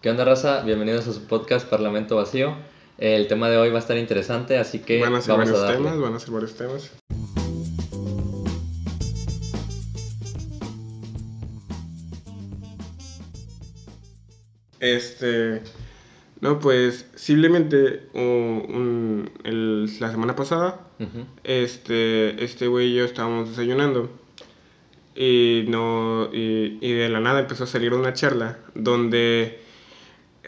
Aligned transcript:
¿Qué 0.00 0.10
onda, 0.10 0.24
raza? 0.24 0.62
Bienvenidos 0.62 1.08
a 1.08 1.12
su 1.12 1.26
podcast 1.26 1.68
Parlamento 1.68 2.14
Vacío. 2.14 2.54
El 2.98 3.26
tema 3.26 3.48
de 3.50 3.58
hoy 3.58 3.70
va 3.70 3.76
a 3.76 3.80
estar 3.80 3.96
interesante, 3.96 4.56
así 4.56 4.78
que 4.78 5.00
Van 5.00 5.14
a 5.16 5.20
ser 5.20 5.32
vamos 5.36 5.48
a 5.48 5.52
varios 5.52 5.60
darle. 5.62 5.76
temas, 5.88 5.98
van 6.00 6.14
a 6.14 6.18
ser 6.20 6.30
varios 6.30 6.54
temas. 6.54 6.92
Este, 14.80 15.62
no, 16.40 16.60
pues 16.60 17.06
simplemente 17.16 18.02
un- 18.14 18.64
un- 18.68 19.30
el- 19.44 19.86
la 20.00 20.10
semana 20.10 20.36
pasada, 20.36 20.80
Ujú. 21.00 21.26
este, 21.44 22.42
este 22.44 22.68
güey 22.68 22.92
y 22.92 22.94
yo 22.96 23.04
estábamos 23.04 23.48
desayunando 23.50 24.08
y 25.16 25.64
no 25.68 26.28
y, 26.32 26.78
y 26.80 26.92
de 26.92 27.08
la 27.08 27.18
nada 27.20 27.40
empezó 27.40 27.64
a 27.64 27.66
salir 27.66 27.92
una 27.92 28.12
charla 28.12 28.58
donde 28.76 29.60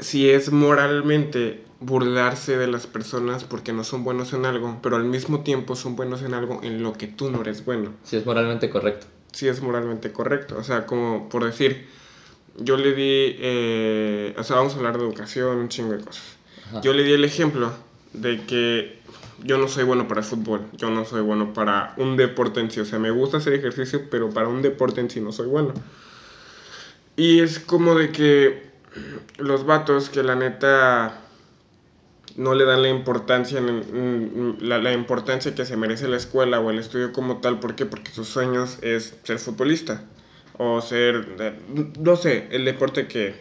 si 0.00 0.30
es 0.30 0.50
moralmente 0.50 1.64
burlarse 1.80 2.58
de 2.58 2.66
las 2.66 2.86
personas 2.86 3.44
porque 3.44 3.72
no 3.72 3.84
son 3.84 4.04
buenos 4.04 4.32
en 4.32 4.44
algo, 4.44 4.78
pero 4.82 4.96
al 4.96 5.04
mismo 5.04 5.40
tiempo 5.40 5.76
son 5.76 5.96
buenos 5.96 6.22
en 6.22 6.34
algo 6.34 6.60
en 6.62 6.82
lo 6.82 6.92
que 6.92 7.06
tú 7.06 7.30
no 7.30 7.40
eres 7.40 7.64
bueno. 7.64 7.92
Si 8.04 8.16
es 8.16 8.26
moralmente 8.26 8.68
correcto. 8.68 9.06
Si 9.32 9.48
es 9.48 9.62
moralmente 9.62 10.12
correcto. 10.12 10.56
O 10.58 10.64
sea, 10.64 10.86
como 10.86 11.28
por 11.28 11.44
decir, 11.44 11.86
yo 12.58 12.76
le 12.76 12.94
di, 12.94 13.36
eh, 13.38 14.34
o 14.36 14.44
sea, 14.44 14.56
vamos 14.56 14.74
a 14.74 14.76
hablar 14.76 14.98
de 14.98 15.04
educación, 15.04 15.56
un 15.56 15.68
chingo 15.68 15.92
de 15.92 16.04
cosas. 16.04 16.36
Ajá. 16.68 16.80
Yo 16.82 16.92
le 16.92 17.02
di 17.02 17.12
el 17.12 17.24
ejemplo 17.24 17.72
de 18.12 18.42
que 18.42 18.98
yo 19.42 19.56
no 19.56 19.68
soy 19.68 19.84
bueno 19.84 20.06
para 20.06 20.20
el 20.20 20.26
fútbol, 20.26 20.66
yo 20.76 20.90
no 20.90 21.04
soy 21.04 21.22
bueno 21.22 21.54
para 21.54 21.94
un 21.96 22.16
deporte 22.16 22.60
en 22.60 22.70
sí, 22.70 22.80
o 22.80 22.84
sea, 22.84 22.98
me 22.98 23.10
gusta 23.10 23.38
hacer 23.38 23.54
ejercicio, 23.54 24.02
pero 24.10 24.28
para 24.30 24.48
un 24.48 24.60
deporte 24.60 25.00
en 25.00 25.08
sí 25.08 25.20
no 25.20 25.32
soy 25.32 25.46
bueno. 25.46 25.72
Y 27.16 27.40
es 27.40 27.58
como 27.58 27.94
de 27.94 28.10
que 28.10 28.69
los 29.38 29.64
vatos 29.66 30.10
que 30.10 30.22
la 30.22 30.34
neta 30.34 31.20
no 32.36 32.54
le 32.54 32.64
dan 32.64 32.82
la 32.82 32.88
importancia, 32.88 33.58
en- 33.58 33.68
en- 33.68 34.56
la, 34.60 34.78
la 34.78 34.92
importancia 34.92 35.54
que 35.54 35.64
se 35.64 35.76
merece 35.76 36.08
la 36.08 36.16
escuela 36.16 36.60
o 36.60 36.70
el 36.70 36.78
estudio 36.78 37.12
como 37.12 37.38
tal, 37.38 37.58
¿por 37.60 37.74
qué? 37.74 37.86
Porque 37.86 38.10
sus 38.12 38.28
sueños 38.28 38.78
es 38.82 39.14
ser 39.24 39.38
futbolista 39.38 40.02
o 40.58 40.80
ser, 40.80 41.26
eh, 41.40 41.54
no 41.98 42.16
sé, 42.16 42.46
el 42.50 42.64
deporte 42.64 43.06
que, 43.08 43.34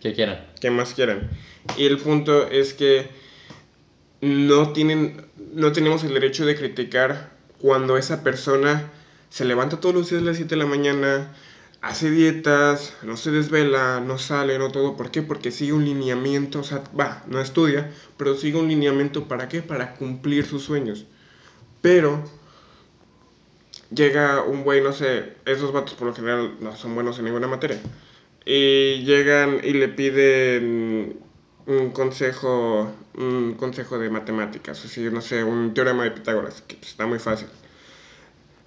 Que 0.00 0.12
quieran. 0.12 0.44
que 0.60 0.70
más 0.70 0.92
quieran. 0.94 1.30
Y 1.78 1.86
el 1.86 1.98
punto 1.98 2.46
es 2.48 2.74
que 2.74 3.08
no 4.20 4.72
tienen, 4.72 5.26
no 5.52 5.72
tenemos 5.72 6.04
el 6.04 6.14
derecho 6.14 6.46
de 6.46 6.56
criticar 6.56 7.30
cuando 7.58 7.96
esa 7.96 8.22
persona 8.22 8.90
se 9.30 9.44
levanta 9.44 9.80
todos 9.80 9.94
los 9.94 10.10
días 10.10 10.22
a 10.22 10.24
las 10.26 10.36
7 10.36 10.54
de 10.54 10.62
la 10.62 10.66
mañana, 10.66 11.34
hace 11.84 12.10
dietas, 12.10 12.94
no 13.02 13.16
se 13.16 13.30
desvela, 13.30 14.00
no 14.00 14.16
sale, 14.18 14.58
no 14.58 14.70
todo. 14.70 14.96
¿Por 14.96 15.10
qué? 15.10 15.22
Porque 15.22 15.50
sigue 15.50 15.74
un 15.74 15.84
lineamiento, 15.84 16.60
o 16.60 16.62
sea, 16.62 16.82
va, 16.98 17.22
no 17.28 17.40
estudia, 17.40 17.90
pero 18.16 18.34
sigue 18.36 18.58
un 18.58 18.68
lineamiento 18.68 19.28
para 19.28 19.48
qué? 19.48 19.60
Para 19.60 19.94
cumplir 19.94 20.46
sus 20.46 20.62
sueños. 20.62 21.04
Pero 21.82 22.24
llega 23.94 24.42
un 24.42 24.64
güey, 24.64 24.82
no 24.82 24.92
sé, 24.92 25.34
esos 25.44 25.72
vatos 25.72 25.94
por 25.94 26.08
lo 26.08 26.14
general 26.14 26.56
no 26.60 26.74
son 26.74 26.94
buenos 26.94 27.18
en 27.18 27.26
ninguna 27.26 27.48
materia. 27.48 27.78
Y 28.46 29.04
llegan 29.04 29.60
y 29.62 29.74
le 29.74 29.88
piden 29.88 31.18
un 31.66 31.90
consejo, 31.90 32.90
un 33.14 33.54
consejo 33.54 33.98
de 33.98 34.08
matemáticas, 34.08 34.82
así, 34.84 35.02
no 35.10 35.20
sé, 35.20 35.44
un 35.44 35.74
teorema 35.74 36.04
de 36.04 36.12
Pitágoras, 36.12 36.62
que 36.62 36.76
pues, 36.76 36.92
está 36.92 37.06
muy 37.06 37.18
fácil. 37.18 37.48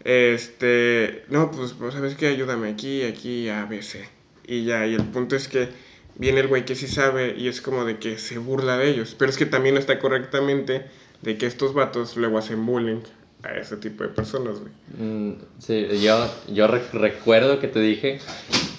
Este, 0.08 1.25
no, 1.27 1.52
pues, 1.52 1.73
pues 1.73 1.94
sabes 1.94 2.16
qué, 2.16 2.27
ayúdame 2.27 2.69
aquí, 2.69 3.03
aquí, 3.03 3.50
A, 3.50 3.67
C. 3.81 4.08
Y 4.47 4.63
ya, 4.63 4.88
y 4.88 4.94
el 4.95 5.03
punto 5.03 5.36
es 5.36 5.50
que 5.50 5.67
viene 6.16 6.39
el 6.39 6.47
güey 6.47 6.63
que 6.63 6.75
sí 6.75 6.88
sabe 6.88 7.36
y 7.38 7.50
es 7.50 7.59
como 7.59 7.83
de 7.83 7.97
que 7.97 8.17
se 8.17 8.38
burla 8.38 8.78
de 8.78 8.89
ellos. 8.89 9.16
Pero 9.19 9.30
es 9.30 9.38
que 9.38 9.45
también 9.45 9.75
está 9.75 10.00
correctamente 10.00 10.85
de 11.22 11.38
que 11.38 11.45
estos 11.45 11.73
vatos 11.73 12.16
luego 12.16 12.38
hacen 12.38 12.66
bullying 12.66 13.02
a 13.44 13.53
ese 13.58 13.75
tipo 13.75 14.03
de 14.03 14.09
personas, 14.09 14.59
güey. 14.59 14.72
Mm, 14.97 15.34
sí, 15.59 15.85
yo, 16.01 16.34
yo 16.53 16.67
re- 16.67 16.81
recuerdo 16.94 17.59
que 17.59 17.67
te 17.67 17.81
dije 17.81 18.19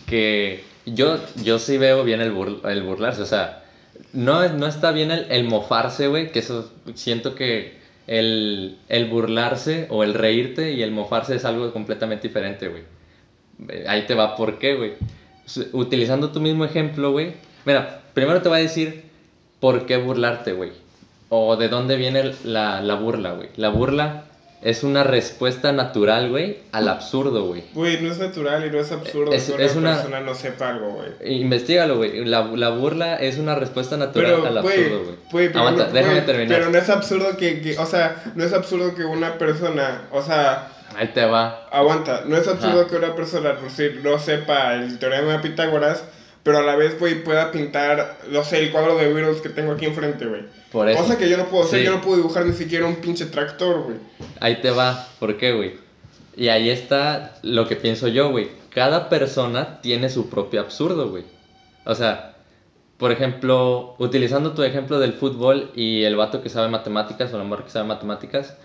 que 0.07 0.65
yo, 0.87 1.21
yo 1.45 1.59
sí 1.59 1.77
veo 1.77 2.05
bien 2.05 2.23
el, 2.23 2.33
bur- 2.35 2.67
el 2.67 2.83
burlarse, 2.85 3.21
o 3.21 3.27
sea, 3.27 3.65
no, 4.15 4.49
no 4.49 4.67
está 4.67 4.93
bien 4.93 5.11
el 5.11 5.45
mofarse, 5.45 6.07
güey, 6.09 6.33
que 6.33 6.39
eso 6.39 6.73
siento 6.95 7.35
que 7.35 7.78
el, 8.09 8.79
el 8.89 9.05
burlarse 9.05 9.87
o 9.91 10.03
el 10.03 10.15
reírte 10.15 10.73
y 10.73 10.83
el 10.83 10.91
mofarse 10.91 11.37
es 11.37 11.45
algo 11.45 11.73
completamente 11.73 12.27
diferente, 12.29 12.69
güey. 12.69 12.83
Eh, 13.69 13.85
Ahí 13.87 14.07
te 14.07 14.15
va, 14.15 14.35
¿por 14.35 14.59
qué, 14.59 14.75
güey? 14.75 14.95
Utilizando 15.73 16.33
tu 16.33 16.41
mismo 16.41 16.65
ejemplo, 16.65 17.13
güey. 17.13 17.35
Mira, 17.65 18.01
primero 18.15 18.43
te 18.43 18.49
voy 18.49 18.59
a 18.59 18.63
decir 18.63 19.05
por 19.61 19.87
qué 19.87 19.99
burlarte, 19.99 20.53
güey. 20.53 20.73
O 21.29 21.57
de 21.57 21.69
dónde 21.69 21.97
viene 21.97 22.33
la, 22.45 22.81
la 22.81 22.95
burla, 22.95 23.33
güey. 23.33 23.51
La 23.57 23.69
burla 23.69 24.25
es 24.61 24.83
una 24.83 25.05
respuesta 25.05 25.73
natural, 25.73 26.31
güey, 26.31 26.59
al 26.73 26.89
absurdo, 26.89 27.45
güey. 27.47 27.63
Güey, 27.75 28.01
no 28.03 28.11
es 28.11 28.19
natural 28.19 28.67
y 28.67 28.71
no 28.71 28.81
es 28.81 28.91
absurdo 28.91 29.33
Es- 29.33 29.45
que 29.47 29.53
una 29.55 29.65
es 29.65 29.77
una- 29.77 29.95
persona 29.95 30.21
no 30.21 30.35
sepa 30.35 30.71
algo, 30.71 30.91
güey. 30.95 31.41
Investígalo, 31.41 31.97
güey. 31.97 32.25
La, 32.25 32.43
la 32.45 32.71
burla 32.71 33.17
es 33.17 33.39
una 33.39 33.55
respuesta 33.55 33.97
natural 33.97 34.33
Pero, 34.37 34.47
al 34.47 34.59
absurdo, 34.59 35.17
güey. 35.31 35.47
Aguanta, 35.55 35.87
no, 35.87 35.93
déjame 35.93 36.21
terminar. 36.23 36.59
pero 36.59 36.71
no 36.71 36.79
es 36.79 36.89
absurdo 36.91 37.37
que, 37.37 37.61
que, 37.61 37.79
o 37.79 37.87
sea, 37.87 38.23
no 38.35 38.45
es 38.45 38.53
absurdo 38.53 38.95
que 38.95 39.05
una 39.05 39.39
persona, 39.39 40.03
o 40.11 40.23
sea, 40.23 40.69
Ahí 40.97 41.09
te 41.09 41.25
va. 41.27 41.69
aguanta, 41.71 42.23
no 42.27 42.37
es 42.37 42.49
absurdo 42.49 42.81
Ajá. 42.81 42.91
que 42.91 42.97
una 42.97 43.15
persona, 43.15 43.55
por 43.55 43.65
decir, 43.65 44.01
no 44.03 44.19
sepa 44.19 44.75
el 44.75 44.99
teorema 44.99 45.33
de 45.35 45.39
Pitágoras, 45.41 46.03
pero 46.43 46.59
a 46.59 46.63
la 46.63 46.77
vez, 46.77 46.99
güey, 46.99 47.23
pueda 47.23 47.51
pintar, 47.53 48.19
no 48.31 48.43
sé, 48.45 48.61
el 48.61 48.71
cuadro 48.73 48.97
de 48.97 49.13
Beatles 49.13 49.41
que 49.41 49.49
tengo 49.49 49.73
aquí 49.73 49.87
enfrente, 49.87 50.27
güey. 50.27 50.43
Por 50.73 50.89
eso. 50.89 51.03
Cosa 51.03 51.19
que 51.19 51.29
yo 51.29 51.37
no 51.37 51.47
puedo 51.47 51.65
hacer, 51.65 51.81
Sí. 51.81 51.85
yo 51.87 51.93
no 51.93 52.01
puedo 52.01 52.17
dibujar 52.17 52.45
ni 52.47 52.53
siquiera 52.53 52.87
un 52.87 52.97
pinche 52.97 53.27
tractor, 53.27 53.83
güey. 53.85 53.97
Ahí 54.41 54.61
te 54.61 54.71
va. 54.71 55.07
¿Por 55.19 55.37
qué, 55.37 55.53
güey? 55.53 55.77
Y 56.37 56.49
ahí 56.49 56.71
está 56.71 57.35
lo 57.43 57.67
que 57.67 57.77
pienso 57.77 58.09
yo, 58.09 58.31
güey. 58.31 58.49
Cada 58.71 59.09
persona 59.09 59.81
tiene 59.81 60.09
su 60.09 60.29
propio 60.31 60.61
absurdo, 60.61 61.11
güey. 61.11 61.25
O 61.85 61.95
sea, 61.95 62.37
por 62.99 63.13
ejemplo, 63.13 63.95
utilizando 63.99 64.53
tu 64.53 64.63
ejemplo 64.63 64.99
del 64.99 65.15
fútbol 65.15 65.71
y 65.75 66.05
el 66.05 66.17
vato 66.17 66.43
que 66.43 66.49
sabe 66.49 66.69
matemáticas 66.69 67.33
o 67.33 67.39
la 67.39 67.45
mujer 67.45 67.65
que 67.65 67.71
sabe 67.71 67.87
matemáticas, 67.89 68.57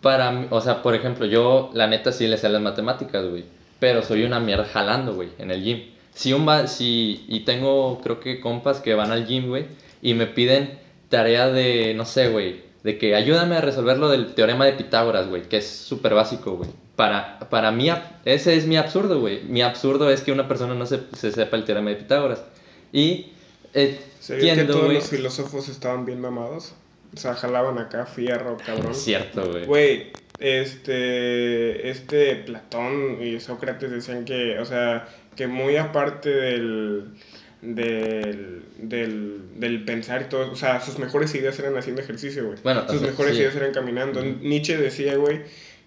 para 0.00 0.46
o 0.50 0.60
sea, 0.60 0.82
por 0.82 0.94
ejemplo, 0.94 1.26
yo 1.26 1.70
la 1.72 1.86
neta 1.86 2.10
sí 2.12 2.26
le 2.26 2.36
sé 2.36 2.48
las 2.48 2.62
matemáticas, 2.62 3.24
güey. 3.26 3.44
Pero 3.78 4.02
soy 4.02 4.24
una 4.24 4.40
mierda 4.40 4.64
jalando, 4.64 5.14
güey, 5.14 5.30
en 5.38 5.50
el 5.50 5.62
gym. 5.62 5.93
Si 6.14 6.32
un 6.32 6.46
va, 6.46 6.66
si, 6.68 7.24
y 7.28 7.40
tengo, 7.40 8.00
creo 8.02 8.20
que 8.20 8.40
compas 8.40 8.80
que 8.80 8.94
van 8.94 9.10
al 9.10 9.26
gym, 9.26 9.48
güey, 9.48 9.66
y 10.00 10.14
me 10.14 10.26
piden 10.26 10.78
tarea 11.08 11.48
de, 11.48 11.94
no 11.94 12.04
sé, 12.04 12.28
güey, 12.28 12.62
de 12.84 12.98
que 12.98 13.14
ayúdame 13.14 13.56
a 13.56 13.60
resolver 13.60 13.98
lo 13.98 14.08
del 14.08 14.34
teorema 14.34 14.66
de 14.66 14.74
Pitágoras, 14.74 15.28
güey, 15.28 15.42
que 15.42 15.56
es 15.56 15.68
súper 15.68 16.14
básico, 16.14 16.56
güey. 16.56 16.70
Para, 16.96 17.40
para 17.50 17.72
mí, 17.72 17.90
ese 18.24 18.56
es 18.56 18.66
mi 18.66 18.76
absurdo, 18.76 19.20
güey. 19.20 19.42
Mi 19.42 19.62
absurdo 19.62 20.10
es 20.10 20.20
que 20.20 20.30
una 20.30 20.46
persona 20.46 20.74
no 20.74 20.86
se, 20.86 21.00
se 21.12 21.32
sepa 21.32 21.56
el 21.56 21.64
teorema 21.64 21.90
de 21.90 21.96
Pitágoras. 21.96 22.44
Y 22.92 23.32
eh, 23.74 23.98
¿Sabías 24.20 24.56
que 24.56 24.64
todos 24.64 24.92
los 24.92 25.10
filósofos 25.10 25.68
estaban 25.68 26.06
bien 26.06 26.20
mamados? 26.20 26.74
O 27.12 27.16
sea, 27.16 27.34
jalaban 27.34 27.78
acá 27.78 28.06
fierro, 28.06 28.56
cabrón. 28.64 28.92
Es 28.92 29.02
cierto, 29.02 29.50
güey. 29.50 29.66
Güey, 29.66 30.12
este, 30.38 31.88
este 31.88 32.36
Platón 32.36 33.18
y 33.22 33.40
Sócrates 33.40 33.90
decían 33.90 34.24
que, 34.24 34.58
o 34.58 34.64
sea, 34.64 35.08
que 35.36 35.46
muy 35.46 35.76
aparte 35.76 36.30
del, 36.30 37.14
del, 37.62 38.64
del, 38.78 39.42
del 39.56 39.84
pensar 39.84 40.22
y 40.22 40.24
todo, 40.26 40.52
o 40.52 40.56
sea, 40.56 40.80
sus 40.80 40.98
mejores 40.98 41.34
ideas 41.34 41.58
eran 41.58 41.76
haciendo 41.76 42.02
ejercicio, 42.02 42.46
güey. 42.46 42.58
Bueno, 42.62 42.82
sus 42.82 42.96
o 42.96 42.98
sea, 43.00 43.08
mejores 43.08 43.34
sí. 43.34 43.42
ideas 43.42 43.56
eran 43.56 43.72
caminando. 43.72 44.22
Nietzsche 44.22 44.76
decía, 44.76 45.16
güey, 45.16 45.42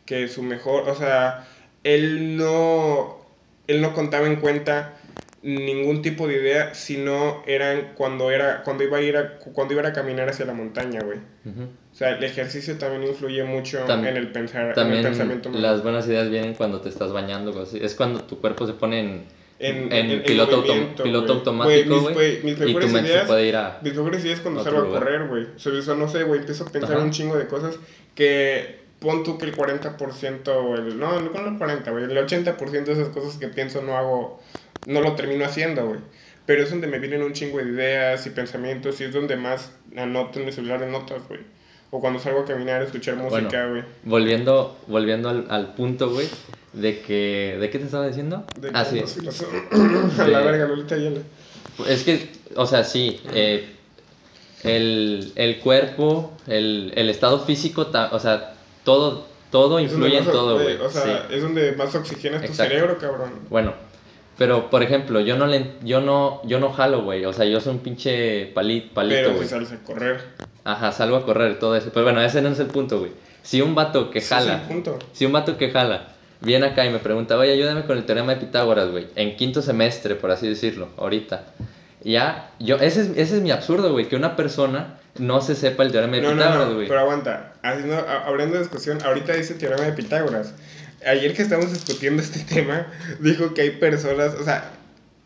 que 0.05 0.27
su 0.27 0.43
mejor, 0.43 0.89
o 0.89 0.95
sea, 0.95 1.47
él 1.83 2.37
no, 2.37 3.17
él 3.67 3.81
no 3.81 3.93
contaba 3.93 4.27
en 4.27 4.37
cuenta 4.37 4.93
ningún 5.43 6.01
tipo 6.01 6.27
de 6.27 6.35
idea, 6.35 6.73
sino 6.73 7.43
eran 7.45 7.93
cuando 7.95 8.31
era, 8.31 8.63
cuando 8.63 8.83
iba 8.83 8.97
a 8.97 9.01
ir 9.01 9.17
a, 9.17 9.37
cuando 9.37 9.73
iba 9.73 9.87
a 9.87 9.93
caminar 9.93 10.27
hacia 10.29 10.45
la 10.45 10.53
montaña, 10.53 11.01
güey. 11.03 11.19
O 11.47 11.95
sea, 11.95 12.17
el 12.17 12.23
ejercicio 12.23 12.77
también 12.77 13.03
influye 13.03 13.43
mucho 13.43 13.87
en 13.89 14.05
el 14.05 14.31
pensar, 14.31 14.77
en 14.77 14.91
el 14.91 15.03
pensamiento 15.03 15.49
las 15.51 15.81
buenas 15.83 16.07
ideas 16.07 16.29
vienen 16.29 16.53
cuando 16.53 16.81
te 16.81 16.89
estás 16.89 17.13
bañando, 17.13 17.53
güey. 17.53 17.65
Es 17.81 17.95
cuando 17.95 18.21
tu 18.21 18.39
cuerpo 18.39 18.67
se 18.67 18.73
pone 18.73 18.99
en, 18.99 19.23
En- 19.59 19.91
en 19.91 20.11
en- 20.11 20.23
piloto, 20.23 20.63
autom- 20.63 21.01
piloto 21.01 21.33
automático, 21.33 22.01
Güey, 22.01 22.43
mis- 22.43 22.43
mis 22.43 22.59
mejores 22.59 22.91
ideas- 22.93 23.25
puede 23.27 23.47
ir 23.47 23.55
a... 23.55 23.79
Mis 23.81 23.95
mejores 23.95 24.23
ideas 24.23 24.39
cuando 24.41 24.63
salgo 24.63 24.81
a 24.81 24.87
correr, 24.89 25.27
güey. 25.27 25.47
Sea, 25.55 25.73
eso 25.77 25.95
no 25.95 26.07
sé, 26.07 26.23
güey, 26.23 26.41
empiezo 26.41 26.65
a 26.65 26.71
pensar 26.71 26.97
Ajá. 26.97 27.03
un 27.03 27.09
chingo 27.11 27.35
de 27.37 27.47
cosas 27.47 27.75
que 28.13 28.79
pon 28.99 29.23
tú 29.23 29.37
que 29.37 29.45
el 29.45 29.55
40% 29.55 30.47
o 30.49 30.75
el... 30.75 30.99
No, 30.99 31.19
no 31.19 31.31
con 31.31 31.47
el 31.47 31.57
40, 31.57 31.89
güey. 31.91 32.03
El 32.03 32.17
80% 32.17 32.83
de 32.85 32.93
esas 32.93 33.09
cosas 33.09 33.37
que 33.39 33.47
pienso 33.47 33.81
no 33.81 33.97
hago... 33.97 34.41
No 34.85 35.01
lo 35.01 35.15
termino 35.15 35.43
haciendo, 35.45 35.85
güey. 35.87 35.99
Pero 36.45 36.63
es 36.63 36.69
donde 36.69 36.87
me 36.87 36.99
vienen 36.99 37.23
un 37.23 37.33
chingo 37.33 37.57
de 37.57 37.65
ideas 37.65 38.25
y 38.25 38.29
pensamientos 38.29 39.01
y 39.01 39.05
es 39.05 39.13
donde 39.13 39.35
más 39.35 39.71
anoto 39.97 40.39
en 40.39 40.45
mi 40.45 40.51
celular 40.51 40.79
de 40.79 40.87
notas, 40.87 41.27
güey. 41.27 41.41
O 41.89 42.01
cuando 42.01 42.19
salgo 42.19 42.41
a 42.41 42.45
caminar, 42.45 42.81
a 42.81 42.85
escuchar 42.85 43.15
música, 43.15 43.67
güey. 43.67 43.83
Volviendo, 44.03 44.77
volviendo 44.87 45.29
al, 45.29 45.45
al 45.49 45.73
punto, 45.73 46.09
güey, 46.09 46.27
de 46.73 46.99
que... 47.01 47.57
¿De 47.61 47.69
qué 47.69 47.79
te 47.79 47.85
estaba 47.85 48.07
diciendo? 48.07 48.43
De 48.57 48.71
ah, 48.73 48.83
sí. 48.83 48.99
los 48.99 50.19
a 50.19 50.27
la 50.27 50.39
verga, 50.41 50.67
Lolita 50.67 50.95
Ayala. 50.95 51.21
Es 51.87 52.03
que, 52.03 52.29
o 52.55 52.65
sea, 52.65 52.83
sí, 52.83 53.21
eh, 53.33 53.67
el, 54.63 55.31
el 55.35 55.59
cuerpo, 55.59 56.33
el, 56.47 56.91
el 56.95 57.09
estado 57.09 57.39
físico, 57.39 57.87
ta- 57.87 58.09
o 58.11 58.19
sea, 58.19 58.55
todo, 58.83 59.25
todo 59.51 59.79
influye 59.79 60.17
en 60.17 60.25
todo, 60.25 60.59
güey. 60.61 60.75
O 60.77 60.89
sea, 60.89 61.03
sí. 61.29 61.35
es 61.35 61.41
donde 61.41 61.71
más 61.73 61.93
oxigenas 61.95 62.41
tu 62.41 62.47
Exacto. 62.47 62.73
cerebro, 62.73 62.97
cabrón. 62.97 63.31
Bueno, 63.49 63.73
pero 64.37 64.69
por 64.69 64.83
ejemplo, 64.83 65.19
yo 65.21 65.37
no 65.37 65.47
le, 65.47 65.71
yo 65.83 66.01
no, 66.01 66.41
yo 66.43 66.59
no 66.59 66.73
jalo, 66.73 67.03
güey. 67.03 67.25
O 67.25 67.33
sea, 67.33 67.45
yo 67.45 67.61
soy 67.61 67.73
un 67.73 67.79
pinche 67.79 68.51
pali- 68.53 68.89
palito, 68.93 69.29
Pero 69.29 69.39
si 69.41 69.47
sales 69.47 69.71
a 69.71 69.77
correr. 69.83 70.19
Ajá, 70.69 70.91
salgo 70.91 71.15
a 71.17 71.25
correr, 71.25 71.59
todo 71.59 71.75
eso. 71.75 71.91
Pero 71.93 72.03
bueno, 72.03 72.21
ese 72.21 72.41
no 72.41 72.49
es 72.49 72.59
el 72.59 72.67
punto, 72.67 72.99
güey. 72.99 73.11
Si 73.43 73.61
un 73.61 73.73
vato 73.75 74.09
que 74.11 74.19
jala, 74.21 74.55
el 74.55 74.61
punto. 74.67 74.99
si 75.13 75.25
un 75.25 75.31
vato 75.31 75.57
que 75.57 75.71
jala 75.71 76.09
viene 76.41 76.67
acá 76.67 76.85
y 76.85 76.89
me 76.89 76.99
pregunta, 76.99 77.37
oye, 77.37 77.53
ayúdame 77.53 77.85
con 77.85 77.97
el 77.97 78.05
teorema 78.05 78.33
de 78.35 78.41
Pitágoras, 78.41 78.89
güey, 78.91 79.07
en 79.15 79.37
quinto 79.37 79.61
semestre, 79.61 80.15
por 80.15 80.29
así 80.31 80.47
decirlo, 80.47 80.89
ahorita. 80.97 81.45
Ya, 82.03 82.51
yo, 82.59 82.75
ese 82.75 83.01
es, 83.01 83.09
ese 83.15 83.37
es 83.37 83.41
mi 83.41 83.51
absurdo, 83.51 83.91
güey, 83.91 84.07
que 84.07 84.15
una 84.15 84.35
persona 84.35 84.99
no 85.17 85.41
se 85.41 85.55
sepa 85.55 85.83
el 85.83 85.91
teorema 85.91 86.17
de 86.17 86.21
No, 86.23 86.31
Pitágoras, 86.33 86.67
no, 86.69 86.75
güey. 86.75 86.87
pero 86.87 86.99
aguanta. 86.99 87.53
Haciendo, 87.63 87.95
a- 87.97 88.27
abriendo 88.27 88.59
discusión, 88.59 88.99
ahorita 89.03 89.33
dice 89.33 89.53
teorema 89.55 89.83
de 89.83 89.93
Pitágoras. 89.93 90.53
Ayer 91.05 91.33
que 91.33 91.41
estábamos 91.43 91.71
discutiendo 91.73 92.21
este 92.21 92.39
tema, 92.53 92.87
dijo 93.19 93.53
que 93.53 93.61
hay 93.61 93.69
personas, 93.71 94.35
o 94.35 94.43
sea, 94.43 94.71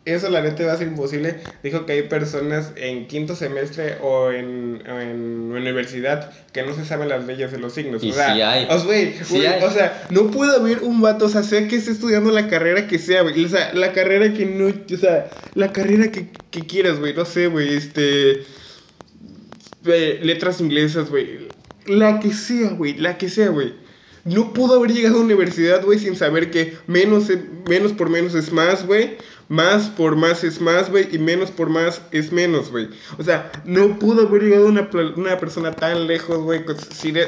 eso 0.03 0.29
la 0.29 0.41
neta 0.41 0.65
va 0.65 0.73
a 0.73 0.77
ser 0.77 0.87
imposible. 0.87 1.35
Dijo 1.61 1.85
que 1.85 1.93
hay 1.93 2.01
personas 2.03 2.71
en 2.75 3.07
quinto 3.07 3.35
semestre 3.35 3.97
o 4.01 4.31
en, 4.31 4.81
o 4.89 4.99
en 4.99 5.51
universidad 5.51 6.31
que 6.53 6.63
no 6.63 6.73
se 6.73 6.85
saben 6.85 7.09
las 7.09 7.25
leyes 7.25 7.51
de 7.51 7.59
los 7.59 7.73
signos. 7.73 8.03
Y 8.03 8.09
o 8.09 8.13
sea, 8.13 8.33
sí 8.33 8.41
hay. 8.41 8.65
o 8.65 8.77
sea, 8.77 8.85
güey, 8.85 9.13
Sí 9.23 9.35
güey, 9.35 9.45
hay. 9.45 9.63
o 9.63 9.69
sea, 9.69 10.07
no 10.09 10.31
puede 10.31 10.55
haber 10.55 10.79
un 10.79 11.01
vato, 11.01 11.25
o 11.25 11.29
sea, 11.29 11.43
sea 11.43 11.67
que 11.67 11.75
esté 11.75 11.91
estudiando 11.91 12.31
la 12.31 12.47
carrera 12.47 12.87
que 12.87 12.97
sea, 12.97 13.21
güey. 13.21 13.45
O 13.45 13.49
sea, 13.49 13.73
la 13.73 13.93
carrera 13.93 14.33
que 14.33 14.45
no, 14.45 14.67
o 14.67 14.97
sea, 14.97 15.29
la 15.53 15.71
carrera 15.71 16.11
que, 16.11 16.29
que 16.49 16.65
quieras, 16.65 16.99
güey, 16.99 17.13
no 17.13 17.25
sé, 17.25 17.47
güey, 17.47 17.75
este 17.75 18.43
eh, 19.85 20.19
letras 20.23 20.61
inglesas, 20.61 21.09
güey. 21.09 21.51
La 21.85 22.19
que 22.19 22.33
sea, 22.33 22.71
güey, 22.71 22.95
la 22.97 23.17
que 23.17 23.29
sea, 23.29 23.49
güey. 23.49 23.73
No 24.23 24.53
pudo 24.53 24.75
haber 24.75 24.93
llegado 24.93 25.17
a 25.17 25.21
universidad, 25.21 25.83
güey, 25.83 25.97
sin 25.97 26.15
saber 26.15 26.51
que 26.51 26.75
menos, 26.85 27.25
menos 27.65 27.93
por 27.93 28.09
menos 28.09 28.35
es 28.35 28.51
más, 28.51 28.85
güey. 28.85 29.17
Más 29.51 29.89
por 29.89 30.15
más 30.15 30.45
es 30.45 30.61
más, 30.61 30.89
güey. 30.89 31.13
Y 31.13 31.17
menos 31.19 31.51
por 31.51 31.69
más 31.69 32.01
es 32.11 32.31
menos, 32.31 32.71
güey. 32.71 32.87
O 33.19 33.23
sea, 33.23 33.51
no 33.65 33.99
pudo 33.99 34.25
haber 34.27 34.43
llegado 34.43 34.65
una, 34.65 34.89
una 35.17 35.37
persona 35.39 35.73
tan 35.73 36.07
lejos, 36.07 36.37
güey. 36.37 36.63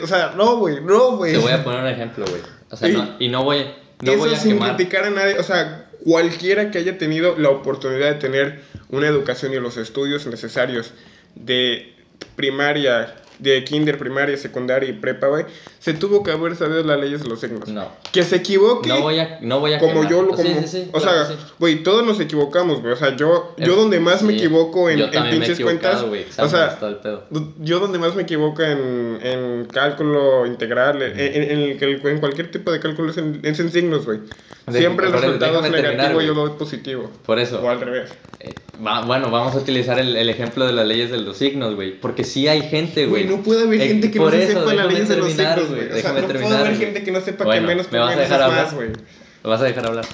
O 0.02 0.08
sea, 0.08 0.34
no, 0.38 0.56
güey, 0.56 0.82
no, 0.82 1.18
güey. 1.18 1.34
Te 1.34 1.40
voy 1.40 1.52
a 1.52 1.62
poner 1.66 1.82
un 1.82 1.88
ejemplo, 1.90 2.24
güey. 2.30 2.42
O 2.72 2.78
sea, 2.78 2.88
Y- 2.88 2.94
no, 2.94 3.16
y 3.20 3.28
no 3.28 3.44
voy, 3.44 3.66
no 4.02 4.12
Eso 4.14 4.20
voy 4.22 4.34
a 4.34 4.38
sin 4.40 4.54
quemar. 4.54 4.76
criticar 4.78 5.04
a 5.04 5.10
nadie, 5.10 5.38
o 5.38 5.44
sea, 5.44 5.90
cualquiera 6.06 6.72
que 6.72 6.78
haya 6.78 6.98
tenido 6.98 7.38
la 7.38 7.50
oportunidad 7.50 8.08
de 8.14 8.16
tener 8.16 8.62
una 8.88 9.08
educación 9.08 9.52
y 9.52 9.58
los 9.60 9.76
estudios 9.76 10.26
necesarios 10.26 10.94
de 11.36 11.94
primaria, 12.38 13.16
de 13.40 13.64
kinder, 13.64 13.98
primaria, 13.98 14.38
secundaria 14.38 14.90
y 14.90 14.94
prepa, 14.94 15.28
güey, 15.28 15.46
se 15.80 15.94
tuvo 15.94 16.24
que 16.24 16.32
haber 16.32 16.56
sabido 16.56 16.84
las 16.84 17.00
leyes 17.00 17.24
de 17.24 17.30
los 17.30 17.40
signos. 17.42 17.68
No. 17.68 17.88
Que 18.12 18.24
se 18.24 18.38
equivoque. 18.38 18.90
No 18.90 19.02
voy 19.02 19.20
a, 19.20 19.40
no 19.42 19.60
voy 19.60 19.74
a 19.74 19.80
como 19.80 19.94
quemar. 19.96 20.10
yo 20.12 20.22
lo 20.24 20.38
Sí, 20.38 20.44
como, 20.44 20.62
sí, 20.62 20.68
sí, 20.68 20.90
o 20.94 21.00
claro 21.00 21.26
sea, 21.28 21.36
sí. 21.36 21.44
güey, 21.60 21.84
todos 21.84 22.06
nos 22.06 22.20
equivocamos, 22.20 22.82
güey. 22.82 22.94
O 22.94 22.96
sea, 22.96 23.16
yo 23.16 23.54
yo 23.58 23.76
donde 23.76 24.00
más 24.00 24.24
me 24.24 24.34
sí, 24.34 24.40
equivoco 24.40 24.90
en, 24.90 25.00
yo 25.00 25.06
en 25.12 25.24
me 25.24 25.30
pinches 25.32 25.60
equivocado, 25.60 25.80
cuentas, 25.82 26.04
güey, 26.10 26.26
o 26.38 26.50
sea, 26.50 26.80
yo 27.60 27.80
donde 27.80 28.00
más 28.00 28.16
me 28.16 28.22
equivoco 28.24 28.62
en, 28.64 29.20
en 29.22 29.66
cálculo 29.66 30.46
integral, 30.46 31.02
en, 31.02 31.20
en- 31.20 31.44
en 31.52 31.60
el 31.60 31.78
que- 31.78 32.10
en 32.10 32.20
cualquier 32.20 32.52
tipo 32.52 32.72
de 32.72 32.80
cálculo 32.80 33.12
es 33.12 33.18
en, 33.18 33.40
es 33.44 33.60
en 33.60 33.72
signos, 33.72 34.06
güey. 34.06 34.20
Siempre 34.72 35.08
el 35.08 35.14
resultado 35.14 35.64
es 35.66 35.72
negativo 35.72 36.22
y 36.22 36.26
yo 36.28 36.34
doy 36.34 36.52
positivo. 36.58 37.12
Por 37.26 37.38
eso. 37.40 37.62
O 37.62 37.70
al 37.70 37.82
revés. 37.82 38.12
Eh, 38.40 38.54
va- 38.86 39.02
bueno, 39.06 39.30
vamos 39.30 39.54
a 39.56 39.58
utilizar 39.58 40.00
el, 40.00 40.16
el 40.16 40.30
ejemplo 40.30 40.66
de 40.66 40.72
las 40.72 40.88
leyes 40.88 41.12
de 41.12 41.18
los 41.18 41.36
signos, 41.38 41.76
güey. 41.76 42.00
Porque 42.00 42.24
sí 42.24 42.48
hay 42.48 42.62
gente, 42.62 43.06
güey. 43.06 43.23
Güey, 43.26 43.38
no 43.38 43.44
puede 43.44 43.64
haber 43.64 43.82
Eh, 43.82 43.88
gente 43.88 44.12
que 44.12 44.20
no 44.20 44.32
se 44.32 44.48
sepa 44.48 44.60
déjame 44.62 44.94
leyes 44.94 45.10
de 45.10 45.18
los 45.18 45.32
signos, 45.32 45.70
güey. 45.70 45.92
O 45.92 45.98
sea, 45.98 46.14
no 46.14 46.28
puede 46.28 46.58
haber 46.58 46.76
gente 46.78 47.04
que 47.04 47.12
no 47.12 47.22
sepa 47.22 47.52
que 47.52 47.62
menos 47.62 47.92
¿me 47.92 48.00
por 48.00 48.10
menos 48.10 48.26
es 48.26 48.32
hablar? 48.32 48.52
más, 48.52 48.74
güey. 48.74 48.90
¿Me 48.90 49.50
vas 49.50 49.62
a 49.62 49.64
dejar 49.66 49.86
hablar? 49.86 50.06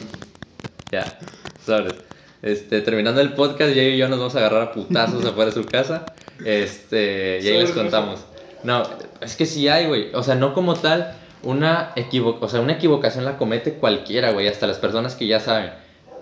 Ya, 0.91 1.19
sabes. 1.65 1.93
Este, 2.41 2.81
terminando 2.81 3.19
el 3.21 3.33
podcast, 3.33 3.73
Jay 3.73 3.95
y 3.95 3.97
yo 3.97 4.07
nos 4.07 4.17
vamos 4.17 4.35
a 4.35 4.39
agarrar 4.39 4.61
a 4.61 4.71
putazos 4.71 5.23
afuera 5.25 5.51
de 5.51 5.61
su 5.61 5.65
casa. 5.65 6.05
Este, 6.45 7.39
y 7.41 7.47
ahí 7.47 7.59
les 7.59 7.71
contamos. 7.71 8.21
No, 8.63 8.83
es 9.21 9.35
que 9.35 9.45
sí 9.45 9.67
hay, 9.67 9.87
güey. 9.87 10.09
O 10.13 10.23
sea, 10.23 10.35
no 10.35 10.53
como 10.53 10.75
tal, 10.75 11.15
una, 11.43 11.91
equivo 11.95 12.37
o 12.41 12.49
sea, 12.49 12.61
una 12.61 12.73
equivocación 12.73 13.25
la 13.25 13.37
comete 13.37 13.73
cualquiera, 13.73 14.31
güey. 14.31 14.47
Hasta 14.47 14.67
las 14.67 14.77
personas 14.77 15.15
que 15.15 15.27
ya 15.27 15.39
saben. 15.39 15.71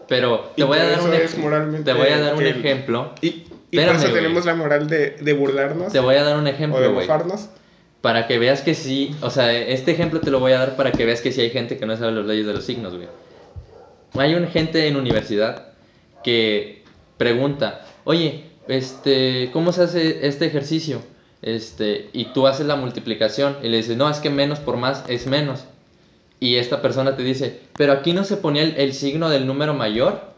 Pero 0.08 0.52
te 0.56 0.62
Y 0.62 0.66
voy 0.66 0.78
a 0.78 0.86
dar 0.86 1.02
un, 1.02 1.84
te 1.84 1.94
voy 1.94 2.08
a 2.08 2.20
dar 2.20 2.36
un 2.36 2.46
ejemplo. 2.46 3.14
Y, 3.22 3.47
y 3.72 3.78
por 3.78 3.96
eso 3.96 4.14
tenemos 4.14 4.46
la 4.46 4.56
moral 4.56 4.88
de, 4.88 5.12
de 5.12 5.34
burlarnos 5.34 5.92
Te 5.92 6.00
voy 6.00 6.16
a 6.16 6.24
dar 6.24 6.38
un 6.38 6.48
ejemplo, 6.48 6.94
güey. 6.94 7.08
Para 8.02 8.28
que 8.28 8.40
veas 8.40 8.62
que 8.62 8.74
sí, 8.74 9.16
o 9.22 9.30
sea, 9.30 9.52
este 9.52 9.92
ejemplo 9.92 10.22
te 10.22 10.32
lo 10.32 10.40
voy 10.40 10.54
a 10.54 10.60
dar 10.60 10.76
para 10.76 10.92
que 10.92 11.06
veas 11.06 11.20
que 11.22 11.32
sí 11.32 11.42
hay 11.42 11.50
gente 11.50 11.78
que 11.78 11.86
no 11.86 11.98
sabe 11.98 12.12
las 12.14 12.26
leyes 12.26 12.46
de 12.46 12.54
los 12.54 12.64
signos, 12.64 12.96
güey. 12.96 13.08
Hay 14.14 14.36
una 14.36 14.48
gente 14.48 14.88
en 14.88 14.96
universidad 14.96 15.74
que 16.24 16.84
pregunta, 17.18 17.86
oye, 18.04 18.46
este, 18.68 19.50
¿cómo 19.52 19.74
se 19.74 19.84
hace 19.84 20.28
este 20.28 20.46
ejercicio? 20.46 21.02
Este, 21.42 22.10
y 22.14 22.26
tú 22.26 22.48
haces 22.48 22.66
la 22.66 22.76
multiplicación 22.76 23.58
y 23.62 23.68
le 23.68 23.78
dices, 23.78 23.98
no, 23.98 24.10
es 24.10 24.20
que 24.20 24.30
menos 24.30 24.60
por 24.60 24.78
más 24.78 25.04
es 25.08 25.28
menos. 25.28 25.66
Y 26.40 26.56
esta 26.56 26.82
persona 26.82 27.16
te 27.16 27.24
dice, 27.24 27.60
pero 27.76 27.94
aquí 27.94 28.14
no 28.14 28.24
se 28.24 28.38
ponía 28.38 28.64
el, 28.64 28.76
el 28.78 28.94
signo 28.94 29.30
del 29.30 29.48
número 29.48 29.74
mayor. 29.74 30.37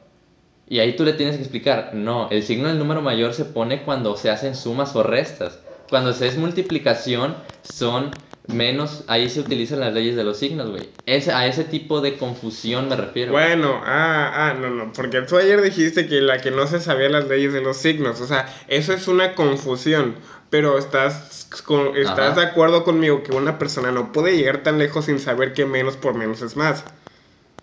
Y 0.69 0.80
ahí 0.80 0.95
tú 0.95 1.04
le 1.04 1.13
tienes 1.13 1.36
que 1.36 1.42
explicar, 1.42 1.92
no, 1.94 2.30
el 2.30 2.44
signo 2.44 2.68
del 2.68 2.77
número 2.77 3.01
mayor 3.01 3.33
se 3.33 3.44
pone 3.45 3.81
cuando 3.83 4.16
se 4.16 4.30
hacen 4.30 4.56
sumas 4.56 4.95
o 4.95 5.01
restas. 5.04 5.60
Cuando 5.89 6.13
se 6.13 6.27
es 6.27 6.38
multiplicación, 6.38 7.36
son 7.63 8.13
menos, 8.48 9.04
ahí 9.07 9.30
se 9.30 9.39
utilizan 9.39 9.80
las 9.80 9.94
leyes 9.94 10.16
de 10.16 10.24
los 10.24 10.38
signos, 10.38 10.69
güey. 10.69 10.89
Ese- 11.07 11.31
a 11.33 11.48
ese 11.48 11.63
tipo 11.63 12.01
de 12.01 12.18
confusión 12.18 12.88
me 12.88 12.95
refiero. 12.95 13.31
Bueno, 13.31 13.80
ah, 13.83 14.31
ah, 14.50 14.54
no, 14.60 14.69
no, 14.69 14.92
porque 14.94 15.21
tú 15.24 15.38
ayer 15.38 15.62
dijiste 15.62 16.07
que 16.07 16.21
la 16.21 16.39
que 16.42 16.51
no 16.51 16.66
se 16.68 16.80
sabía 16.80 17.10
las 17.10 17.27
leyes 17.27 17.51
de 17.54 17.62
los 17.62 17.77
signos, 17.77 18.22
o 18.22 18.27
sea, 18.27 18.48
eso 18.68 18.94
es 18.94 19.07
una 19.07 19.33
confusión, 19.36 20.15
pero 20.51 20.77
estás, 20.77 21.48
con- 21.65 21.95
estás 21.98 22.31
Ajá. 22.31 22.42
de 22.42 22.48
acuerdo 22.48 22.83
conmigo 22.83 23.24
que 23.24 23.31
una 23.31 23.57
persona 23.60 23.92
no 23.92 24.12
puede 24.12 24.36
llegar 24.38 24.63
tan 24.63 24.77
lejos 24.80 25.06
sin 25.06 25.19
saber 25.19 25.54
que 25.54 25.65
menos 25.65 25.95
por 25.98 26.13
menos 26.15 26.42
es 26.44 26.56
más. 26.56 26.86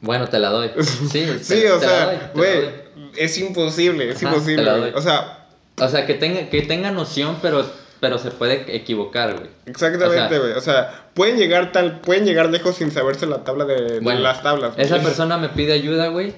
Bueno, 0.01 0.29
te 0.29 0.39
la 0.39 0.51
doy. 0.51 0.71
Sí, 0.81 1.25
te- 1.27 1.39
Sí, 1.45 1.65
o 1.67 1.81
sea, 1.81 2.31
güey, 2.35 2.71
es 3.17 3.39
imposible, 3.39 4.11
es 4.11 4.23
Ajá, 4.23 4.35
imposible, 4.35 4.71
o 4.95 5.01
sea, 5.01 5.47
O 5.81 5.89
sea, 5.89 6.07
que 6.07 6.15
tenga, 6.15 6.49
que 6.49 6.63
tenga 6.63 6.91
noción, 6.91 7.39
pero, 7.43 7.65
pero 8.01 8.19
se 8.19 8.31
puede 8.31 8.75
equivocar, 8.75 9.35
güey. 9.37 9.51
exactamente, 9.67 10.25
O 10.25 10.29
sea- 10.29 10.39
güey, 10.39 10.53
o 10.53 10.61
sea, 10.61 11.09
pueden 11.15 11.37
llegar 11.39 11.73
tal, 11.73 12.01
pueden 12.01 12.25
llegar 12.25 12.51
lejos 12.51 12.77
sin 12.77 12.91
saberse 12.91 13.27
la 13.27 13.45
tabla 13.45 13.65
de, 13.65 13.81
de 13.81 14.01
Bueno, 14.01 14.21
las 14.21 14.43
tablas. 14.43 14.75
Esa 14.77 14.99
persona 15.03 15.39
me 15.39 15.49
pide 15.51 15.73
ayuda, 15.73 16.09
güey. 16.09 16.35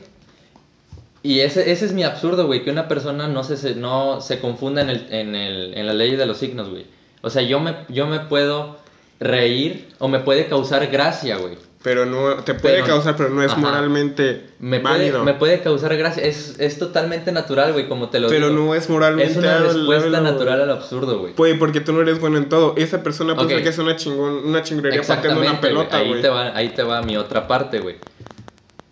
Y 1.22 1.40
ese, 1.40 1.72
ese 1.72 1.84
es 1.84 1.92
mi 1.92 2.04
absurdo, 2.04 2.46
güey, 2.46 2.62
que 2.62 2.70
una 2.70 2.86
persona 2.86 3.26
no 3.26 3.42
se, 3.42 3.56
se- 3.56 3.74
no 3.74 4.20
se 4.20 4.38
confunda 4.38 4.82
en, 4.82 4.90
el, 4.90 5.06
en, 5.12 5.34
el, 5.34 5.74
en 5.76 5.86
la 5.86 5.92
ley 5.92 6.14
de 6.16 6.26
los 6.26 6.38
signos, 6.38 6.68
güey. 6.70 6.86
O 7.22 7.30
sea, 7.30 7.42
yo 7.42 7.58
me, 7.58 7.74
yo 7.88 8.06
me 8.06 8.20
puedo 8.20 8.78
reír 9.18 9.88
o 9.98 10.06
me 10.06 10.20
puede 10.20 10.46
causar 10.46 10.86
gracia, 10.86 11.36
güey. 11.38 11.58
Pero 11.80 12.04
no, 12.06 12.34
te 12.42 12.54
puede 12.54 12.74
Pero- 12.76 12.86
causar, 12.88 13.16
pero 13.16 13.30
no 13.30 13.40
es 13.40 13.52
Ajá. 13.52 13.60
moralmente 13.60 14.46
Me 14.58 14.80
puede, 14.80 14.94
válido. 14.98 15.24
me 15.24 15.34
puede 15.34 15.60
causar 15.60 15.96
gracia. 15.96 16.24
Es, 16.24 16.56
es 16.58 16.76
totalmente 16.76 17.30
natural, 17.30 17.72
güey, 17.72 17.88
como 17.88 18.08
te 18.10 18.18
lo 18.18 18.28
Pero 18.28 18.48
digo. 18.50 18.60
no 18.66 18.74
es 18.74 18.88
moralmente 18.90 19.30
Es 19.32 19.38
una 19.38 19.58
respuesta 19.58 20.06
háblalo. 20.06 20.32
natural 20.32 20.60
al 20.62 20.70
absurdo, 20.72 21.20
güey. 21.20 21.34
Güey, 21.34 21.56
porque 21.56 21.80
tú 21.80 21.92
no 21.92 22.00
eres 22.02 22.18
bueno 22.18 22.36
en 22.36 22.48
todo. 22.48 22.74
Esa 22.76 23.02
persona 23.04 23.36
piensa 23.36 23.54
Ok. 23.56 23.62
que 23.62 23.68
es 23.68 23.78
una 23.78 23.94
chingón, 23.94 24.44
una 24.44 24.62
chingonería 24.64 25.02
pateando 25.02 25.40
una 25.40 25.50
Exactamente, 25.52 25.72
güey. 25.72 25.86
pelota, 25.88 26.16
Ahí 26.16 26.20
te, 26.22 26.28
va, 26.28 26.56
ahí 26.56 26.68
te 26.70 26.82
va 26.82 27.02
mi 27.02 27.16
otra 27.16 27.46
parte, 27.46 27.78
güey. 27.78 27.94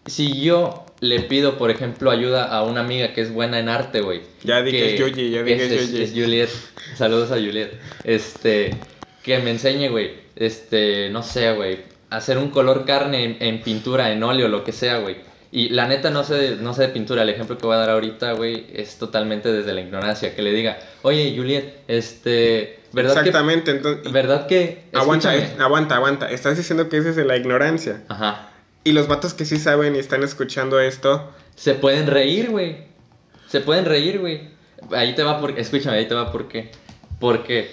Si 0.07 0.40
yo 0.40 0.85
le 1.00 1.21
pido, 1.23 1.59
por 1.59 1.73
ejemplo, 1.73 2.12
ayuda 2.12 2.45
a 2.45 2.62
una 2.62 2.83
amiga 2.83 3.12
que 3.12 3.21
es 3.21 3.33
buena 3.33 3.59
en 3.59 3.69
arte, 3.69 4.00
güey. 4.00 4.23
Ya 4.45 4.62
di 4.62 4.71
que 4.71 4.95
es 4.95 5.00
Yoyi, 5.00 5.31
ya 5.31 5.43
di 5.43 5.57
que 5.57 5.66
es 5.66 5.73
es, 5.73 5.90
Yoyi. 5.93 6.02
es 6.05 6.11
Juliet. 6.12 6.50
Saludos 6.95 7.33
a 7.33 7.35
Juliet. 7.35 7.73
Este, 8.05 8.71
que 9.25 9.40
me 9.40 9.50
enseñe, 9.50 9.88
güey. 9.88 10.12
Este, 10.37 11.11
no 11.11 11.25
sé, 11.25 11.52
güey. 11.52 11.96
Hacer 12.17 12.39
un 12.39 12.51
color 12.51 12.85
carne 12.85 13.25
en, 13.25 13.37
en 13.41 13.63
pintura, 13.63 14.11
en 14.13 14.23
óleo, 14.23 14.49
lo 14.49 14.65
que 14.65 14.73
sea, 14.73 14.99
güey. 14.99 15.17
Y 15.53 15.69
la 15.71 15.87
neta 15.87 16.11
no 16.11 16.25
sé, 16.25 16.35
de- 16.35 16.57
no 16.57 16.75
sé 16.75 16.83
de 16.83 16.89
pintura. 16.89 17.23
El 17.23 17.29
ejemplo 17.31 17.57
que 17.57 17.67
voy 17.67 17.77
a 17.77 17.79
dar 17.79 17.91
ahorita, 17.91 18.33
güey, 18.33 18.67
es 18.75 18.97
totalmente 18.99 19.53
desde 19.53 19.73
la 19.73 19.81
ignorancia. 19.81 20.35
Que 20.35 20.43
le 20.43 20.53
diga, 20.53 20.79
oye, 21.03 21.33
Juliet, 21.37 21.79
este, 21.89 22.81
¿verdad 22.93 23.15
que... 23.15 23.19
Exactamente, 23.21 23.71
entonces... 23.71 24.13
¿Verdad 24.13 24.47
que... 24.47 24.83
Aguanta, 24.93 25.35
escúchame. 25.35 25.59
eh, 25.61 25.65
aguanta, 25.65 25.97
aguanta. 25.97 26.31
Estás 26.31 26.57
diciendo 26.57 26.89
que 26.89 26.99
es 26.99 27.05
desde 27.05 27.25
la 27.25 27.37
ignorancia. 27.37 28.03
Ajá. 28.09 28.51
Y 28.85 28.93
los 28.93 29.09
vatos 29.09 29.35
que 29.35 29.45
sí 29.45 29.57
saben 29.59 29.95
y 29.97 29.99
están 29.99 30.23
escuchando 30.23 30.79
esto, 30.81 31.33
Se 31.55 31.75
pueden 31.75 32.07
reír, 32.07 32.51
güey. 32.51 32.77
Se 33.49 33.61
pueden 33.61 33.85
reír, 33.85 34.19
güey. 34.21 34.49
Ahí 34.93 35.15
te 35.15 35.23
va 35.23 35.41
por... 35.41 35.59
Escúchame, 35.59 35.97
ahí 35.99 36.07
te 36.07 36.15
va 36.15 36.33
por 36.33 36.49
qué. 36.49 36.71
Porque 37.19 37.71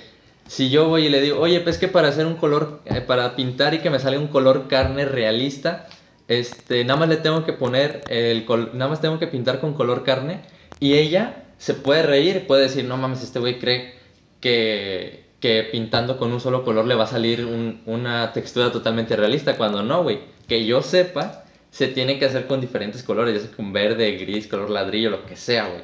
si 0.47 0.69
yo 0.69 0.87
voy 0.89 1.05
y 1.07 1.09
le 1.09 1.21
digo, 1.21 1.39
oye, 1.39 1.59
pues 1.61 1.77
que 1.77 1.87
para 1.87 2.09
hacer 2.09 2.25
un 2.25 2.35
color, 2.35 2.81
eh, 2.85 3.01
para 3.01 3.35
pintar 3.35 3.73
y 3.73 3.79
que 3.79 3.89
me 3.89 3.99
salga 3.99 4.19
un 4.19 4.27
color 4.27 4.67
carne 4.67 5.05
realista, 5.05 5.87
este, 6.27 6.83
nada 6.85 6.99
más 6.99 7.09
le 7.09 7.17
tengo 7.17 7.45
que 7.45 7.53
poner 7.53 8.05
el 8.09 8.45
nada 8.73 8.89
más 8.89 9.01
tengo 9.01 9.19
que 9.19 9.27
pintar 9.27 9.59
con 9.59 9.73
color 9.73 10.03
carne 10.03 10.41
y 10.79 10.93
ella 10.95 11.43
se 11.57 11.73
puede 11.73 12.03
reír, 12.03 12.45
puede 12.47 12.63
decir, 12.63 12.85
no 12.85 12.97
mames, 12.97 13.23
este 13.23 13.39
güey 13.39 13.59
cree 13.59 13.93
que, 14.41 15.25
que 15.39 15.63
pintando 15.71 16.17
con 16.17 16.31
un 16.31 16.39
solo 16.39 16.63
color 16.63 16.85
le 16.85 16.95
va 16.95 17.05
a 17.05 17.07
salir 17.07 17.45
un- 17.45 17.81
una 17.85 18.33
textura 18.33 18.71
totalmente 18.71 19.15
realista, 19.15 19.57
cuando 19.57 19.83
no, 19.83 20.03
güey. 20.03 20.19
Que 20.47 20.65
yo 20.65 20.81
sepa, 20.81 21.45
se 21.71 21.87
tiene 21.87 22.19
que 22.19 22.25
hacer 22.25 22.47
con 22.47 22.59
diferentes 22.61 23.03
colores, 23.03 23.35
ya 23.35 23.47
sea 23.47 23.55
con 23.55 23.71
verde, 23.73 24.11
gris, 24.17 24.47
color 24.47 24.69
ladrillo, 24.69 25.09
lo 25.09 25.25
que 25.25 25.35
sea, 25.35 25.67
güey. 25.67 25.81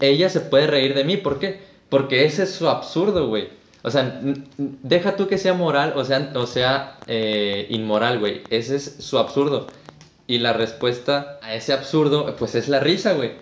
Ella 0.00 0.28
se 0.28 0.40
puede 0.40 0.66
reír 0.66 0.94
de 0.94 1.04
mí, 1.04 1.16
¿por 1.16 1.38
qué? 1.38 1.60
Porque 1.88 2.24
ese 2.24 2.42
es 2.44 2.52
su 2.54 2.68
absurdo, 2.68 3.28
güey. 3.28 3.48
O 3.82 3.90
sea, 3.90 4.20
deja 4.56 5.16
tú 5.16 5.26
que 5.26 5.38
sea 5.38 5.54
moral 5.54 5.94
o 5.96 6.04
sea, 6.04 6.32
o 6.34 6.46
sea 6.46 7.00
eh, 7.06 7.66
inmoral, 7.70 8.18
güey. 8.18 8.42
Ese 8.50 8.76
es 8.76 8.96
su 9.00 9.18
absurdo. 9.18 9.68
Y 10.26 10.38
la 10.38 10.52
respuesta 10.52 11.38
a 11.42 11.54
ese 11.54 11.72
absurdo, 11.72 12.36
pues 12.36 12.54
es 12.54 12.68
la 12.68 12.80
risa, 12.80 13.14
güey. 13.14 13.32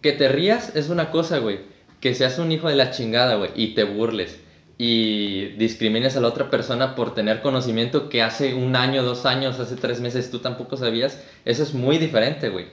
Que 0.00 0.12
te 0.12 0.28
rías 0.28 0.74
es 0.74 0.88
una 0.88 1.10
cosa, 1.10 1.38
güey. 1.38 1.60
Que 2.00 2.14
seas 2.14 2.38
un 2.38 2.52
hijo 2.52 2.68
de 2.68 2.76
la 2.76 2.90
chingada, 2.90 3.36
güey, 3.36 3.50
y 3.54 3.74
te 3.74 3.84
burles. 3.84 4.38
Y 4.78 5.48
discrimines 5.56 6.16
a 6.16 6.20
la 6.20 6.28
otra 6.28 6.50
persona 6.50 6.94
por 6.94 7.14
tener 7.14 7.42
conocimiento 7.42 8.08
que 8.08 8.22
hace 8.22 8.54
un 8.54 8.74
año, 8.76 9.02
dos 9.02 9.26
años, 9.26 9.60
hace 9.60 9.76
tres 9.76 10.00
meses 10.00 10.30
tú 10.30 10.38
tampoco 10.38 10.76
sabías. 10.76 11.22
Eso 11.44 11.62
es 11.62 11.74
muy 11.74 11.98
diferente, 11.98 12.48
güey. 12.48 12.66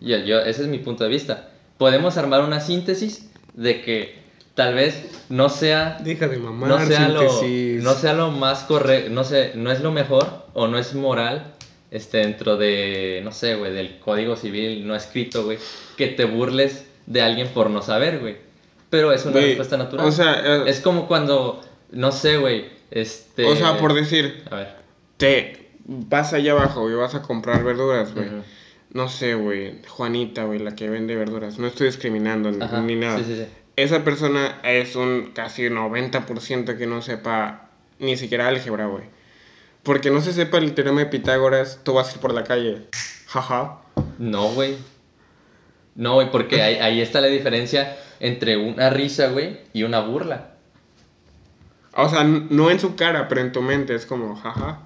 Yo, 0.00 0.18
yo, 0.18 0.40
ese 0.40 0.62
es 0.62 0.68
mi 0.68 0.78
punto 0.78 1.04
de 1.04 1.10
vista. 1.10 1.50
Podemos 1.78 2.16
armar 2.16 2.42
una 2.42 2.60
síntesis 2.60 3.30
de 3.54 3.80
que 3.82 4.27
tal 4.58 4.74
vez 4.74 5.24
no 5.28 5.48
sea 5.50 5.98
Deja 6.02 6.26
de 6.26 6.36
mamar, 6.36 6.68
no 6.68 6.84
sea 6.84 7.08
lo 7.08 7.30
síntesis. 7.30 7.80
no 7.80 7.94
sea 7.94 8.12
lo 8.12 8.32
más 8.32 8.64
correcto 8.64 9.08
no 9.10 9.22
sé 9.22 9.52
no 9.54 9.70
es 9.70 9.80
lo 9.82 9.92
mejor 9.92 10.46
o 10.52 10.66
no 10.66 10.78
es 10.78 10.94
moral 10.94 11.54
este 11.92 12.18
dentro 12.18 12.56
de 12.56 13.20
no 13.22 13.30
sé 13.30 13.54
güey 13.54 13.72
del 13.72 14.00
código 14.00 14.34
civil 14.34 14.84
no 14.84 14.96
escrito 14.96 15.44
güey 15.44 15.58
que 15.96 16.08
te 16.08 16.24
burles 16.24 16.86
de 17.06 17.22
alguien 17.22 17.46
por 17.54 17.70
no 17.70 17.82
saber 17.82 18.18
güey 18.18 18.36
pero 18.90 19.12
es 19.12 19.22
una 19.26 19.34
Güey, 19.34 19.46
respuesta 19.50 19.76
natural 19.76 20.04
o 20.04 20.10
sea, 20.10 20.42
eh, 20.44 20.62
es 20.66 20.80
como 20.80 21.06
cuando 21.06 21.60
no 21.92 22.10
sé 22.10 22.38
güey 22.38 22.64
este 22.90 23.44
O 23.44 23.54
sea, 23.54 23.78
por 23.78 23.94
decir, 23.94 24.42
a 24.50 24.56
ver 24.56 24.68
te 25.18 25.68
vas 25.86 26.32
allá 26.32 26.50
abajo 26.52 26.90
y 26.90 26.94
vas 26.94 27.14
a 27.14 27.22
comprar 27.22 27.62
verduras, 27.62 28.12
güey. 28.14 28.28
No 28.90 29.08
sé, 29.08 29.34
güey, 29.34 29.82
Juanita, 29.86 30.44
güey, 30.44 30.58
la 30.58 30.74
que 30.74 30.88
vende 30.88 31.14
verduras. 31.16 31.58
No 31.58 31.66
estoy 31.66 31.88
discriminando 31.88 32.50
ni 32.50 32.94
nada. 32.96 33.18
sí, 33.18 33.24
sí, 33.24 33.36
sí. 33.36 33.46
Esa 33.78 34.02
persona 34.02 34.58
es 34.64 34.96
un 34.96 35.30
casi 35.32 35.68
90% 35.68 36.76
que 36.76 36.88
no 36.88 37.00
sepa 37.00 37.68
ni 38.00 38.16
siquiera 38.16 38.48
álgebra, 38.48 38.86
güey. 38.86 39.04
Porque 39.84 40.10
no 40.10 40.20
se 40.20 40.32
sepa 40.32 40.58
el 40.58 40.74
teorema 40.74 40.98
de 40.98 41.06
Pitágoras, 41.06 41.78
tú 41.84 41.94
vas 41.94 42.08
a 42.08 42.14
ir 42.14 42.18
por 42.18 42.34
la 42.34 42.42
calle. 42.42 42.88
Jaja. 43.28 43.78
No, 44.18 44.48
güey. 44.48 44.74
No, 45.94 46.14
güey, 46.14 46.28
porque 46.32 46.60
ahí, 46.60 46.74
ahí 46.74 47.00
está 47.00 47.20
la 47.20 47.28
diferencia 47.28 47.96
entre 48.18 48.56
una 48.56 48.90
risa, 48.90 49.28
güey, 49.28 49.60
y 49.72 49.84
una 49.84 50.00
burla. 50.00 50.54
O 51.94 52.08
sea, 52.08 52.24
no 52.24 52.72
en 52.72 52.80
su 52.80 52.96
cara, 52.96 53.28
pero 53.28 53.42
en 53.42 53.52
tu 53.52 53.62
mente 53.62 53.94
es 53.94 54.06
como, 54.06 54.34
jaja. 54.34 54.80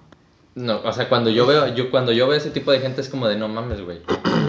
No, 0.55 0.83
o 0.83 0.93
sea, 0.93 1.09
cuando 1.09 1.31
yo 1.31 1.47
veo, 1.47 1.75
yo 1.75 1.91
cuando 1.91 2.13
yo 2.13 2.29
veo 2.29 2.37
ese 2.37 2.51
tipo 2.51 2.71
de 2.71 2.81
gente 2.81 3.01
es 3.01 3.09
como 3.09 3.27
de 3.27 3.37
no 3.37 3.49
mames, 3.49 3.81
güey. 3.81 4.01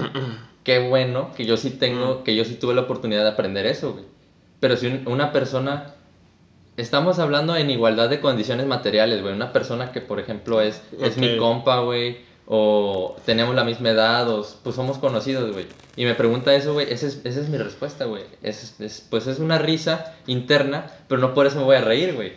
Qué 0.65 0.79
bueno 0.79 1.31
que 1.33 1.45
yo 1.45 1.55
sí 1.55 1.69
tengo, 1.69 2.25
que 2.25 2.35
yo 2.35 2.43
sí 2.43 2.55
tuve 2.55 2.73
la 2.73 2.81
oportunidad 2.81 3.23
de 3.23 3.29
aprender 3.29 3.65
eso, 3.65 3.93
güey. 3.93 4.12
Pero 4.63 4.77
si 4.77 4.87
un- 4.87 5.03
una 5.07 5.33
persona, 5.33 5.87
estamos 6.77 7.19
hablando 7.19 7.53
en 7.57 7.69
igualdad 7.69 8.09
de 8.09 8.21
condiciones 8.21 8.65
materiales, 8.65 9.21
güey. 9.21 9.33
Una 9.33 9.51
persona 9.51 9.91
que, 9.91 9.99
por 9.99 10.21
ejemplo, 10.21 10.61
es, 10.61 10.81
es 11.01 11.17
mi 11.17 11.27
compa, 11.37 11.81
güey, 11.81 12.19
o 12.47 13.17
tenemos 13.25 13.55
la 13.55 13.65
misma 13.65 13.89
edad, 13.89 14.29
o 14.29 14.47
pues 14.63 14.77
somos 14.77 14.99
conocidos, 14.99 15.51
güey. 15.51 15.65
Y 15.97 16.05
me 16.05 16.15
pregunta 16.15 16.55
eso, 16.55 16.71
güey, 16.71 16.89
esa 16.93 17.07
es, 17.07 17.19
esa 17.25 17.41
es 17.41 17.49
mi 17.49 17.57
respuesta, 17.57 18.05
güey. 18.05 18.23
Es, 18.41 18.79
es- 18.79 19.05
pues 19.09 19.27
es 19.27 19.39
una 19.39 19.57
risa 19.57 20.13
interna, 20.27 20.85
pero 21.09 21.19
no 21.19 21.33
por 21.33 21.45
eso 21.45 21.57
me 21.57 21.65
voy 21.65 21.75
a 21.75 21.81
reír, 21.81 22.13
güey. 22.15 22.31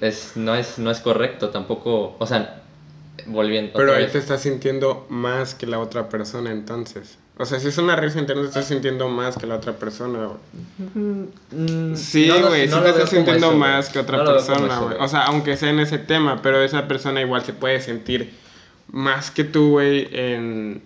Es, 0.00 0.38
no, 0.38 0.54
es, 0.54 0.78
no 0.78 0.90
es 0.90 1.00
correcto, 1.00 1.50
tampoco, 1.50 2.16
o 2.18 2.26
sea, 2.26 2.62
volviendo. 3.26 3.72
Pero 3.74 3.94
ahí 3.94 4.06
te 4.08 4.18
estás 4.18 4.42
sintiendo 4.42 5.06
más 5.08 5.54
que 5.54 5.66
la 5.66 5.78
otra 5.78 6.08
persona 6.08 6.50
entonces. 6.50 7.18
O 7.36 7.44
sea, 7.44 7.58
si 7.58 7.66
es 7.68 7.78
una 7.78 7.96
risa 7.96 8.20
interna, 8.20 8.42
te 8.42 8.48
estás 8.48 8.66
sintiendo 8.68 9.08
más 9.08 9.36
que 9.36 9.46
la 9.46 9.56
otra 9.56 9.72
persona, 9.72 10.26
güey. 10.26 10.38
Mm, 10.94 11.94
Sí, 11.96 12.28
güey, 12.30 12.68
no 12.68 12.76
sí 12.78 12.82
te 12.84 12.88
estás 12.90 13.10
sintiendo 13.10 13.48
eso, 13.48 13.56
más 13.56 13.88
que 13.88 13.98
otra 13.98 14.24
persona, 14.24 14.78
güey. 14.78 14.96
O 15.00 15.08
sea, 15.08 15.24
aunque 15.24 15.56
sea 15.56 15.70
en 15.70 15.80
ese 15.80 15.98
tema, 15.98 16.42
pero 16.42 16.62
esa 16.62 16.86
persona 16.86 17.20
igual 17.20 17.44
se 17.44 17.52
puede 17.52 17.80
sentir 17.80 18.32
más 18.88 19.30
que 19.30 19.44
tú, 19.44 19.70
güey, 19.70 20.08
en... 20.12 20.82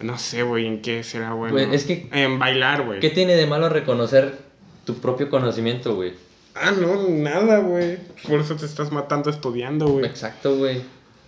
No 0.00 0.16
sé, 0.18 0.44
güey, 0.44 0.66
en 0.66 0.80
qué 0.82 1.02
será 1.02 1.32
bueno. 1.34 1.52
Güey, 1.54 1.74
es 1.74 1.84
que- 1.84 2.08
En 2.12 2.38
bailar, 2.38 2.84
güey. 2.86 3.00
¿Qué 3.00 3.10
tiene 3.10 3.34
de 3.34 3.46
malo 3.46 3.68
reconocer 3.68 4.38
tu 4.84 4.94
propio 4.94 5.28
conocimiento, 5.30 5.94
güey? 5.96 6.14
Ah, 6.54 6.70
no, 6.72 7.08
nada, 7.08 7.58
güey. 7.58 7.98
Por 8.28 8.40
eso 8.40 8.54
te 8.56 8.66
estás 8.66 8.90
matando 8.92 9.30
estudiando, 9.30 9.86
güey. 9.88 10.06
Exacto, 10.06 10.56
güey. 10.56 10.80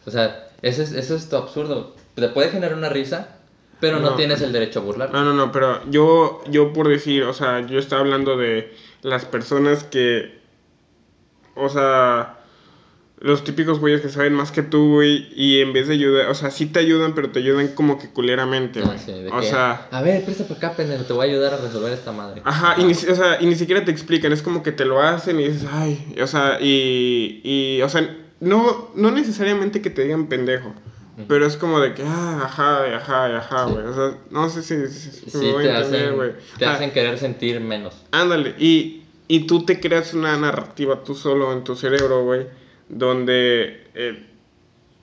O 0.07 0.11
sea, 0.11 0.49
eso 0.63 0.83
es, 0.83 0.93
eso 0.93 1.15
es 1.17 1.29
tu 1.29 1.37
absurdo. 1.37 1.95
Te 2.15 2.29
puede 2.29 2.51
generar 2.51 2.77
una 2.77 2.89
risa, 2.89 3.29
pero 3.81 4.01
no, 4.01 4.11
No. 4.11 4.17
tienes 4.17 4.41
el 4.43 4.53
derecho 4.53 4.81
a 4.81 4.83
burlar. 4.83 5.13
No, 5.13 5.25
no, 5.25 5.33
no, 5.33 5.51
pero 5.53 5.81
yo, 5.91 6.43
yo 6.49 6.73
por 6.73 6.89
decir, 6.89 7.23
o 7.25 7.33
sea, 7.35 7.67
yo 7.67 7.79
estaba 7.79 8.01
hablando 8.03 8.37
de 8.37 8.73
las 9.03 9.25
personas 9.25 9.85
que, 9.85 10.39
o 11.55 11.69
sea, 11.69 12.39
los 13.21 13.45
típicos 13.45 13.79
güeyes 13.79 14.01
que 14.01 14.09
saben 14.09 14.35
más 14.35 14.51
que 14.51 14.63
tú, 14.63 14.95
güey, 14.95 15.29
y 15.37 15.61
en 15.61 15.73
vez 15.73 15.87
de 15.89 15.95
ayudar, 15.95 16.29
o 16.29 16.35
sea, 16.35 16.51
sí 16.51 16.67
te 16.67 16.81
ayudan, 16.81 17.15
pero 17.15 17.31
te 17.31 17.39
ayudan 17.39 17.69
como 17.69 17.99
que 17.99 18.09
culeramente, 18.11 18.81
Ah, 18.85 18.97
sí, 18.99 19.13
o 19.33 19.41
que, 19.41 19.47
sea, 19.47 19.87
A 19.93 20.03
ver, 20.03 20.25
presta 20.25 20.45
para 20.45 20.59
acá, 20.59 20.73
pendejo, 20.77 21.05
te 21.05 21.13
voy 21.13 21.29
a 21.29 21.31
ayudar 21.31 21.55
a 21.55 21.59
resolver 21.59 21.93
esta 21.93 22.11
madre. 22.13 22.43
ajá, 22.45 22.75
y 22.81 22.85
ni, 22.85 22.93
o 22.93 22.95
sea, 22.97 23.41
y 23.41 23.47
ni 23.47 23.55
siquiera 23.55 23.85
te 23.85 23.91
explican, 23.93 24.33
es 24.33 24.43
como 24.43 24.63
que 24.65 24.73
te 24.73 24.85
lo 24.85 25.01
hacen 25.01 25.39
y 25.39 25.45
dices, 25.49 25.69
ay, 25.71 26.15
o 26.21 26.27
sea, 26.27 26.59
y, 26.61 27.41
y 27.45 27.81
o 27.83 27.89
sea, 27.89 28.17
no, 28.43 28.91
no 28.97 29.11
necesariamente 29.13 29.81
que 29.81 29.91
te 29.91 30.03
digan 30.03 30.27
pendejo. 30.27 30.75
Pero 31.29 31.47
es 31.47 31.57
como 31.59 31.79
de 31.79 31.93
que, 31.95 32.03
ah, 32.03 32.41
ajá, 32.45 32.97
ajá, 32.97 33.37
ajá, 33.37 33.67
Sí. 33.69 33.73
güey. 33.75 33.85
O 33.87 33.95
sea, 33.95 34.19
no 34.31 34.49
sé 34.49 34.63
si, 34.63 34.87
si- 34.89 35.11
si 35.11 35.31
Sí, 35.31 35.39
me 35.39 35.53
voy 35.53 35.65
te 35.65 35.71
a 35.71 35.77
entender, 35.77 36.03
hacen, 36.05 36.17
güey. 36.17 36.33
te 36.59 36.65
Ah, 36.65 36.73
hacen 36.73 36.91
querer 36.91 37.19
sentir 37.19 37.61
menos. 37.61 37.95
Ándale, 38.11 38.55
y, 38.59 39.03
y 39.29 39.47
tú 39.47 39.65
te 39.65 39.79
creas 39.79 40.15
una 40.15 40.37
narrativa 40.39 41.05
tú 41.05 41.15
solo 41.15 41.53
en 41.53 41.65
tu 41.65 41.77
cerebro, 41.77 42.25
güey, 42.25 42.47
donde 42.89 43.87
eh, 43.95 44.27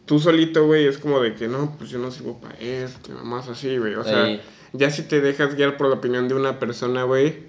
tú 0.06 0.20
solito, 0.20 0.66
güey, 0.66 0.86
es 0.88 0.98
como 0.98 1.20
de 1.20 1.36
que 1.36 1.48
no, 1.48 1.76
pues 1.78 1.90
yo 1.92 2.00
no 2.00 2.10
sirvo 2.12 2.40
para 2.42 2.56
esto, 2.58 3.12
y 3.12 3.26
más 3.26 3.48
así, 3.48 3.78
güey. 3.78 3.94
O 3.96 4.04
sea, 4.04 4.24
Ahí. 4.24 4.42
ya 4.74 4.90
si 4.90 5.04
te 5.04 5.22
dejas 5.22 5.56
guiar 5.56 5.78
por 5.78 5.88
la 5.90 5.96
opinión 5.96 6.28
de 6.28 6.34
una 6.34 6.60
persona, 6.60 7.04
güey, 7.04 7.44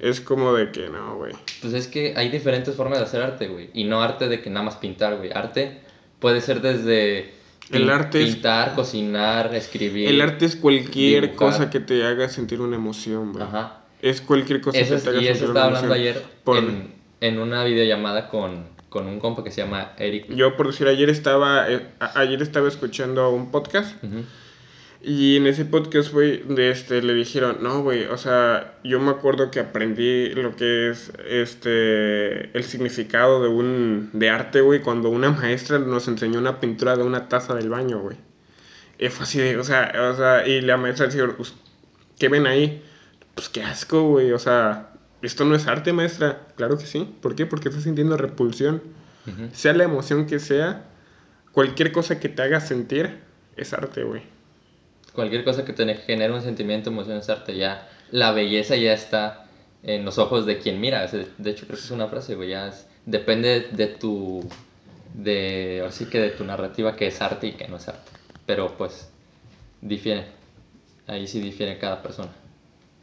es 0.00 0.20
como 0.20 0.52
de 0.54 0.70
que 0.72 0.88
no, 0.88 1.16
güey. 1.16 1.32
Pues 1.60 1.74
es 1.74 1.86
que 1.88 2.14
hay 2.16 2.28
diferentes 2.30 2.74
formas 2.74 2.98
de 2.98 3.04
hacer 3.04 3.22
arte, 3.22 3.48
güey. 3.48 3.70
Y 3.74 3.84
no 3.84 4.02
arte 4.02 4.28
de 4.28 4.40
que 4.40 4.50
nada 4.50 4.64
más 4.66 4.76
pintar, 4.76 5.16
güey. 5.16 5.30
Arte 5.32 5.80
puede 6.20 6.40
ser 6.40 6.60
desde 6.60 7.32
El 7.70 7.82
pin- 7.84 7.90
arte 7.90 8.22
es- 8.22 8.34
pintar, 8.34 8.74
cocinar, 8.74 9.54
escribir. 9.54 10.08
El 10.08 10.20
arte 10.20 10.46
es 10.46 10.56
cualquier 10.56 11.28
dibujar. 11.30 11.50
cosa 11.52 11.70
que 11.70 11.80
te 11.80 12.04
haga 12.04 12.28
sentir 12.28 12.60
una 12.60 12.76
emoción, 12.76 13.32
güey. 13.32 13.44
Ajá. 13.44 13.80
Es 14.00 14.20
cualquier 14.20 14.60
cosa 14.60 14.78
Eso 14.78 14.90
que 14.90 14.96
es- 14.96 15.02
te 15.04 15.10
haga 15.10 15.18
y 15.20 15.24
sentir 15.26 15.36
eso 15.42 15.44
una 15.50 15.60
estaba 15.60 15.66
hablando 15.76 15.94
emoción. 15.94 16.14
ayer 16.16 16.26
Por- 16.44 16.58
en, 16.58 16.94
en 17.20 17.38
una 17.40 17.64
videollamada 17.64 18.28
con, 18.28 18.64
con 18.88 19.06
un 19.06 19.18
compa 19.20 19.42
que 19.44 19.50
se 19.50 19.62
llama 19.62 19.92
Eric. 19.98 20.32
Yo, 20.34 20.56
por 20.56 20.68
decir, 20.68 20.86
ayer 20.86 21.10
estaba, 21.10 21.70
eh, 21.70 21.86
ayer 22.14 22.40
estaba 22.40 22.68
escuchando 22.68 23.28
un 23.30 23.50
podcast 23.50 24.02
Ujú. 24.04 24.22
Y 25.00 25.36
en 25.36 25.46
ese 25.46 25.64
podcast, 25.64 26.12
güey, 26.12 26.42
de 26.42 26.70
este, 26.70 27.00
le 27.02 27.14
dijeron, 27.14 27.58
no, 27.62 27.82
güey, 27.82 28.06
o 28.06 28.16
sea, 28.18 28.78
yo 28.82 28.98
me 28.98 29.10
acuerdo 29.10 29.50
que 29.50 29.60
aprendí 29.60 30.30
lo 30.30 30.56
que 30.56 30.90
es, 30.90 31.12
este, 31.28 32.56
el 32.56 32.64
significado 32.64 33.40
de 33.40 33.48
un, 33.48 34.10
de 34.12 34.28
arte, 34.30 34.60
güey, 34.60 34.80
cuando 34.80 35.08
una 35.10 35.30
maestra 35.30 35.78
nos 35.78 36.08
enseñó 36.08 36.40
una 36.40 36.58
pintura 36.58 36.96
de 36.96 37.04
una 37.04 37.28
taza 37.28 37.54
del 37.54 37.70
baño, 37.70 38.00
güey. 38.00 38.16
Y 38.98 39.08
fue 39.08 39.22
así 39.24 39.38
de, 39.38 39.56
o 39.56 39.62
sea, 39.62 39.92
o 40.10 40.16
sea, 40.16 40.46
y 40.48 40.60
la 40.62 40.76
maestra 40.76 41.06
decía, 41.06 41.24
"Pues, 41.36 41.54
¿qué 42.18 42.28
ven 42.28 42.46
ahí? 42.48 42.82
Pues 43.36 43.48
qué 43.48 43.62
asco, 43.62 44.02
güey, 44.02 44.32
o 44.32 44.38
sea, 44.40 44.90
esto 45.22 45.44
no 45.44 45.54
es 45.54 45.66
arte, 45.66 45.92
maestra. 45.92 46.46
Claro 46.56 46.78
que 46.78 46.86
sí. 46.86 47.12
¿Por 47.20 47.34
qué? 47.34 47.46
Porque 47.46 47.68
estás 47.68 47.84
sintiendo 47.84 48.16
repulsión. 48.16 48.82
Sea 49.52 49.74
la 49.74 49.84
emoción 49.84 50.26
que 50.26 50.38
sea, 50.38 50.86
cualquier 51.52 51.92
cosa 51.92 52.18
que 52.18 52.30
te 52.30 52.40
haga 52.40 52.60
sentir 52.60 53.18
es 53.58 53.74
arte, 53.74 54.02
güey. 54.02 54.22
Cualquier 55.18 55.42
cosa 55.42 55.64
que 55.64 55.72
te 55.72 55.94
genere 55.96 56.32
un 56.32 56.42
sentimiento, 56.42 56.90
emoción 56.90 57.16
es 57.16 57.28
arte. 57.28 57.56
Ya, 57.56 57.88
la 58.12 58.30
belleza 58.30 58.76
ya 58.76 58.92
está 58.92 59.46
en 59.82 60.04
los 60.04 60.16
ojos 60.18 60.46
de 60.46 60.58
quien 60.60 60.80
mira. 60.80 61.04
De 61.08 61.50
hecho, 61.50 61.66
creo 61.66 61.76
que 61.76 61.84
es 61.84 61.90
una 61.90 62.06
frase, 62.06 62.36
güey. 62.36 62.50
Ya 62.50 62.68
es- 62.68 62.86
depende 63.04 63.66
de 63.72 63.88
tu. 63.88 64.48
De. 65.14 65.78
Ahora 65.80 65.90
sí 65.90 66.04
que 66.04 66.20
de 66.20 66.30
tu 66.30 66.44
narrativa 66.44 66.94
que 66.94 67.08
es 67.08 67.20
arte 67.20 67.48
y 67.48 67.52
que 67.54 67.66
no 67.66 67.78
es 67.78 67.88
arte. 67.88 68.12
Pero 68.46 68.76
pues. 68.78 69.08
Difiere. 69.80 70.26
Ahí 71.08 71.26
sí 71.26 71.40
difiere 71.40 71.78
cada 71.78 72.00
persona. 72.00 72.30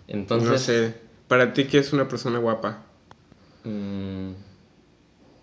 Entonces. 0.08 0.50
no 0.50 0.58
sé, 0.58 0.94
para 1.28 1.52
ti, 1.52 1.66
¿qué 1.66 1.80
es 1.80 1.92
una 1.92 2.08
persona 2.08 2.40
guapa? 2.40 2.82
Mm, 3.66 4.30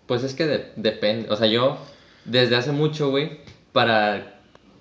pues 0.07 0.23
es 0.23 0.33
que 0.33 0.47
de- 0.47 0.71
depende. 0.75 1.29
O 1.29 1.35
sea, 1.35 1.45
yo 1.45 1.77
desde 2.25 2.55
hace 2.55 2.71
mucho, 2.71 3.11
güey, 3.11 3.41
para, 3.73 4.32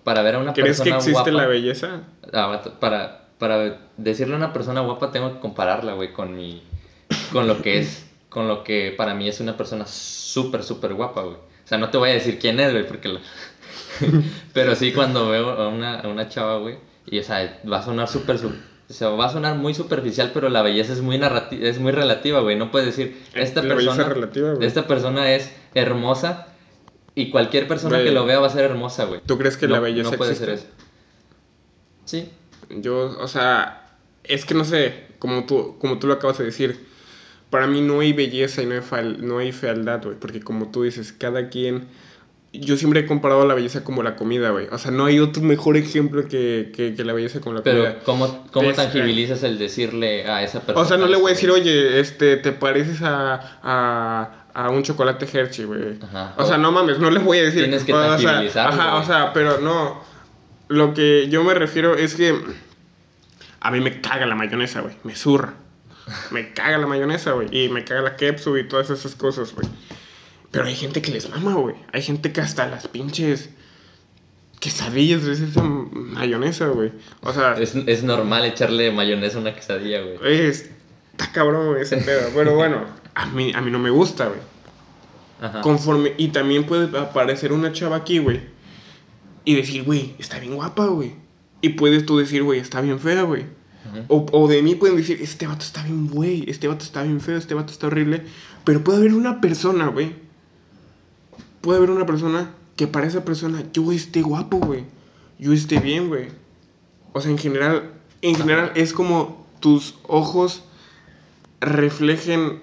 para 0.04 0.22
ver 0.22 0.34
a 0.36 0.38
una 0.38 0.52
¿Crees 0.52 0.78
que 0.80 0.90
persona 0.90 0.96
existe 0.96 1.30
guapa. 1.30 1.30
la 1.30 1.46
belleza? 1.46 2.00
Ah, 2.32 2.60
para, 2.80 3.26
para 3.38 3.78
decirle 3.96 4.34
a 4.34 4.36
una 4.36 4.52
persona 4.52 4.80
guapa 4.80 5.10
tengo 5.12 5.34
que 5.34 5.40
compararla, 5.40 5.94
güey, 5.94 6.12
con 6.12 6.34
mi, 6.36 6.62
con 7.32 7.46
lo 7.46 7.62
que 7.62 7.78
es, 7.78 8.06
con 8.28 8.48
lo 8.48 8.64
que 8.64 8.94
para 8.96 9.14
mí 9.14 9.28
es 9.28 9.40
una 9.40 9.56
persona 9.56 9.86
súper, 9.86 10.62
súper 10.62 10.94
guapa, 10.94 11.22
güey. 11.22 11.36
O 11.36 11.68
sea, 11.68 11.78
no 11.78 11.90
te 11.90 11.98
voy 11.98 12.10
a 12.10 12.14
decir 12.14 12.38
quién 12.38 12.58
es, 12.60 12.72
güey, 12.72 12.86
porque 12.86 13.08
la... 13.08 13.20
Pero 14.52 14.74
sí 14.74 14.92
cuando 14.92 15.28
veo 15.28 15.50
a 15.50 15.68
una, 15.68 16.00
a 16.00 16.08
una 16.08 16.28
chava, 16.28 16.58
güey, 16.58 16.76
y 17.06 17.18
o 17.18 17.22
sea, 17.22 17.58
va 17.70 17.78
a 17.78 17.82
sonar 17.82 18.08
súper, 18.08 18.36
o 18.36 18.92
sea, 18.92 19.08
va 19.10 19.26
a 19.26 19.30
sonar 19.32 19.56
muy 19.56 19.74
superficial, 19.74 20.30
pero 20.34 20.48
la 20.50 20.62
belleza 20.62 20.92
es 20.92 21.00
muy 21.00 21.18
narrati- 21.18 21.62
es 21.62 21.78
muy 21.78 21.92
relativa, 21.92 22.40
güey. 22.40 22.56
No 22.56 22.70
puedes 22.70 22.86
decir, 22.94 23.22
esta 23.34 23.62
La 23.62 23.74
persona, 23.74 24.04
relativa, 24.04 24.52
güey. 24.54 24.66
esta 24.66 24.86
persona 24.86 25.32
es 25.32 25.50
hermosa 25.74 26.48
y 27.14 27.30
cualquier 27.30 27.68
persona 27.68 28.02
que 28.02 28.10
lo 28.12 28.24
vea 28.24 28.38
va 28.40 28.46
a 28.46 28.50
ser 28.50 28.64
hermosa, 28.64 29.04
güey. 29.04 29.20
¿Tú 29.26 29.36
crees 29.38 29.56
que 29.56 29.66
no, 29.68 29.74
la 29.74 29.80
belleza 29.80 30.10
No 30.12 30.16
puede 30.16 30.32
existe? 30.32 30.56
ser 30.56 30.64
eso. 30.66 30.72
Sí. 32.04 32.30
Yo, 32.70 33.16
o 33.20 33.28
sea, 33.28 33.96
es 34.24 34.44
que 34.44 34.54
no 34.54 34.64
sé, 34.64 34.94
como 35.18 35.44
tú, 35.44 35.76
como 35.78 35.98
tú 35.98 36.06
lo 36.06 36.14
acabas 36.14 36.38
de 36.38 36.44
decir, 36.44 36.86
para 37.50 37.66
mí 37.66 37.80
no 37.82 38.00
hay 38.00 38.12
belleza 38.12 38.62
y 38.62 38.66
no 38.66 38.74
hay, 38.74 38.80
fal- 38.80 39.18
no 39.18 39.38
hay 39.38 39.52
fealdad, 39.52 40.02
güey, 40.04 40.16
porque 40.18 40.40
como 40.40 40.70
tú 40.70 40.84
dices, 40.84 41.12
cada 41.12 41.48
quien, 41.50 41.84
yo 42.54 42.76
siempre 42.76 43.00
he 43.00 43.06
comparado 43.06 43.46
la 43.46 43.54
belleza 43.54 43.84
como 43.84 44.02
la 44.02 44.16
comida, 44.16 44.50
güey, 44.50 44.68
o 44.70 44.78
sea, 44.78 44.90
no 44.90 45.04
hay 45.04 45.18
otro 45.20 45.42
mejor 45.42 45.76
ejemplo 45.76 46.26
que, 46.28 46.72
que, 46.74 46.94
que 46.94 47.04
la 47.04 47.12
belleza 47.12 47.40
con 47.40 47.54
la 47.54 47.62
Pero, 47.62 47.82
comida. 47.84 47.98
¿cómo, 48.04 48.46
cómo 48.52 48.70
Es- 48.70 48.76
tangibilizas 48.76 49.42
el 49.42 49.58
decirle 49.58 50.24
a 50.26 50.42
esa 50.42 50.60
persona? 50.60 50.80
O 50.80 50.88
sea, 50.88 50.96
no 50.96 51.06
le 51.08 51.16
voy 51.16 51.32
a 51.32 51.34
decir, 51.34 51.50
oye, 51.50 52.00
este, 52.00 52.36
te 52.38 52.52
pareces 52.52 53.02
a, 53.02 53.58
a, 53.62 54.41
a 54.54 54.70
un 54.70 54.82
chocolate 54.82 55.26
Hershey, 55.26 55.64
güey. 55.64 55.98
O 56.36 56.44
sea, 56.44 56.58
no 56.58 56.72
mames, 56.72 56.98
no 56.98 57.10
le 57.10 57.18
voy 57.18 57.38
a 57.38 57.42
decir. 57.44 57.62
Tienes 57.62 57.84
que 57.84 57.92
o 57.92 58.18
sea, 58.18 58.68
Ajá, 58.68 58.96
o 58.96 59.04
sea, 59.04 59.32
pero 59.32 59.60
no. 59.60 60.02
Lo 60.68 60.94
que 60.94 61.28
yo 61.28 61.44
me 61.44 61.54
refiero 61.54 61.96
es 61.96 62.14
que 62.14 62.34
a 63.60 63.70
mí 63.70 63.80
me 63.80 64.00
caga 64.00 64.26
la 64.26 64.34
mayonesa, 64.34 64.80
güey. 64.80 64.94
Me 65.04 65.14
zurra. 65.14 65.54
Me 66.30 66.52
caga 66.52 66.78
la 66.78 66.86
mayonesa, 66.86 67.32
güey. 67.32 67.48
Y 67.50 67.68
me 67.68 67.84
caga 67.84 68.02
la 68.02 68.16
ketchup 68.16 68.56
y 68.56 68.68
todas 68.68 68.90
esas 68.90 69.14
cosas, 69.14 69.54
güey. 69.54 69.68
Pero 70.50 70.66
hay 70.66 70.74
gente 70.74 71.00
que 71.00 71.10
les 71.12 71.30
mama, 71.30 71.54
güey. 71.54 71.76
Hay 71.92 72.02
gente 72.02 72.32
que 72.32 72.40
hasta 72.40 72.66
las 72.66 72.88
pinches 72.88 73.50
quesadillas 74.60 75.22
les 75.24 75.40
esa 75.40 75.62
mayonesa, 75.62 76.68
güey. 76.68 76.92
O 77.22 77.32
sea, 77.32 77.54
Es, 77.58 77.74
es 77.74 78.02
normal 78.02 78.44
echarle 78.44 78.92
mayonesa 78.92 79.38
a 79.38 79.40
una 79.40 79.54
quesadilla, 79.54 80.02
güey. 80.02 80.18
es, 80.22 80.70
está 81.12 81.32
cabrón 81.32 81.76
ese 81.78 81.96
pedo. 81.98 82.30
Pero 82.34 82.54
bueno, 82.54 82.84
a 83.14 83.26
mí, 83.26 83.52
a 83.54 83.60
mí 83.60 83.70
no 83.70 83.78
me 83.78 83.90
gusta, 83.90 84.28
güey. 84.28 84.40
Ajá. 85.40 85.60
Conforme, 85.60 86.14
y 86.18 86.28
también 86.28 86.64
puede 86.66 86.96
aparecer 86.98 87.52
una 87.52 87.72
chava 87.72 87.96
aquí, 87.96 88.18
güey. 88.18 88.40
Y 89.44 89.54
decir, 89.54 89.82
güey, 89.82 90.14
está 90.18 90.38
bien 90.38 90.54
guapa, 90.54 90.86
güey. 90.86 91.14
Y 91.60 91.70
puedes 91.70 92.06
tú 92.06 92.18
decir, 92.18 92.42
güey, 92.42 92.60
está 92.60 92.80
bien 92.80 92.98
fea, 92.98 93.22
güey. 93.22 93.46
O, 94.08 94.24
o 94.32 94.48
de 94.48 94.62
mí 94.62 94.74
pueden 94.76 94.96
decir, 94.96 95.18
este 95.20 95.46
vato 95.46 95.64
está 95.64 95.82
bien, 95.82 96.08
güey. 96.08 96.44
Este 96.48 96.68
vato 96.68 96.84
está 96.84 97.02
bien 97.02 97.20
feo, 97.20 97.36
este 97.36 97.54
vato 97.54 97.72
está 97.72 97.88
horrible. 97.88 98.22
Pero 98.64 98.84
puede 98.84 98.98
haber 98.98 99.14
una 99.14 99.40
persona, 99.40 99.88
güey. 99.88 100.14
Puede 101.60 101.78
haber 101.78 101.90
una 101.90 102.06
persona 102.06 102.50
que 102.76 102.86
para 102.86 103.06
esa 103.06 103.24
persona 103.24 103.64
yo 103.72 103.92
esté 103.92 104.22
guapo, 104.22 104.58
güey. 104.58 104.84
Yo 105.38 105.52
esté 105.52 105.80
bien, 105.80 106.08
güey. 106.08 106.28
O 107.12 107.20
sea, 107.20 107.30
en 107.30 107.38
general, 107.38 107.92
en 108.22 108.36
general 108.36 108.72
es 108.74 108.92
como 108.92 109.46
tus 109.60 109.96
ojos 110.04 110.64
reflejen 111.60 112.60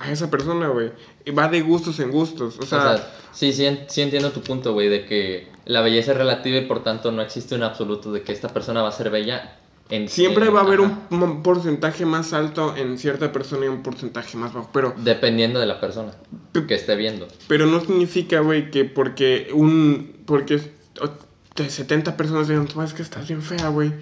a 0.00 0.10
esa 0.10 0.28
persona, 0.30 0.68
güey. 0.68 0.90
Va 1.38 1.48
de 1.48 1.60
gustos 1.60 2.00
en 2.00 2.10
gustos. 2.10 2.58
O 2.58 2.62
O 2.62 2.66
sea, 2.66 2.96
sí, 3.32 3.52
sí, 3.52 3.68
sí 3.88 4.00
entiendo 4.02 4.30
tu 4.32 4.40
punto, 4.40 4.72
güey, 4.72 4.88
de 4.88 5.04
que 5.06 5.48
la 5.66 5.80
belleza 5.82 6.12
es 6.12 6.18
relativa 6.18 6.56
y 6.58 6.64
por 6.66 6.82
tanto 6.82 7.12
no 7.12 7.22
existe 7.22 7.54
un 7.54 7.62
absoluto 7.62 8.10
de 8.10 8.22
que 8.22 8.32
esta 8.32 8.48
persona 8.48 8.82
va 8.82 8.88
a 8.88 8.92
ser 8.92 9.10
bella 9.10 9.56
en 9.90 10.08
siempre 10.08 10.46
en- 10.46 10.54
va 10.54 10.60
a 10.60 10.62
haber 10.62 10.80
un, 10.80 10.98
un 11.10 11.42
porcentaje 11.42 12.06
más 12.06 12.32
alto 12.32 12.74
en 12.76 12.96
cierta 12.98 13.30
persona 13.32 13.66
y 13.66 13.68
un 13.68 13.82
porcentaje 13.82 14.36
más 14.36 14.52
bajo. 14.52 14.70
Pero 14.72 14.94
Dependiendo 14.96 15.60
de 15.60 15.66
la 15.66 15.80
persona 15.80 16.12
que 16.66 16.74
esté 16.74 16.96
viendo. 16.96 17.28
Pero 17.48 17.66
no 17.66 17.80
significa, 17.80 18.40
güey, 18.40 18.70
que 18.70 18.84
porque 18.84 19.48
un. 19.52 20.16
Porque 20.26 20.60
o- 21.02 21.10
de 21.56 21.68
70 21.68 22.16
personas 22.16 22.48
digan, 22.48 22.66
tú 22.68 22.80
es 22.82 22.94
que 22.94 23.02
estás 23.02 23.28
bien 23.28 23.42
fea, 23.42 23.68
güey. 23.68 23.92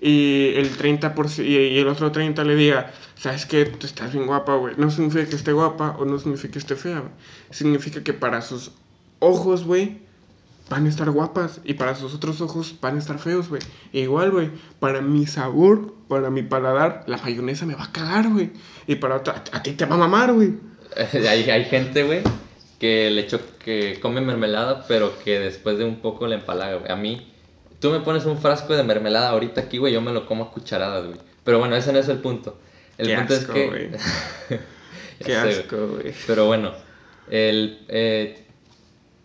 Y 0.00 0.52
el 0.54 0.76
30% 0.76 1.44
y, 1.44 1.78
el 1.78 1.88
otro 1.88 2.12
30 2.12 2.44
le 2.44 2.54
diga, 2.54 2.92
sabes 3.16 3.46
que 3.46 3.64
tú 3.66 3.86
estás 3.86 4.12
bien 4.12 4.26
guapa, 4.26 4.54
güey. 4.54 4.74
No 4.76 4.90
significa 4.90 5.26
que 5.26 5.36
esté 5.36 5.52
guapa 5.52 5.96
o 5.98 6.04
no 6.04 6.18
significa 6.18 6.52
que 6.52 6.58
esté 6.58 6.76
fea. 6.76 7.02
Significa 7.50 8.02
que 8.02 8.12
para 8.12 8.40
sus 8.40 8.72
ojos, 9.18 9.64
güey, 9.64 9.98
van 10.68 10.86
a 10.86 10.88
estar 10.88 11.10
guapas. 11.10 11.60
Y 11.64 11.74
para 11.74 11.94
sus 11.94 12.14
otros 12.14 12.40
ojos 12.40 12.76
van 12.80 12.96
a 12.96 12.98
estar 12.98 13.18
feos, 13.18 13.48
güey. 13.48 13.62
E 13.92 14.00
igual, 14.00 14.30
güey, 14.30 14.50
para 14.78 15.00
mi 15.00 15.26
sabor, 15.26 15.94
para 16.08 16.30
mi 16.30 16.42
paladar, 16.42 17.04
la 17.06 17.16
mayonesa 17.18 17.66
me 17.66 17.74
va 17.74 17.84
a 17.84 17.92
cagar, 17.92 18.28
güey. 18.28 18.52
Y 18.86 18.96
para 18.96 19.16
otra, 19.16 19.42
a, 19.52 19.62
ti 19.62 19.72
te 19.72 19.84
va 19.84 19.96
a 19.96 19.98
mamar, 19.98 20.32
güey. 20.32 20.54
hay, 21.28 21.50
hay 21.50 21.64
gente, 21.64 22.04
güey, 22.04 22.22
que 22.78 23.10
le 23.10 23.22
echo, 23.22 23.40
que 23.58 23.98
come 24.00 24.20
mermelada, 24.20 24.86
pero 24.86 25.18
que 25.18 25.38
después 25.40 25.78
de 25.78 25.84
un 25.84 25.96
poco 25.96 26.26
le 26.26 26.36
empalaga, 26.36 26.76
güey. 26.76 26.92
A 26.92 26.96
mí, 26.96 27.32
tú 27.80 27.90
me 27.90 28.00
pones 28.00 28.24
un 28.24 28.38
frasco 28.38 28.74
de 28.76 28.82
mermelada 28.82 29.30
ahorita 29.30 29.62
aquí, 29.62 29.78
güey, 29.78 29.92
yo 29.92 30.00
me 30.00 30.12
lo 30.12 30.26
como 30.26 30.44
a 30.44 30.50
cucharadas, 30.50 31.06
güey. 31.06 31.18
Pero 31.44 31.58
bueno, 31.58 31.76
ese 31.76 31.92
no 31.92 31.98
es 31.98 32.08
el 32.08 32.18
punto. 32.18 32.58
El 32.98 33.06
Qué 33.08 33.16
punto 33.16 33.34
asco, 33.34 33.52
es 33.52 33.58
que... 33.58 33.98
Qué 35.24 35.32
sé, 35.34 35.40
güey. 35.40 35.58
asco, 35.60 35.88
güey. 35.88 36.14
Pero 36.26 36.46
bueno, 36.46 36.72
el, 37.30 37.84
eh, 37.88 38.44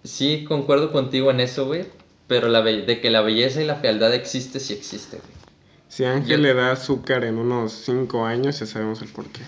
sí 0.03 0.45
concuerdo 0.47 0.91
contigo 0.91 1.31
en 1.31 1.39
eso, 1.39 1.65
güey. 1.65 1.85
Pero 2.27 2.47
la 2.47 2.61
de 2.61 3.01
que 3.01 3.09
la 3.09 3.21
belleza 3.21 3.61
y 3.61 3.65
la 3.65 3.75
fealdad 3.75 4.13
existe, 4.13 4.59
sí 4.59 4.73
existe, 4.73 5.17
güey. 5.17 5.29
Si 5.89 6.05
Ángel 6.05 6.37
Yo- 6.37 6.43
le 6.43 6.53
da 6.53 6.71
azúcar 6.71 7.23
en 7.25 7.37
unos 7.37 7.73
5 7.73 8.25
años, 8.25 8.59
ya 8.59 8.65
sabemos 8.65 9.01
el 9.01 9.09
porqué. 9.09 9.41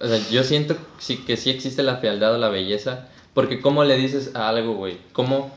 O 0.00 0.08
sea, 0.08 0.18
yo 0.30 0.42
siento 0.44 0.76
sí, 0.98 1.18
que 1.24 1.36
sí 1.36 1.50
existe 1.50 1.82
la 1.82 1.96
fealdad 1.98 2.34
o 2.34 2.38
la 2.38 2.48
belleza. 2.48 3.08
Porque 3.32 3.60
¿cómo 3.60 3.84
le 3.84 3.96
dices 3.96 4.32
a 4.34 4.48
algo, 4.48 4.74
güey? 4.74 4.98
¿Cómo, 5.12 5.56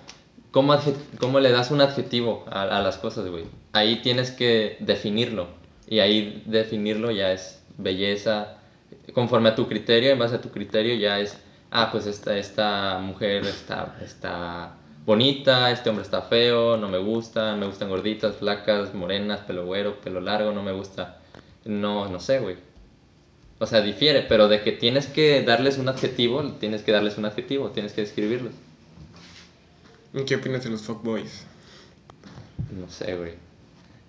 cómo, 0.54 0.78
cómo 1.20 1.40
le 1.42 1.52
das 1.52 1.72
un 1.72 1.82
adjetivo 1.82 2.46
a, 2.50 2.62
a 2.62 2.82
las 2.82 2.98
cosas, 2.98 3.28
güey? 3.28 3.46
Ahí 3.74 4.02
tienes 4.02 4.32
que 4.32 4.78
definirlo. 4.80 5.48
Y 5.90 6.00
ahí 6.00 6.44
definirlo 6.46 7.12
ya 7.12 7.34
es 7.34 7.62
belleza. 7.78 8.58
Conforme 9.14 9.50
a 9.50 9.56
tu 9.56 9.68
criterio, 9.68 10.12
en 10.12 10.20
base 10.20 10.36
a 10.36 10.42
tu 10.42 10.50
criterio 10.52 10.96
ya 10.96 11.20
es... 11.20 11.38
Ah, 11.72 11.90
pues 11.92 12.06
esta, 12.06 12.38
esta 12.38 13.00
mujer 13.00 13.46
está, 13.48 13.98
está 14.06 14.76
bonita, 15.08 15.72
este 15.72 15.90
hombre 15.90 16.04
está 16.04 16.22
feo, 16.22 16.78
no 16.78 16.88
me 16.88 17.00
gusta, 17.00 17.56
me 17.56 17.66
gustan 17.66 17.90
gorditas, 17.90 18.36
flacas, 18.36 18.94
morenas, 18.94 19.40
pelo 19.42 19.66
güero, 19.66 20.00
pelo 20.00 20.22
largo, 20.22 20.52
no 20.52 20.62
me 20.62 20.72
gusta. 20.72 21.18
No, 21.66 22.08
no 22.10 22.20
sé, 22.20 22.40
güey. 22.40 22.58
O 23.58 23.66
sea, 23.66 23.82
difiere, 23.82 24.22
pero 24.22 24.48
de 24.50 24.62
que 24.62 24.72
tienes 24.72 25.08
que 25.08 25.42
darles 25.42 25.80
un 25.80 25.90
adjetivo, 25.90 26.44
tienes 26.60 26.84
que 26.84 26.92
darles 26.92 27.18
un 27.18 27.26
adjetivo, 27.26 27.72
tienes 27.72 27.94
que 27.94 28.02
describirlos. 28.02 28.54
¿Y 30.14 30.24
¿Qué 30.26 30.36
opinas 30.36 30.64
de 30.64 30.70
los 30.70 30.84
fuckboys? 30.84 31.44
No 32.80 32.90
sé, 32.90 33.16
güey. 33.16 33.34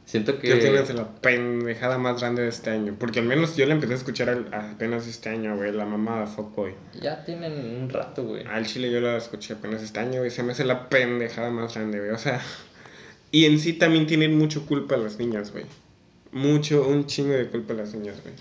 Siento 0.05 0.39
que... 0.39 0.49
¿Qué 0.49 0.55
opinas 0.55 0.89
de 0.89 0.95
la 0.95 1.09
pendejada 1.17 1.97
más 1.99 2.21
grande 2.21 2.43
de 2.43 2.49
este 2.49 2.71
año? 2.71 2.95
Porque 2.99 3.21
al 3.21 3.25
menos 3.27 3.57
yo 3.57 3.67
la 3.67 3.75
empecé 3.75 3.95
a 3.95 3.97
escuchar 3.97 4.47
apenas 4.53 5.07
este 5.07 5.31
año, 5.31 5.57
güey, 5.57 5.73
la 5.73 5.87
mamá 5.87 6.21
de 6.21 6.27
fuckboy. 6.27 6.75
Ya 7.01 7.25
tienen 7.25 7.53
un 7.53 7.89
rato, 7.89 8.25
güey. 8.25 8.45
Al 8.47 8.67
chile 8.67 8.91
yo 8.91 9.01
la 9.01 9.17
escuché 9.17 9.55
apenas 9.55 9.83
este 9.83 10.01
año, 10.01 10.21
güey, 10.21 10.31
se 10.31 10.43
me 10.43 10.53
hace 10.53 10.65
la 10.65 10.89
pendejada 10.89 11.51
más 11.51 11.75
grande, 11.75 11.99
güey, 11.99 12.11
o 12.11 12.19
sea... 12.19 12.41
Y 13.31 13.47
en 13.47 13.59
sí 13.59 13.73
también 13.73 14.07
tienen 14.07 14.39
mucho 14.39 14.67
culpa 14.67 14.97
las 14.97 15.19
niñas, 15.19 15.51
güey. 15.51 15.65
Mucho, 16.31 16.87
un 16.87 17.07
chingo 17.07 17.33
de 17.33 17.49
culpa 17.49 17.75
las 17.75 17.95
niñas, 17.95 18.23
güey. 18.23 18.35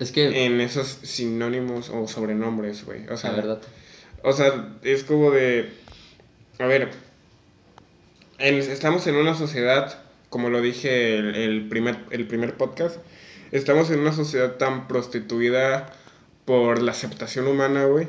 Es 0.00 0.10
que... 0.10 0.44
En 0.44 0.60
esos 0.60 0.98
sinónimos 1.02 1.90
o 1.90 2.06
sobrenombres, 2.08 2.84
güey. 2.84 3.06
O 3.08 3.16
sea, 3.16 3.30
la 3.30 3.36
verdad. 3.36 3.62
O 4.22 4.32
sea, 4.32 4.78
es 4.82 5.04
como 5.04 5.30
de. 5.30 5.70
A 6.58 6.66
ver. 6.66 6.90
En- 8.38 8.58
estamos 8.58 9.06
en 9.06 9.16
una 9.16 9.34
sociedad, 9.34 9.98
como 10.28 10.50
lo 10.50 10.60
dije 10.60 11.16
el, 11.18 11.34
el 11.34 11.68
primer, 11.68 11.96
el 12.10 12.26
primer 12.26 12.56
podcast. 12.56 12.96
Estamos 13.52 13.90
en 13.90 14.00
una 14.00 14.12
sociedad 14.12 14.52
tan 14.56 14.88
prostituida 14.88 15.92
por 16.44 16.82
la 16.82 16.90
aceptación 16.92 17.46
humana, 17.46 17.84
güey. 17.84 18.08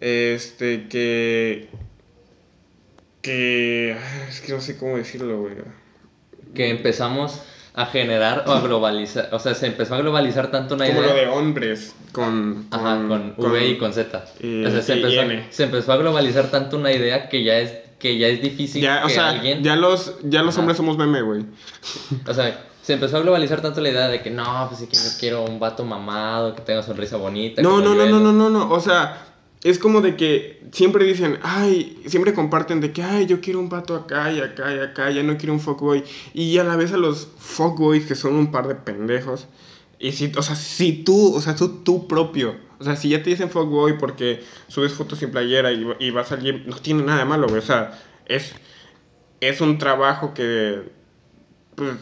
Este, 0.00 0.88
que. 0.88 1.68
Que. 3.22 3.96
ah, 3.98 4.26
Es 4.28 4.40
que 4.40 4.52
no 4.52 4.60
sé 4.60 4.76
cómo 4.76 4.96
decirlo, 4.96 5.40
güey. 5.40 5.54
Que 6.54 6.70
empezamos 6.70 7.42
a 7.74 7.86
generar 7.86 8.44
o 8.46 8.52
a 8.52 8.60
globalizar. 8.60 9.28
O 9.32 9.38
sea, 9.38 9.54
se 9.54 9.66
empezó 9.66 9.94
a 9.94 9.98
globalizar 9.98 10.50
tanto 10.50 10.74
una 10.74 10.86
Como 10.86 11.00
idea. 11.00 11.10
lo 11.10 11.16
de 11.20 11.26
hombres 11.28 11.94
con. 12.12 12.66
Ajá, 12.70 12.96
con, 13.06 13.34
V 13.36 13.66
y 13.68 13.78
con 13.78 13.92
Z. 13.92 14.24
y- 14.40 14.64
o 14.64 14.70
sea, 14.70 14.82
se 14.82 14.96
y 14.96 15.02
empezó, 15.02 15.22
N. 15.22 15.46
se 15.50 15.64
empezó 15.64 15.92
a 15.92 15.96
globalizar 15.98 16.50
tanto 16.50 16.76
una 16.78 16.92
idea 16.92 17.28
que 17.28 17.44
ya 17.44 17.58
es, 17.58 17.74
que 17.98 18.18
ya 18.18 18.28
es 18.28 18.40
difícil 18.40 18.82
ya, 18.82 19.02
o 19.04 19.08
que 19.08 19.14
sea, 19.14 19.30
alguien... 19.30 19.62
ya 19.62 19.76
los, 19.76 20.14
ya 20.22 20.42
los 20.42 20.54
Ajá. 20.54 20.60
hombres 20.60 20.76
somos 20.76 20.96
meme, 20.96 21.22
güey. 21.22 21.44
O 22.26 22.34
sea, 22.34 22.66
se 22.82 22.94
empezó 22.94 23.18
a 23.18 23.20
globalizar 23.20 23.60
tanto 23.60 23.80
la 23.80 23.90
idea 23.90 24.08
de 24.08 24.22
que 24.22 24.30
no, 24.30 24.66
pues 24.68 24.80
sí 24.80 24.86
que 24.86 24.96
yo 24.96 25.10
quiero 25.18 25.44
un 25.44 25.58
vato 25.58 25.84
mamado, 25.84 26.54
que 26.54 26.62
tenga 26.62 26.82
sonrisa 26.82 27.16
bonita. 27.16 27.60
No, 27.60 27.80
no, 27.80 27.94
no, 27.94 27.94
no, 27.96 28.02
ayude". 28.02 28.20
no, 28.20 28.32
no, 28.32 28.50
no. 28.50 28.70
O 28.70 28.80
sea, 28.80 29.26
es 29.64 29.78
como 29.78 30.00
de 30.00 30.16
que 30.16 30.62
siempre 30.72 31.04
dicen, 31.04 31.38
ay, 31.42 32.00
siempre 32.06 32.32
comparten 32.32 32.80
de 32.80 32.92
que, 32.92 33.02
ay, 33.02 33.26
yo 33.26 33.40
quiero 33.40 33.58
un 33.58 33.68
pato 33.68 33.96
acá 33.96 34.30
y 34.32 34.40
acá 34.40 34.74
y 34.74 34.78
acá, 34.78 35.10
ya 35.10 35.22
no 35.22 35.36
quiero 35.36 35.52
un 35.52 35.60
fuckboy. 35.60 36.04
Y 36.32 36.58
a 36.58 36.64
la 36.64 36.76
vez 36.76 36.92
a 36.92 36.96
los 36.96 37.28
fuckboys, 37.38 38.06
que 38.06 38.14
son 38.14 38.34
un 38.36 38.52
par 38.52 38.68
de 38.68 38.76
pendejos, 38.76 39.48
y 39.98 40.12
si, 40.12 40.32
o 40.36 40.42
sea, 40.42 40.56
si 40.56 40.92
tú, 41.04 41.34
o 41.34 41.40
sea, 41.40 41.54
tú, 41.56 41.82
tú 41.82 42.06
propio, 42.06 42.56
o 42.78 42.84
sea, 42.84 42.96
si 42.96 43.08
ya 43.08 43.22
te 43.22 43.30
dicen 43.30 43.50
fuckboy 43.50 43.98
porque 43.98 44.42
subes 44.68 44.92
fotos 44.92 45.18
sin 45.18 45.30
playera 45.30 45.72
y, 45.72 45.86
y 45.98 46.10
vas 46.10 46.30
a 46.30 46.36
alguien, 46.36 46.64
no 46.66 46.76
tiene 46.76 47.02
nada 47.02 47.20
de 47.20 47.24
malo, 47.24 47.48
güey, 47.48 47.58
o 47.58 47.64
sea, 47.64 48.00
es, 48.26 48.54
es 49.40 49.60
un 49.60 49.78
trabajo 49.78 50.34
que, 50.34 50.82
pues, 51.74 51.96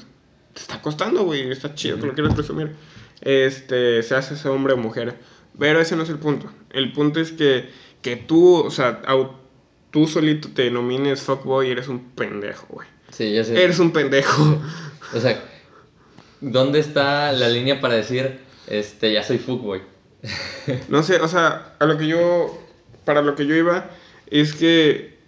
te 0.52 0.60
está 0.60 0.80
costando, 0.80 1.24
güey, 1.24 1.50
está 1.50 1.74
chido, 1.74 2.00
que 2.00 2.06
lo 2.06 2.14
quieres 2.14 2.34
presumir. 2.34 2.74
Este, 3.20 4.02
se 4.02 4.14
hace 4.14 4.34
ese 4.34 4.48
hombre 4.48 4.72
o 4.74 4.76
mujer. 4.76 5.16
Pero 5.58 5.80
ese 5.80 5.96
no 5.96 6.02
es 6.02 6.08
el 6.08 6.18
punto. 6.18 6.50
El 6.70 6.92
punto 6.92 7.20
es 7.20 7.32
que, 7.32 7.68
que 8.02 8.16
tú, 8.16 8.56
o 8.56 8.70
sea, 8.70 9.02
tú 9.90 10.06
solito 10.06 10.48
te 10.48 10.62
denomines 10.62 11.20
fuckboy 11.22 11.68
y 11.68 11.70
eres 11.70 11.88
un 11.88 12.10
pendejo, 12.10 12.66
güey. 12.70 12.88
Sí, 13.10 13.32
ya 13.32 13.44
sé. 13.44 13.62
Eres 13.62 13.78
un 13.78 13.92
pendejo. 13.92 14.60
O 15.14 15.20
sea, 15.20 15.40
¿dónde 16.40 16.80
está 16.80 17.32
la 17.32 17.48
línea 17.48 17.80
para 17.80 17.94
decir, 17.94 18.40
este, 18.66 19.12
ya 19.12 19.22
soy 19.22 19.38
fuckboy? 19.38 19.80
no 20.88 21.02
sé, 21.02 21.20
o 21.20 21.28
sea, 21.28 21.74
a 21.78 21.86
lo 21.86 21.98
que 21.98 22.06
yo, 22.06 22.58
para 23.04 23.22
lo 23.22 23.34
que 23.34 23.46
yo 23.46 23.54
iba, 23.54 23.90
es 24.30 24.54
que, 24.54 25.18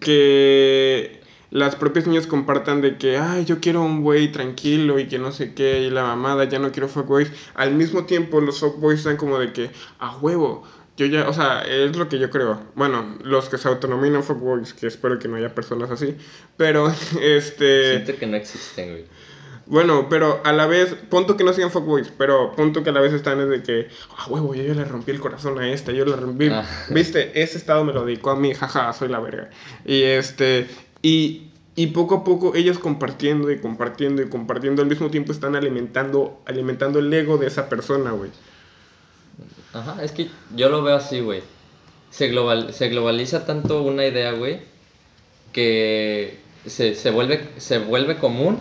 que 0.00 1.20
las 1.50 1.76
propias 1.76 2.06
niñas 2.06 2.26
compartan 2.26 2.80
de 2.80 2.98
que, 2.98 3.16
ay, 3.16 3.44
yo 3.44 3.60
quiero 3.60 3.82
un 3.82 4.02
güey 4.02 4.30
tranquilo 4.32 4.98
y 4.98 5.06
que 5.06 5.18
no 5.18 5.32
sé 5.32 5.54
qué, 5.54 5.80
y 5.80 5.90
la 5.90 6.02
mamada, 6.02 6.44
ya 6.44 6.58
no 6.58 6.72
quiero 6.72 6.88
fuckboys. 6.88 7.30
Al 7.54 7.74
mismo 7.74 8.04
tiempo, 8.04 8.40
los 8.40 8.60
fuckboys 8.60 8.98
están 8.98 9.16
como 9.16 9.38
de 9.38 9.52
que, 9.52 9.70
a 9.98 10.16
huevo, 10.18 10.64
yo 10.96 11.06
ya, 11.06 11.28
o 11.28 11.32
sea, 11.32 11.62
es 11.62 11.96
lo 11.96 12.08
que 12.08 12.18
yo 12.18 12.28
creo. 12.28 12.60
Bueno, 12.74 13.16
los 13.22 13.48
que 13.48 13.56
se 13.56 13.68
autonominan 13.68 14.24
fuckboys, 14.24 14.74
que 14.74 14.88
espero 14.88 15.18
que 15.18 15.28
no 15.28 15.36
haya 15.36 15.54
personas 15.54 15.90
así, 15.90 16.16
pero, 16.56 16.92
este... 17.22 18.02
Siento 18.02 18.16
que 18.18 18.26
no 18.26 18.36
existen, 18.36 18.90
güey. 18.90 19.04
Bueno, 19.68 20.08
pero 20.08 20.40
a 20.44 20.52
la 20.52 20.66
vez, 20.66 20.94
punto 21.10 21.36
que 21.36 21.44
no 21.44 21.52
sean 21.52 21.70
fuckboys, 21.70 22.10
pero 22.16 22.52
punto 22.52 22.82
que 22.82 22.88
a 22.88 22.92
la 22.92 23.00
vez 23.00 23.12
están 23.12 23.38
es 23.40 23.48
de 23.50 23.62
que, 23.62 23.88
ah, 24.16 24.26
huevo, 24.28 24.54
yo, 24.54 24.62
le 24.72 24.84
rompí 24.84 25.10
el 25.10 25.20
corazón 25.20 25.58
a 25.58 25.70
esta, 25.70 25.92
yo 25.92 26.06
le 26.06 26.16
rompí. 26.16 26.48
Ah. 26.48 26.64
Viste, 26.90 27.38
ese 27.40 27.58
estado 27.58 27.84
me 27.84 27.92
lo 27.92 28.06
dedicó 28.06 28.30
a 28.30 28.36
mí, 28.36 28.54
jaja, 28.54 28.90
soy 28.94 29.08
la 29.08 29.20
verga. 29.20 29.50
Y 29.84 30.02
este, 30.02 30.68
y, 31.02 31.50
y 31.76 31.88
poco 31.88 32.16
a 32.16 32.24
poco 32.24 32.54
ellos 32.54 32.78
compartiendo 32.78 33.50
y 33.50 33.60
compartiendo 33.60 34.22
y 34.22 34.30
compartiendo 34.30 34.80
al 34.80 34.88
mismo 34.88 35.10
tiempo 35.10 35.32
están 35.32 35.54
alimentando, 35.54 36.40
alimentando 36.46 36.98
el 36.98 37.12
ego 37.12 37.36
de 37.36 37.48
esa 37.48 37.68
persona, 37.68 38.12
güey. 38.12 38.30
Ajá, 39.74 40.02
es 40.02 40.12
que 40.12 40.30
yo 40.56 40.70
lo 40.70 40.82
veo 40.82 40.96
así, 40.96 41.20
güey. 41.20 41.42
Se, 42.10 42.28
global, 42.28 42.72
se 42.72 42.88
globaliza 42.88 43.44
tanto 43.44 43.82
una 43.82 44.06
idea, 44.06 44.32
güey, 44.32 44.60
que 45.52 46.38
se, 46.64 46.94
se, 46.94 47.10
vuelve, 47.10 47.50
se 47.58 47.78
vuelve 47.80 48.16
común 48.16 48.58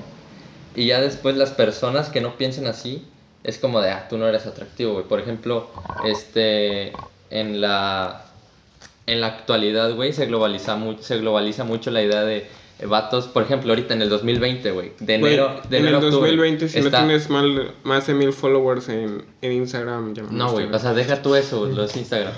y 0.78 0.86
ya 0.86 1.02
después 1.02 1.36
las 1.36 1.50
personas 1.50 2.10
que 2.10 2.22
no 2.22 2.38
piensen 2.38 2.68
así, 2.68 3.04
es 3.44 3.58
como 3.58 3.82
de, 3.82 3.90
ah, 3.90 4.08
tú 4.08 4.20
no 4.20 4.28
eres 4.28 4.46
atractivo, 4.46 4.94
güey. 4.94 5.06
Por 5.06 5.20
ejemplo, 5.20 5.72
este, 6.06 6.94
en 7.32 7.62
la, 7.62 8.26
en 9.08 9.20
la 9.20 9.28
actualidad, 9.28 9.96
güey, 9.96 10.14
se 10.14 10.28
globaliza, 10.28 10.76
mucho 10.76 11.02
se 11.02 11.18
globaliza 11.18 11.64
mucho 11.64 11.90
la 11.90 12.04
idea 12.04 12.24
de 12.24 12.48
vatos, 12.86 13.26
por 13.26 13.42
ejemplo, 13.42 13.72
ahorita 13.72 13.96
en 13.96 14.04
el 14.04 14.10
2020, 14.10 14.70
güey, 14.70 14.92
de 15.00 15.16
enero, 15.16 15.62
de 15.68 15.80
en 15.80 15.88
el 15.88 16.00
2020 16.00 16.70
si 16.70 16.80
no 16.80 16.92
tienes 16.92 17.28
mal, 17.32 17.74
más 17.84 18.06
de 18.06 18.14
mil 18.14 18.32
followers 18.32 18.88
en, 18.90 19.26
en 19.42 19.52
Instagram, 19.52 20.14
ya 20.14 20.24
no, 20.30 20.52
güey, 20.52 20.72
o 20.72 20.78
sea, 20.78 20.94
deja 20.94 21.24
tú 21.24 21.34
eso, 21.34 21.66
los 21.66 21.98
Instagram. 21.98 22.34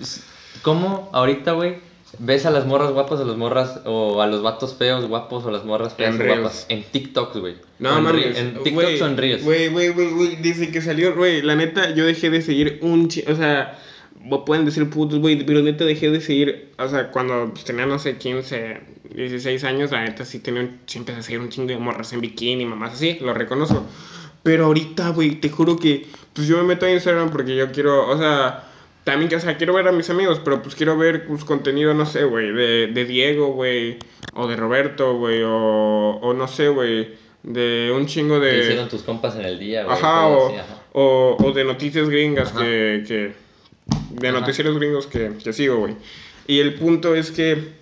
¿Cómo 0.62 1.08
ahorita, 1.12 1.52
güey, 1.52 1.76
ves 2.18 2.46
a 2.46 2.50
las 2.50 2.66
morras 2.66 2.92
guapas, 2.92 3.20
a 3.20 3.24
las 3.24 3.36
morras, 3.36 3.80
o 3.84 4.22
a 4.22 4.26
los 4.26 4.42
vatos 4.42 4.74
feos 4.74 5.06
guapos, 5.06 5.44
o 5.44 5.50
las 5.50 5.64
morras 5.64 5.94
feas 5.94 6.18
en 6.18 6.26
guapas, 6.26 6.66
en 6.68 6.82
TikTok, 6.82 7.36
güey. 7.36 7.56
No, 7.78 8.00
no, 8.00 8.10
en 8.16 8.62
TikTok 8.62 8.96
son 8.98 9.16
Reels. 9.16 9.44
Güey, 9.44 9.68
güey, 9.68 9.90
güey, 9.90 10.10
güey, 10.10 10.36
dice 10.36 10.70
que 10.70 10.80
salió, 10.80 11.14
güey, 11.14 11.42
la 11.42 11.56
neta, 11.56 11.94
yo 11.94 12.04
dejé 12.04 12.30
de 12.30 12.42
seguir 12.42 12.78
un, 12.82 13.08
o 13.28 13.34
sea 13.34 13.78
pueden 14.44 14.64
decir 14.64 14.88
putos, 14.90 15.18
güey, 15.18 15.44
pero 15.44 15.62
neta 15.62 15.84
dejé 15.84 16.10
de 16.10 16.20
seguir, 16.20 16.70
o 16.78 16.88
sea, 16.88 17.10
cuando 17.10 17.50
pues, 17.52 17.64
tenía, 17.64 17.86
no 17.86 17.98
sé, 17.98 18.16
15, 18.16 18.80
16 19.14 19.64
años, 19.64 19.90
la 19.90 20.04
neta 20.04 20.24
sí 20.24 20.40
tenía, 20.40 20.68
sí 20.86 20.98
empecé 20.98 21.18
a 21.18 21.22
seguir 21.22 21.40
un 21.40 21.48
chingo 21.48 21.68
de 21.68 21.78
morras 21.78 22.12
en 22.12 22.20
bikini, 22.20 22.64
mamás 22.64 22.94
así, 22.94 23.18
lo 23.20 23.32
reconozco. 23.32 23.84
Pero 24.42 24.66
ahorita, 24.66 25.10
güey, 25.10 25.40
te 25.40 25.48
juro 25.48 25.76
que, 25.76 26.06
pues 26.32 26.46
yo 26.46 26.56
me 26.58 26.64
meto 26.64 26.86
a 26.86 26.90
Instagram 26.90 27.30
porque 27.30 27.56
yo 27.56 27.70
quiero, 27.72 28.08
o 28.08 28.18
sea, 28.18 28.67
también, 29.04 29.28
que, 29.28 29.36
o 29.36 29.40
sea, 29.40 29.56
quiero 29.56 29.74
ver 29.74 29.88
a 29.88 29.92
mis 29.92 30.10
amigos, 30.10 30.40
pero 30.44 30.62
pues 30.62 30.74
quiero 30.74 30.96
ver 30.96 31.26
pues, 31.26 31.44
contenido, 31.44 31.94
no 31.94 32.06
sé, 32.06 32.24
güey, 32.24 32.52
de, 32.52 32.88
de 32.88 33.04
Diego, 33.04 33.52
güey, 33.52 33.98
o 34.34 34.46
de 34.46 34.56
Roberto, 34.56 35.16
güey, 35.16 35.42
o, 35.42 36.18
o 36.20 36.34
no 36.34 36.46
sé, 36.48 36.68
güey, 36.68 37.14
de 37.42 37.92
un 37.94 38.06
chingo 38.06 38.38
de... 38.40 38.50
¿Qué 38.50 38.58
hicieron 38.60 38.88
tus 38.88 39.02
compas 39.02 39.36
en 39.36 39.46
el 39.46 39.58
día, 39.58 39.84
güey? 39.84 39.96
Ajá, 39.96 40.28
o, 40.28 40.54
O, 40.92 41.36
o, 41.40 41.52
de 41.52 41.64
noticias 41.64 42.08
gringas 42.08 42.52
que, 42.52 43.04
que 43.06 43.32
de 44.10 44.32
noticieros 44.32 44.76
gringos 44.78 45.06
que, 45.06 45.32
que 45.42 45.52
sigo, 45.52 45.78
güey. 45.78 45.94
Y 46.46 46.60
el 46.60 46.74
punto 46.74 47.14
es 47.14 47.30
que 47.30 47.78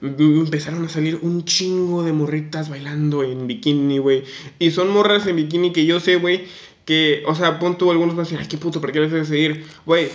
empezaron 0.00 0.84
a 0.84 0.88
salir 0.88 1.18
un 1.22 1.44
chingo 1.44 2.02
de 2.02 2.12
morritas 2.12 2.68
bailando 2.68 3.22
en 3.22 3.46
bikini, 3.46 3.98
güey. 3.98 4.24
Y 4.58 4.70
son 4.70 4.90
morras 4.90 5.26
en 5.26 5.36
bikini 5.36 5.72
que 5.72 5.86
yo 5.86 6.00
sé, 6.00 6.16
güey, 6.16 6.44
que, 6.84 7.22
o 7.26 7.34
sea, 7.34 7.58
punto 7.58 7.90
algunos 7.90 8.14
van 8.14 8.26
a 8.26 8.28
decir, 8.28 8.38
ay, 8.40 8.48
qué 8.48 8.58
puto, 8.58 8.80
¿por 8.80 8.92
qué 8.92 9.00
les 9.00 9.12
haces 9.12 9.28
seguir? 9.28 9.66
Güey, 9.86 10.08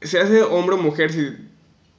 se 0.00 0.20
hace 0.20 0.42
hombre 0.42 0.76
o 0.76 0.78
mujer 0.78 1.12
si, 1.12 1.28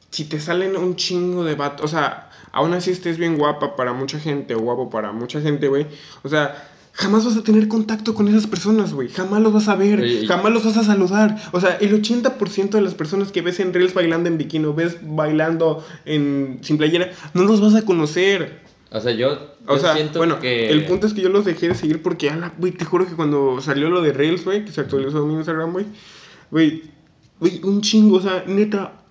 si 0.10 0.26
te 0.26 0.40
salen 0.40 0.76
un 0.78 0.96
chingo 0.96 1.44
de 1.44 1.56
vatos, 1.56 1.86
o 1.86 1.88
sea, 1.88 2.30
aún 2.52 2.74
así 2.74 2.92
estés 2.92 3.18
bien 3.18 3.38
guapa 3.38 3.76
para 3.76 3.94
mucha 3.94 4.20
gente 4.20 4.56
o 4.56 4.60
guapo 4.60 4.90
para 4.90 5.12
mucha 5.12 5.42
gente, 5.42 5.68
güey. 5.68 5.88
O 6.24 6.30
sea, 6.30 6.70
jamás 6.94 7.26
vas 7.26 7.38
a 7.38 7.44
tener 7.44 7.68
contacto 7.68 8.14
con 8.14 8.28
esas 8.28 8.48
personas, 8.48 8.94
güey. 8.94 9.10
Jamás 9.10 9.42
los 9.42 9.54
vas 9.54 9.68
a 9.68 9.76
ver, 9.76 10.26
jamás 10.28 10.52
los 10.52 10.66
vas 10.66 10.78
a 10.78 10.84
saludar. 10.84 11.38
O 11.52 11.60
sea, 11.60 11.78
el 11.78 12.02
80% 12.02 12.70
de 12.70 12.82
las 12.82 12.94
personas 12.94 13.32
que 13.32 13.42
ves 13.42 13.60
en 13.60 13.74
Reels 13.74 13.94
bailando 13.94 14.30
en 14.30 14.38
bikini 14.38 14.66
o 14.66 14.74
ves 14.74 14.98
bailando 15.02 15.86
en 16.06 16.60
sin 16.62 16.78
playera, 16.78 17.12
no 17.34 17.44
los 17.44 17.62
vas 17.62 17.76
a 17.76 17.86
conocer. 17.86 18.62
O 18.94 19.00
sea, 19.00 19.14
yo, 19.14 19.56
o 19.68 19.78
sea, 19.78 19.96
bueno, 20.16 20.38
el 20.42 20.86
punto 20.86 21.08
es 21.08 21.14
que 21.14 21.22
yo 21.22 21.30
los 21.30 21.46
dejé 21.46 21.70
de 21.70 21.76
seguir 21.76 22.02
porque, 22.02 22.30
ala, 22.30 22.54
güey, 22.58 22.74
te 22.74 22.84
juro 22.84 23.08
que 23.08 23.16
cuando 23.16 23.62
salió 23.62 23.90
lo 23.90 24.02
de 24.02 24.12
Reels, 24.12 24.44
güey, 24.44 24.66
que 24.66 24.72
se 24.74 24.82
actualizó 24.82 25.26
mi 25.26 25.36
Instagram, 25.36 25.72
güey, 25.72 25.86
güey, 26.52 26.84
güey, 27.40 27.62
un 27.64 27.82
chingo, 27.82 28.18
o 28.18 28.22
sea, 28.22 28.44
neta, 28.48 29.02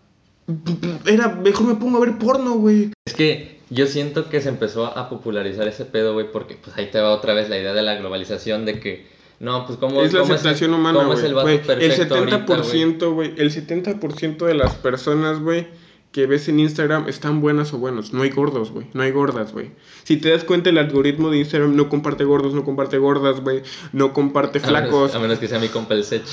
era, 1.07 1.29
mejor 1.29 1.66
me 1.66 1.75
pongo 1.77 1.97
a 1.97 2.01
ver 2.01 2.19
porno, 2.19 2.57
güey. 2.57 2.93
Es 3.07 3.14
que 3.14 3.61
yo 3.71 3.87
siento 3.87 4.29
que 4.29 4.43
se 4.43 4.51
empezó 4.51 4.85
a 4.85 5.09
popularizar 5.09 5.66
ese 5.66 5.87
pedo, 5.87 6.12
güey, 6.12 6.31
porque 6.31 6.57
pues 6.57 6.77
ahí 6.77 6.90
te 6.90 7.01
va 7.01 7.12
otra 7.12 7.33
vez 7.33 7.49
la 7.49 7.59
idea 7.59 7.73
de 7.73 7.83
la 7.83 7.95
globalización 7.95 8.66
de 8.66 8.81
que 8.81 9.07
no, 9.38 9.64
pues 9.66 9.79
cómo 9.79 10.03
es 10.03 10.12
la 10.12 10.21
aceptación 10.21 10.75
humana, 10.75 10.99
¿cómo 10.99 11.14
es 11.14 11.23
el 11.23 11.33
vato 11.33 11.47
perfecto 11.47 12.16
El 12.16 12.29
70%, 12.29 13.14
güey, 13.14 13.33
el 13.38 13.51
70% 13.51 14.45
de 14.45 14.55
las 14.55 14.75
personas, 14.75 15.40
güey, 15.40 15.69
que 16.12 16.27
ves 16.27 16.49
en 16.49 16.59
Instagram 16.59 17.09
están 17.09 17.40
buenas 17.40 17.73
o 17.73 17.79
buenos. 17.79 18.12
No 18.12 18.23
hay 18.23 18.31
gordos, 18.31 18.73
güey. 18.73 18.87
No 18.94 19.03
hay 19.03 19.12
gordas, 19.12 19.53
güey. 19.53 19.70
Si 20.03 20.16
te 20.16 20.31
das 20.31 20.42
cuenta, 20.42 20.70
el 20.70 20.79
algoritmo 20.79 21.31
de 21.31 21.38
Instagram 21.38 21.77
no 21.77 21.88
comparte 21.88 22.25
gordos, 22.25 22.53
no 22.53 22.64
comparte 22.64 22.99
gordas, 22.99 23.40
güey. 23.40 23.62
No 23.92 24.12
comparte 24.12 24.59
flacos. 24.59 25.14
A 25.14 25.20
menos, 25.20 25.38
que 25.38 25.46
sea 25.46 25.61
mi 25.61 25.68
compa 25.68 25.94
el 25.94 26.05
Sech. 26.05 26.25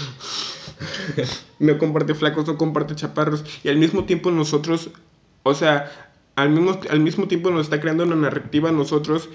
no 1.59 1.77
comparte 1.77 2.15
flacos, 2.15 2.47
no 2.47 2.57
comparte 2.57 2.95
chaparros. 2.95 3.43
Y 3.63 3.69
al 3.69 3.77
mismo 3.77 4.05
tiempo 4.05 4.31
nosotros, 4.31 4.89
o 5.43 5.53
sea, 5.53 5.91
al 6.35 6.49
mismo, 6.49 6.79
al 6.89 6.99
mismo 6.99 7.27
tiempo 7.27 7.51
nos 7.51 7.61
está 7.61 7.79
creando 7.79 8.03
una 8.03 8.15
narrativa 8.15 8.69
a 8.69 8.71
nosotros 8.71 9.29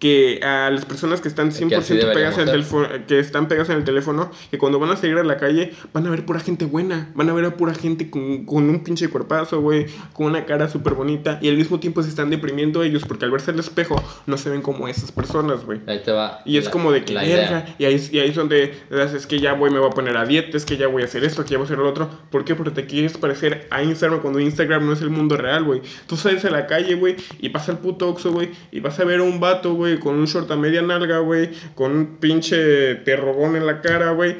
que 0.00 0.40
a 0.42 0.70
las 0.70 0.86
personas 0.86 1.20
que 1.20 1.28
están 1.28 1.52
100% 1.52 2.12
pegadas 2.12 2.36
en 2.38 2.44
el 2.44 2.50
teléfono, 2.50 2.88
que 3.06 3.18
están 3.18 3.46
pegadas 3.46 3.68
en 3.68 3.76
el 3.76 3.84
teléfono, 3.84 4.30
que 4.50 4.58
cuando 4.58 4.80
van 4.80 4.90
a 4.90 4.96
salir 4.96 5.18
a 5.18 5.22
la 5.22 5.36
calle 5.36 5.72
van 5.92 6.06
a 6.06 6.10
ver 6.10 6.24
pura 6.24 6.40
gente 6.40 6.64
buena, 6.64 7.10
van 7.14 7.28
a 7.28 7.34
ver 7.34 7.44
a 7.44 7.56
pura 7.56 7.74
gente 7.74 8.10
con, 8.10 8.46
con 8.46 8.68
un 8.68 8.82
pinche 8.82 9.08
cuerpazo, 9.08 9.60
güey, 9.60 9.86
con 10.14 10.26
una 10.26 10.46
cara 10.46 10.68
súper 10.68 10.94
bonita 10.94 11.38
y 11.42 11.48
al 11.48 11.56
mismo 11.56 11.78
tiempo 11.80 12.02
se 12.02 12.08
están 12.08 12.30
deprimiendo 12.30 12.82
ellos 12.82 13.04
porque 13.06 13.26
al 13.26 13.30
verse 13.30 13.50
al 13.50 13.58
espejo 13.58 14.02
no 14.26 14.38
se 14.38 14.48
ven 14.48 14.62
como 14.62 14.88
esas 14.88 15.12
personas, 15.12 15.64
güey. 15.64 15.80
Ahí 15.86 16.00
te 16.02 16.12
va. 16.12 16.40
Y 16.46 16.56
es 16.56 16.68
como 16.70 16.92
de 16.92 17.04
que 17.04 17.14
verga, 17.14 17.66
y 17.78 17.84
ahí, 17.84 18.08
y 18.10 18.18
ahí 18.18 18.30
es 18.30 18.36
donde 18.36 18.74
es 18.90 19.26
que 19.26 19.38
ya, 19.38 19.52
güey, 19.52 19.70
me 19.70 19.78
voy 19.78 19.88
a 19.88 19.92
poner 19.92 20.16
a 20.16 20.24
dieta, 20.24 20.56
es 20.56 20.64
que 20.64 20.78
ya 20.78 20.86
voy 20.86 21.02
a 21.02 21.04
hacer 21.04 21.24
esto, 21.24 21.44
que 21.44 21.50
ya 21.50 21.58
voy 21.58 21.64
a 21.64 21.66
hacer 21.66 21.78
lo 21.78 21.88
otro. 21.88 22.08
¿Por 22.30 22.44
qué? 22.44 22.54
Porque 22.54 22.70
te 22.70 22.86
quieres 22.86 23.18
parecer 23.18 23.66
a 23.70 23.82
Instagram 23.82 24.20
cuando 24.20 24.40
Instagram 24.40 24.86
no 24.86 24.92
es 24.94 25.02
el 25.02 25.10
mundo 25.10 25.36
real, 25.36 25.64
güey. 25.64 25.82
Tú 26.06 26.16
sales 26.16 26.44
a 26.46 26.50
la 26.50 26.66
calle, 26.66 26.94
güey, 26.94 27.16
y 27.38 27.50
pasa 27.50 27.72
el 27.72 27.78
puto 27.78 28.08
oxo, 28.08 28.32
güey, 28.32 28.50
y 28.72 28.80
vas 28.80 28.98
a 28.98 29.04
ver 29.04 29.20
a 29.20 29.22
un 29.22 29.40
vato, 29.40 29.74
güey, 29.74 29.89
con 29.98 30.16
un 30.16 30.26
short 30.26 30.50
a 30.50 30.56
media 30.56 30.82
nalga, 30.82 31.18
güey, 31.18 31.50
con 31.74 31.92
un 31.92 32.16
pinche 32.18 32.96
perrogón 32.96 33.56
en 33.56 33.66
la 33.66 33.80
cara, 33.80 34.12
güey, 34.12 34.36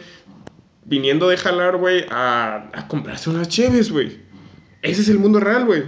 viniendo 0.84 1.28
de 1.28 1.36
jalar, 1.36 1.76
güey, 1.76 2.04
a, 2.10 2.70
a 2.72 2.88
comprarse 2.88 3.30
unas 3.30 3.48
cheves, 3.48 3.90
güey. 3.90 4.18
Ese 4.82 5.02
es 5.02 5.08
el 5.08 5.18
mundo 5.18 5.40
real, 5.40 5.64
güey. 5.64 5.84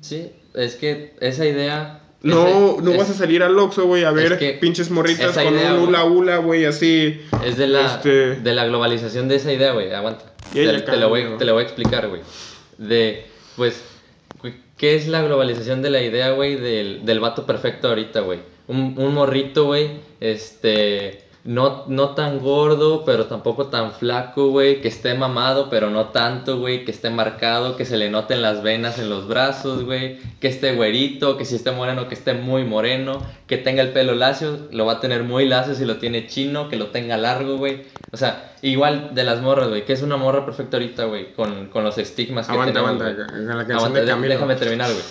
Sí, 0.00 0.30
es 0.54 0.76
que 0.76 1.14
esa 1.20 1.46
idea... 1.46 2.02
No, 2.20 2.78
no 2.80 2.96
vas 2.96 3.10
a 3.10 3.14
salir 3.14 3.44
al 3.44 3.56
Oxxo, 3.56 3.86
güey, 3.86 4.02
a 4.02 4.10
ver 4.10 4.58
pinches 4.58 4.90
morritas 4.90 5.38
con 5.38 5.54
un 5.54 5.88
hula 5.88 6.04
hula, 6.04 6.36
güey, 6.38 6.64
así. 6.64 7.20
Es 7.44 7.56
de 7.56 7.68
la, 7.68 7.86
este 7.86 8.34
de 8.34 8.54
la 8.54 8.66
globalización 8.66 9.28
de 9.28 9.36
esa 9.36 9.52
idea, 9.52 9.72
güey, 9.72 9.92
aguanta. 9.92 10.24
Te, 10.52 10.66
te 10.80 10.96
lo 10.96 11.10
voy, 11.10 11.24
te 11.38 11.44
lo 11.44 11.52
voy 11.52 11.62
a 11.62 11.64
explicar, 11.64 12.08
güey. 12.08 12.22
De, 12.76 13.24
pues, 13.54 13.84
¿qué 14.76 14.96
es 14.96 15.06
la 15.06 15.22
globalización 15.22 15.80
de 15.80 15.90
la 15.90 16.02
idea, 16.02 16.32
güey, 16.32 16.56
del, 16.56 17.04
del 17.04 17.20
vato 17.20 17.46
perfecto 17.46 17.88
ahorita, 17.88 18.20
güey? 18.20 18.40
Un, 18.68 18.94
un 18.98 19.14
morrito, 19.14 19.64
güey, 19.64 19.90
este, 20.20 21.24
no, 21.44 21.84
no 21.88 22.10
tan 22.10 22.38
gordo, 22.40 23.04
pero 23.06 23.24
tampoco 23.24 23.68
tan 23.68 23.92
flaco, 23.92 24.48
güey, 24.50 24.82
que 24.82 24.88
esté 24.88 25.14
mamado, 25.14 25.70
pero 25.70 25.88
no 25.88 26.08
tanto, 26.08 26.58
güey, 26.58 26.84
que 26.84 26.90
esté 26.90 27.08
marcado, 27.08 27.76
que 27.76 27.86
se 27.86 27.96
le 27.96 28.10
noten 28.10 28.42
las 28.42 28.62
venas 28.62 28.98
en 28.98 29.08
los 29.08 29.26
brazos, 29.26 29.84
güey, 29.84 30.18
que 30.40 30.48
esté 30.48 30.74
güerito, 30.74 31.38
que 31.38 31.46
si 31.46 31.54
esté 31.56 31.70
moreno, 31.70 32.08
que 32.08 32.14
esté 32.14 32.34
muy 32.34 32.64
moreno, 32.64 33.22
que 33.46 33.56
tenga 33.56 33.80
el 33.80 33.92
pelo 33.92 34.14
lacio, 34.14 34.68
lo 34.70 34.84
va 34.84 34.94
a 34.94 35.00
tener 35.00 35.22
muy 35.24 35.48
lacio 35.48 35.74
si 35.74 35.86
lo 35.86 35.96
tiene 35.96 36.26
chino, 36.26 36.68
que 36.68 36.76
lo 36.76 36.88
tenga 36.88 37.16
largo, 37.16 37.56
güey. 37.56 37.84
O 38.12 38.18
sea, 38.18 38.52
igual 38.60 39.14
de 39.14 39.24
las 39.24 39.40
morras, 39.40 39.68
güey, 39.70 39.86
que 39.86 39.94
es 39.94 40.02
una 40.02 40.18
morra 40.18 40.44
perfecta 40.44 40.76
ahorita, 40.76 41.04
güey, 41.04 41.32
con, 41.32 41.68
con 41.68 41.84
los 41.84 41.96
estigmas 41.96 42.46
que 42.46 42.52
Aguanta, 42.52 42.72
tenemos, 42.80 43.00
aguanta, 43.00 43.22
la 43.22 43.56
canción 43.56 43.78
Aguanta, 43.78 43.98
de 44.00 44.04
de- 44.04 44.10
Camilo. 44.12 44.34
déjame 44.34 44.56
terminar, 44.56 44.90
güey. 44.90 45.04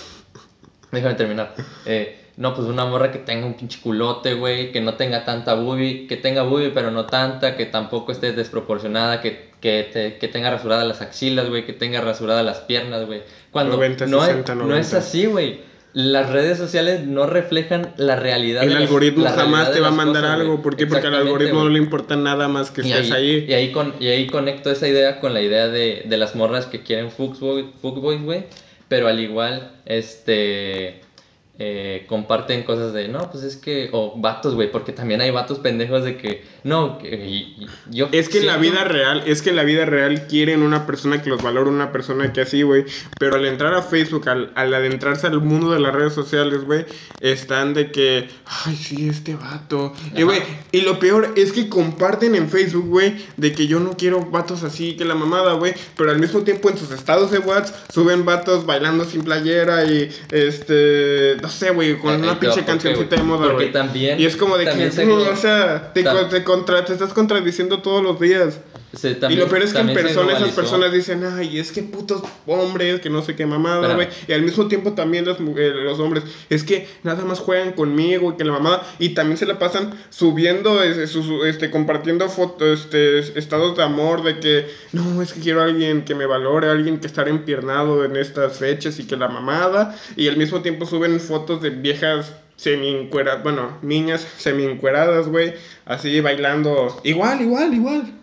Déjame 0.91 1.15
terminar. 1.15 1.55
Eh, 1.85 2.23
no, 2.37 2.53
pues 2.55 2.67
una 2.67 2.85
morra 2.85 3.11
que 3.11 3.17
tenga 3.19 3.45
un 3.47 3.55
pinche 3.55 3.79
culote, 3.81 4.35
güey, 4.35 4.71
que 4.71 4.79
no 4.79 4.93
tenga 4.93 5.25
tanta 5.25 5.55
boobie, 5.55 6.07
que 6.07 6.17
tenga 6.17 6.43
boobie 6.43 6.69
pero 6.69 6.91
no 6.91 7.05
tanta, 7.07 7.55
que 7.57 7.65
tampoco 7.65 8.11
esté 8.11 8.31
desproporcionada, 8.31 9.21
que, 9.21 9.49
que, 9.59 9.89
te- 9.91 10.17
que 10.17 10.27
tenga 10.27 10.49
rasuradas 10.51 10.87
las 10.87 11.01
axilas, 11.01 11.49
güey, 11.49 11.65
que 11.65 11.73
tenga 11.73 11.99
rasuradas 12.01 12.45
las 12.45 12.59
piernas, 12.59 13.05
güey. 13.05 13.23
Cuando 13.51 13.75
90, 13.75 14.05
no, 14.05 14.21
60, 14.21 14.51
es, 14.53 14.57
no 14.57 14.63
es 14.65 14.69
90. 14.91 14.97
así, 14.97 15.25
güey. 15.25 15.67
Las 15.93 16.29
redes 16.29 16.59
sociales 16.59 17.07
no 17.07 17.25
reflejan 17.25 17.93
la 17.97 18.15
realidad. 18.17 18.61
El 18.61 18.69
de 18.69 18.75
las- 18.75 18.83
algoritmo 18.83 19.23
la 19.23 19.31
jamás 19.31 19.71
te 19.71 19.79
va 19.79 19.87
a 19.87 19.91
mandar 19.91 20.21
cosas, 20.21 20.39
algo. 20.39 20.61
¿Por 20.61 20.75
qué? 20.75 20.85
Porque 20.85 21.07
al 21.07 21.15
algoritmo 21.15 21.63
no 21.63 21.69
le 21.69 21.79
importa 21.79 22.15
nada 22.15 22.47
más 22.47 22.69
que 22.69 22.81
Y 22.85 22.91
estés 22.91 23.11
ahí, 23.13 23.31
ahí. 23.37 23.45
y 23.49 23.53
ahí 23.53 23.71
con, 23.71 23.95
y 23.99 24.09
ahí 24.09 24.27
conecto 24.27 24.69
esa 24.69 24.87
idea 24.87 25.19
con 25.19 25.33
la 25.33 25.41
idea 25.41 25.69
de, 25.69 26.03
de 26.05 26.17
las 26.17 26.35
morras 26.35 26.67
que 26.67 26.83
quieren 26.83 27.09
fuckboy- 27.09 27.71
fuckboys, 27.81 28.21
güey. 28.21 28.43
Pero 28.89 29.07
al 29.07 29.19
igual, 29.19 29.71
este. 29.85 31.01
Eh, 31.59 32.05
comparten 32.07 32.63
cosas 32.63 32.93
de, 32.93 33.07
no, 33.07 33.31
pues 33.31 33.43
es 33.43 33.57
que. 33.57 33.89
O 33.91 34.19
vatos, 34.19 34.55
güey, 34.55 34.71
porque 34.71 34.91
también 34.91 35.21
hay 35.21 35.31
vatos 35.31 35.59
pendejos 35.59 36.03
de 36.03 36.17
que. 36.17 36.43
No, 36.67 36.97
que, 36.99 37.09
y- 37.15 37.55
y- 37.63 37.67
yo. 37.89 38.09
Es 38.11 38.27
que 38.29 38.39
en 38.39 38.47
la 38.47 38.57
vida 38.57 38.83
real, 38.83 39.23
es 39.25 39.41
que 39.41 39.51
en 39.51 39.55
la 39.55 39.63
vida 39.63 39.85
real 39.85 40.27
quieren 40.27 40.61
una 40.63 40.85
persona 40.85 41.21
que 41.21 41.29
los 41.29 41.41
valore, 41.41 41.69
una 41.69 41.91
persona 41.91 42.33
que 42.33 42.41
así, 42.41 42.61
güey. 42.61 42.85
Pero 43.19 43.37
al 43.37 43.45
entrar 43.45 43.73
a 43.73 43.81
Facebook, 43.81 44.27
al, 44.27 44.51
al 44.55 44.73
adentrarse 44.73 45.27
al 45.27 45.39
mundo 45.41 45.71
de 45.71 45.79
las 45.79 45.93
redes 45.95 46.13
sociales, 46.13 46.63
güey, 46.65 46.85
están 47.21 47.73
de 47.73 47.91
que, 47.91 48.27
ay, 48.65 48.75
sí, 48.75 49.07
este 49.09 49.35
vato. 49.35 49.93
Y, 50.15 50.23
güey, 50.23 50.41
y 50.71 50.81
lo 50.81 50.99
peor 50.99 51.33
es 51.37 51.51
que 51.53 51.69
comparten 51.69 52.35
en 52.35 52.49
Facebook, 52.49 52.87
güey, 52.87 53.15
de 53.37 53.53
que 53.53 53.67
yo 53.67 53.79
no 53.79 53.95
quiero 53.97 54.25
vatos 54.25 54.63
así, 54.63 54.95
que 54.97 55.05
la 55.05 55.15
mamada, 55.15 55.53
güey. 55.53 55.73
Pero 55.95 56.11
al 56.11 56.19
mismo 56.19 56.41
tiempo 56.41 56.69
en 56.69 56.77
sus 56.77 56.91
estados 56.91 57.31
de 57.31 57.39
WhatsApp 57.39 57.75
suben 57.91 58.25
vatos 58.25 58.65
bailando 58.65 59.05
sin 59.05 59.23
playera 59.23 59.85
y, 59.85 60.09
este, 60.31 61.37
no 61.41 61.49
sé, 61.49 61.71
güey, 61.71 61.97
con 61.97 62.11
Ahí 62.13 62.17
una 62.21 62.33
va, 62.33 62.39
pinche 62.39 62.55
¿por 62.55 62.65
qué, 62.65 62.71
cancioncita 62.71 63.15
de 63.15 63.23
moda, 63.23 63.53
güey. 63.53 63.71
también- 63.71 64.19
Y 64.19 64.25
es 64.25 64.35
como 64.35 64.57
de 64.57 64.65
que, 64.65 64.91
se- 64.91 65.05
mm, 65.05 65.11
o 65.11 65.35
sea, 65.35 65.93
te, 65.93 66.03
te 66.03 66.43
contra- 66.57 66.85
te 66.85 66.93
estás 66.93 67.13
contradiciendo 67.13 67.81
todos 67.81 68.03
los 68.03 68.19
días. 68.19 68.59
se- 68.93 69.09
y 69.33 69.35
lo 69.35 69.47
peor 69.49 69.63
es 69.63 69.73
que 69.73 69.79
en 69.79 69.87
persona 70.03 70.31
esas 70.37 70.55
personas 70.55 70.91
dicen, 70.93 71.23
ay, 71.25 71.59
es 71.59 71.71
que 71.71 71.83
putos 71.83 72.21
hombres, 72.45 73.01
que 73.01 73.09
no 73.09 73.21
sé 73.21 73.35
qué 73.35 73.45
mamada, 73.45 73.81
güey. 73.95 74.07
Y 74.27 74.33
al 74.33 74.41
mismo 74.43 74.67
tiempo 74.67 74.93
también 74.93 75.25
mu- 75.39 75.57
eh, 75.57 75.71
los 75.71 75.99
hombres, 75.99 76.23
es 76.49 76.63
que 76.63 76.87
nada 77.03 77.23
más 77.25 77.39
juegan 77.39 77.73
conmigo 77.73 78.31
y 78.31 78.37
que 78.37 78.43
la 78.45 78.53
mamada. 78.53 78.81
Y 78.97 79.09
también 79.09 79.37
se 79.37 79.45
la 79.45 79.59
pasan 79.59 79.93
subiendo, 80.09 80.81
este, 80.83 81.03
este, 81.49 81.69
compartiendo 81.69 82.27
fotos, 82.29 82.81
este, 82.81 83.19
estados 83.37 83.75
de 83.77 83.83
amor, 83.83 84.23
de 84.23 84.39
que, 84.39 84.67
no, 84.93 85.21
es 85.21 85.33
que 85.33 85.41
quiero 85.41 85.61
a 85.61 85.65
alguien 85.65 86.03
que 86.05 86.15
me 86.15 86.25
valore, 86.25 86.69
alguien 86.69 86.99
que 86.99 87.07
estar 87.07 87.27
empiernado 87.27 88.03
en 88.05 88.15
estas 88.15 88.57
fechas 88.57 88.99
y 88.99 89.03
que 89.05 89.17
la 89.17 89.27
mamada. 89.27 89.95
Y 90.15 90.27
al 90.29 90.37
mismo 90.37 90.61
tiempo 90.61 90.85
suben 90.85 91.19
fotos 91.19 91.61
de 91.61 91.69
viejas 91.71 92.31
semi 92.57 93.09
bueno, 93.43 93.77
niñas 93.81 94.27
semi 94.37 94.67
güey, 94.75 95.53
así 95.85 96.19
bailando. 96.19 96.99
Igual, 97.03 97.41
igual, 97.41 97.73
igual. 97.73 98.13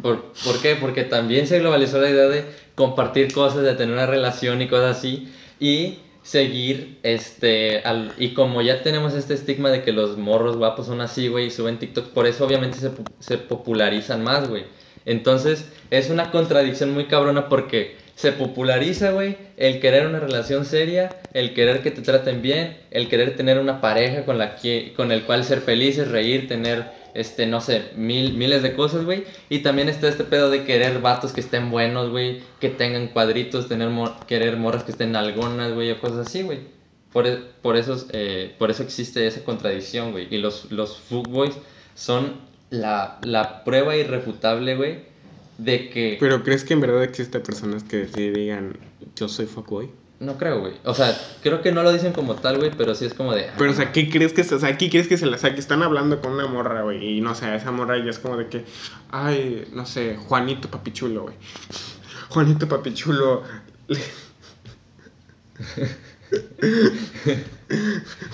¿Por, 0.00 0.32
por 0.44 0.62
qué? 0.62 0.76
Porque 0.76 1.04
también 1.04 1.46
se 1.46 1.58
globalizó 1.58 2.00
la 2.00 2.10
idea 2.10 2.28
de 2.28 2.44
compartir 2.74 3.32
cosas, 3.32 3.62
de 3.62 3.74
tener 3.74 3.94
una 3.94 4.06
relación 4.06 4.62
y 4.62 4.68
cosas 4.68 4.98
así. 4.98 5.32
Y 5.58 5.98
seguir, 6.22 6.98
este, 7.02 7.80
al, 7.80 8.12
y 8.16 8.32
como 8.32 8.62
ya 8.62 8.82
tenemos 8.82 9.14
este 9.14 9.34
estigma 9.34 9.70
de 9.70 9.82
que 9.82 9.92
los 9.92 10.16
morros 10.16 10.56
guapos 10.56 10.86
son 10.86 11.00
así, 11.00 11.28
güey, 11.28 11.46
y 11.46 11.50
suben 11.50 11.78
TikTok, 11.78 12.10
por 12.10 12.26
eso 12.26 12.46
obviamente 12.46 12.78
se, 12.78 12.90
se 13.18 13.38
popularizan 13.38 14.22
más, 14.22 14.48
güey. 14.48 14.64
Entonces, 15.04 15.66
es 15.90 16.10
una 16.10 16.30
contradicción 16.30 16.92
muy 16.92 17.06
cabrona 17.06 17.48
porque 17.48 17.96
se 18.14 18.32
populariza, 18.32 19.10
güey, 19.12 19.36
el 19.56 19.80
querer 19.80 20.06
una 20.06 20.20
relación 20.20 20.64
seria, 20.64 21.10
el 21.32 21.54
querer 21.54 21.82
que 21.82 21.90
te 21.90 22.02
traten 22.02 22.42
bien, 22.42 22.76
el 22.90 23.08
querer 23.08 23.36
tener 23.36 23.58
una 23.58 23.80
pareja 23.80 24.24
con 24.24 24.38
la 24.38 24.56
que, 24.56 24.92
con 24.96 25.10
el 25.12 25.22
cual 25.24 25.44
ser 25.44 25.60
felices, 25.60 26.08
reír, 26.08 26.46
tener, 26.46 26.84
este, 27.14 27.46
no 27.46 27.60
sé, 27.60 27.82
mil, 27.96 28.34
miles 28.34 28.62
de 28.62 28.74
cosas, 28.74 29.04
güey. 29.04 29.24
Y 29.48 29.60
también 29.60 29.88
está 29.88 30.08
este 30.08 30.24
pedo 30.24 30.50
de 30.50 30.64
querer 30.64 31.00
vatos 31.00 31.32
que 31.32 31.40
estén 31.40 31.70
buenos, 31.70 32.10
güey, 32.10 32.40
que 32.60 32.68
tengan 32.68 33.08
cuadritos, 33.08 33.68
tener 33.68 33.88
mor- 33.88 34.14
querer 34.26 34.56
morras 34.56 34.84
que 34.84 34.92
estén 34.92 35.16
algonas, 35.16 35.72
güey, 35.72 35.90
o 35.90 35.98
cosas 36.00 36.26
así, 36.28 36.42
güey. 36.42 36.60
Por, 37.12 37.26
e- 37.26 37.38
por, 37.60 37.76
eso, 37.76 38.06
eh, 38.12 38.54
por 38.58 38.70
eso 38.70 38.82
existe 38.82 39.26
esa 39.26 39.42
contradicción, 39.44 40.12
güey. 40.12 40.28
Y 40.30 40.38
los, 40.38 40.70
los 40.70 41.00
son 41.94 42.40
la, 42.70 43.18
la 43.22 43.64
prueba 43.64 43.96
irrefutable, 43.96 44.76
güey, 44.76 45.11
de 45.58 45.90
que... 45.90 46.16
Pero 46.20 46.42
¿crees 46.42 46.64
que 46.64 46.74
en 46.74 46.80
verdad 46.80 47.02
existen 47.04 47.42
personas 47.42 47.84
que 47.84 48.06
sí 48.08 48.30
digan, 48.30 48.76
yo 49.16 49.28
soy 49.28 49.46
fuckboy? 49.46 49.90
No 50.20 50.38
creo, 50.38 50.60
güey. 50.60 50.74
O 50.84 50.94
sea, 50.94 51.18
creo 51.42 51.62
que 51.62 51.72
no 51.72 51.82
lo 51.82 51.92
dicen 51.92 52.12
como 52.12 52.36
tal, 52.36 52.58
güey, 52.58 52.70
pero 52.76 52.94
sí 52.94 53.04
es 53.04 53.14
como 53.14 53.34
de... 53.34 53.48
ah, 53.48 53.54
Pero, 53.58 53.72
o 53.72 53.74
sea, 53.74 53.90
¿qué 53.90 54.08
crees 54.08 54.32
que, 54.32 54.42
o 54.42 54.58
sea, 54.58 54.78
¿qué 54.78 54.88
crees 54.88 55.08
que 55.08 55.18
se 55.18 55.26
la, 55.26 55.34
o 55.36 55.38
sea, 55.38 55.52
que 55.52 55.60
están 55.60 55.82
hablando 55.82 56.20
con 56.20 56.32
una 56.32 56.46
morra, 56.46 56.82
güey? 56.82 57.18
Y 57.18 57.20
no 57.20 57.34
sé, 57.34 57.52
esa 57.54 57.72
morra 57.72 57.98
ya 57.98 58.10
es 58.10 58.20
como 58.20 58.36
de 58.36 58.46
que, 58.46 58.64
ay, 59.10 59.66
no 59.72 59.84
sé, 59.84 60.16
Juanito 60.16 60.70
Papichulo, 60.70 61.22
güey. 61.22 61.34
Juanito 62.28 62.68
Papichulo. 62.68 63.42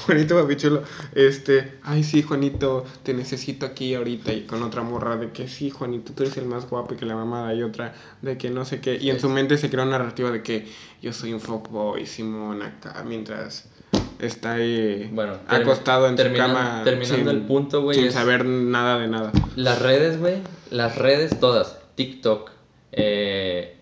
Juanito 0.06 0.40
Papichulo, 0.40 0.82
este, 1.14 1.74
ay 1.84 2.02
sí, 2.02 2.22
Juanito, 2.22 2.84
te 3.02 3.14
necesito 3.14 3.66
aquí 3.66 3.94
ahorita 3.94 4.32
y 4.32 4.42
con 4.42 4.62
otra 4.62 4.82
morra 4.82 5.16
de 5.16 5.30
que 5.30 5.48
sí, 5.48 5.70
Juanito, 5.70 6.12
tú 6.12 6.24
eres 6.24 6.37
el 6.37 6.46
más 6.46 6.68
guapo 6.68 6.94
y 6.94 6.96
que 6.96 7.06
la 7.06 7.14
mamada 7.14 7.54
y 7.54 7.62
otra 7.62 7.94
de 8.22 8.37
que 8.37 8.50
no 8.50 8.64
sé 8.64 8.80
qué, 8.80 8.96
y 9.00 9.11
en 9.11 9.20
su 9.20 9.28
mente 9.28 9.56
se 9.58 9.70
crea 9.70 9.84
una 9.84 9.98
narrativa 9.98 10.30
de 10.30 10.42
que 10.42 10.66
yo 11.02 11.12
soy 11.12 11.32
un 11.32 11.40
fuckboy, 11.40 12.06
Simón, 12.06 12.62
acá, 12.62 13.04
mientras 13.06 13.68
está 14.18 14.54
ahí 14.54 15.08
Bueno, 15.12 15.34
termi- 15.48 15.62
acostado 15.62 16.08
en 16.08 16.18
su 16.18 16.32
cama 16.34 16.82
terminando 16.84 17.30
el 17.30 17.42
punto, 17.42 17.82
güey, 17.82 17.98
sin 17.98 18.12
saber 18.12 18.44
nada 18.44 18.98
de 18.98 19.08
nada. 19.08 19.32
Las 19.54 19.80
redes, 19.80 20.18
güey, 20.18 20.38
las 20.70 20.98
redes 20.98 21.38
todas, 21.38 21.78
TikTok, 21.94 22.50
eh, 22.92 23.76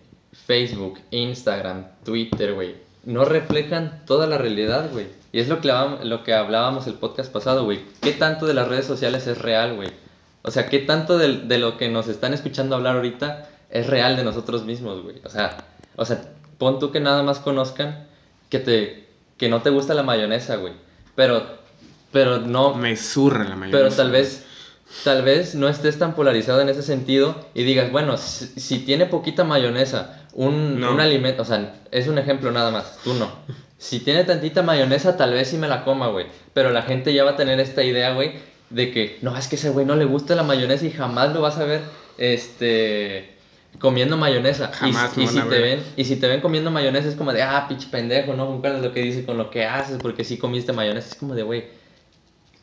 Facebook, 0.45 0.99
Instagram, 1.11 1.85
Twitter, 2.03 2.53
güey, 2.53 2.75
no 3.07 3.25
reflejan 3.25 4.03
toda 4.05 4.27
la 4.27 4.37
realidad, 4.37 4.89
güey. 4.91 5.07
Y 5.31 5.39
es 5.39 5.47
lo 5.47 5.59
que, 5.61 5.69
hablábamos- 5.71 6.03
lo 6.05 6.23
que 6.23 6.33
hablábamos 6.33 6.87
el 6.87 6.93
podcast 6.95 7.31
pasado, 7.31 7.63
güey. 7.65 7.81
¿Qué 8.01 8.11
tanto 8.11 8.45
de 8.45 8.53
las 8.53 8.67
redes 8.67 8.85
sociales 8.85 9.25
es 9.27 9.37
real, 9.39 9.75
güey? 9.75 9.89
O 10.43 10.51
sea, 10.51 10.67
¿qué 10.69 10.79
tanto 10.79 11.17
de, 11.17 11.39
de 11.39 11.57
lo 11.57 11.77
que 11.77 11.89
nos 11.89 12.07
están 12.07 12.33
escuchando 12.33 12.75
hablar 12.75 12.95
ahorita 12.97 13.49
es 13.69 13.87
real 13.87 14.15
de 14.15 14.23
nosotros 14.23 14.63
mismos, 14.65 15.01
güey? 15.03 15.21
O 15.25 15.29
sea, 15.29 15.57
o 15.95 16.05
sea, 16.05 16.21
pon 16.57 16.79
tú 16.79 16.91
que 16.91 16.99
nada 16.99 17.23
más 17.23 17.39
conozcan 17.39 18.07
que 18.49 18.59
te 18.59 19.07
que 19.37 19.49
no 19.49 19.61
te 19.61 19.69
gusta 19.69 19.93
la 19.93 20.03
mayonesa, 20.03 20.55
güey. 20.57 20.73
Pero 21.15 21.43
pero 22.11 22.39
no 22.39 22.73
Me 22.75 22.95
zurra 22.95 23.43
la 23.43 23.55
mayoría. 23.55 23.83
pero 23.85 23.93
tal 23.95 24.09
vez, 24.11 24.45
tal 25.03 25.21
vez 25.21 25.53
no 25.55 25.67
estés 25.67 25.99
tan 25.99 26.15
polarizado 26.15 26.61
en 26.61 26.69
ese 26.69 26.81
sentido 26.81 27.35
y 27.53 27.63
digas, 27.63 27.91
bueno, 27.91 28.17
si, 28.17 28.47
si 28.59 28.79
tiene 28.79 29.05
poquita 29.05 29.43
mayonesa, 29.43 30.23
un, 30.37 30.79
No. 30.79 30.93
un 30.93 30.99
alimento, 31.01 31.41
o 31.41 31.45
sea, 31.45 31.73
es 31.91 32.07
un 32.07 32.17
ejemplo 32.17 32.51
nada 32.51 32.71
más, 32.71 32.99
tú 33.03 33.13
no. 33.15 33.29
Si 33.77 33.99
tiene 33.99 34.23
tantita 34.23 34.61
mayonesa, 34.63 35.17
tal 35.17 35.33
vez 35.33 35.49
sí 35.49 35.57
me 35.57 35.67
la 35.67 35.83
coma, 35.83 36.07
güey. 36.07 36.27
Pero 36.53 36.71
la 36.71 36.81
gente 36.83 37.13
ya 37.13 37.23
va 37.25 37.31
a 37.31 37.35
tener 37.35 37.59
esta 37.59 37.83
idea, 37.83 38.13
güey, 38.13 38.33
de 38.69 38.91
que, 38.91 39.17
no, 39.21 39.35
es 39.37 39.47
que 39.47 39.55
ese 39.57 39.69
güey 39.71 39.85
no 39.85 39.95
le 39.95 40.05
gusta 40.05 40.33
la 40.35 40.43
mayonesa 40.43 40.85
y 40.85 40.91
jamás 40.91 41.33
lo 41.33 41.41
vas 41.41 41.57
a 41.57 41.65
ver, 41.65 41.81
este, 42.17 43.35
comiendo 43.79 44.17
mayonesa. 44.17 44.71
Y- 44.73 44.91
Jamás 44.93 45.11
si 45.13 45.25
te 45.27 45.59
ven, 45.59 45.83
y 45.95 46.05
si 46.05 46.15
te 46.15 46.27
ven 46.27 46.41
comiendo 46.41 46.71
mayonesa 46.71 47.07
es 47.07 47.15
como 47.15 47.33
de, 47.33 47.43
ah, 47.43 47.65
pinche 47.67 47.87
pendejo, 47.89 48.33
no 48.33 48.47
concuerdas 48.47 48.81
lo 48.81 48.93
que 48.93 49.01
dice 49.01 49.25
con 49.25 49.37
lo 49.37 49.49
que 49.49 49.65
haces 49.65 49.97
porque 50.01 50.23
sí 50.23 50.37
comiste 50.37 50.71
mayonesa. 50.73 51.09
Es 51.09 51.15
como 51.15 51.35
de, 51.35 51.43
güey, 51.43 51.65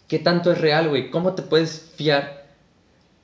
¿Qué 0.07 0.19
tanto 0.19 0.53
es 0.53 0.61
real, 0.61 0.91
güey? 0.91 1.11
¿Cómo 1.11 1.33
te 1.35 1.41
puedes 1.43 1.93
fiar 1.97 2.44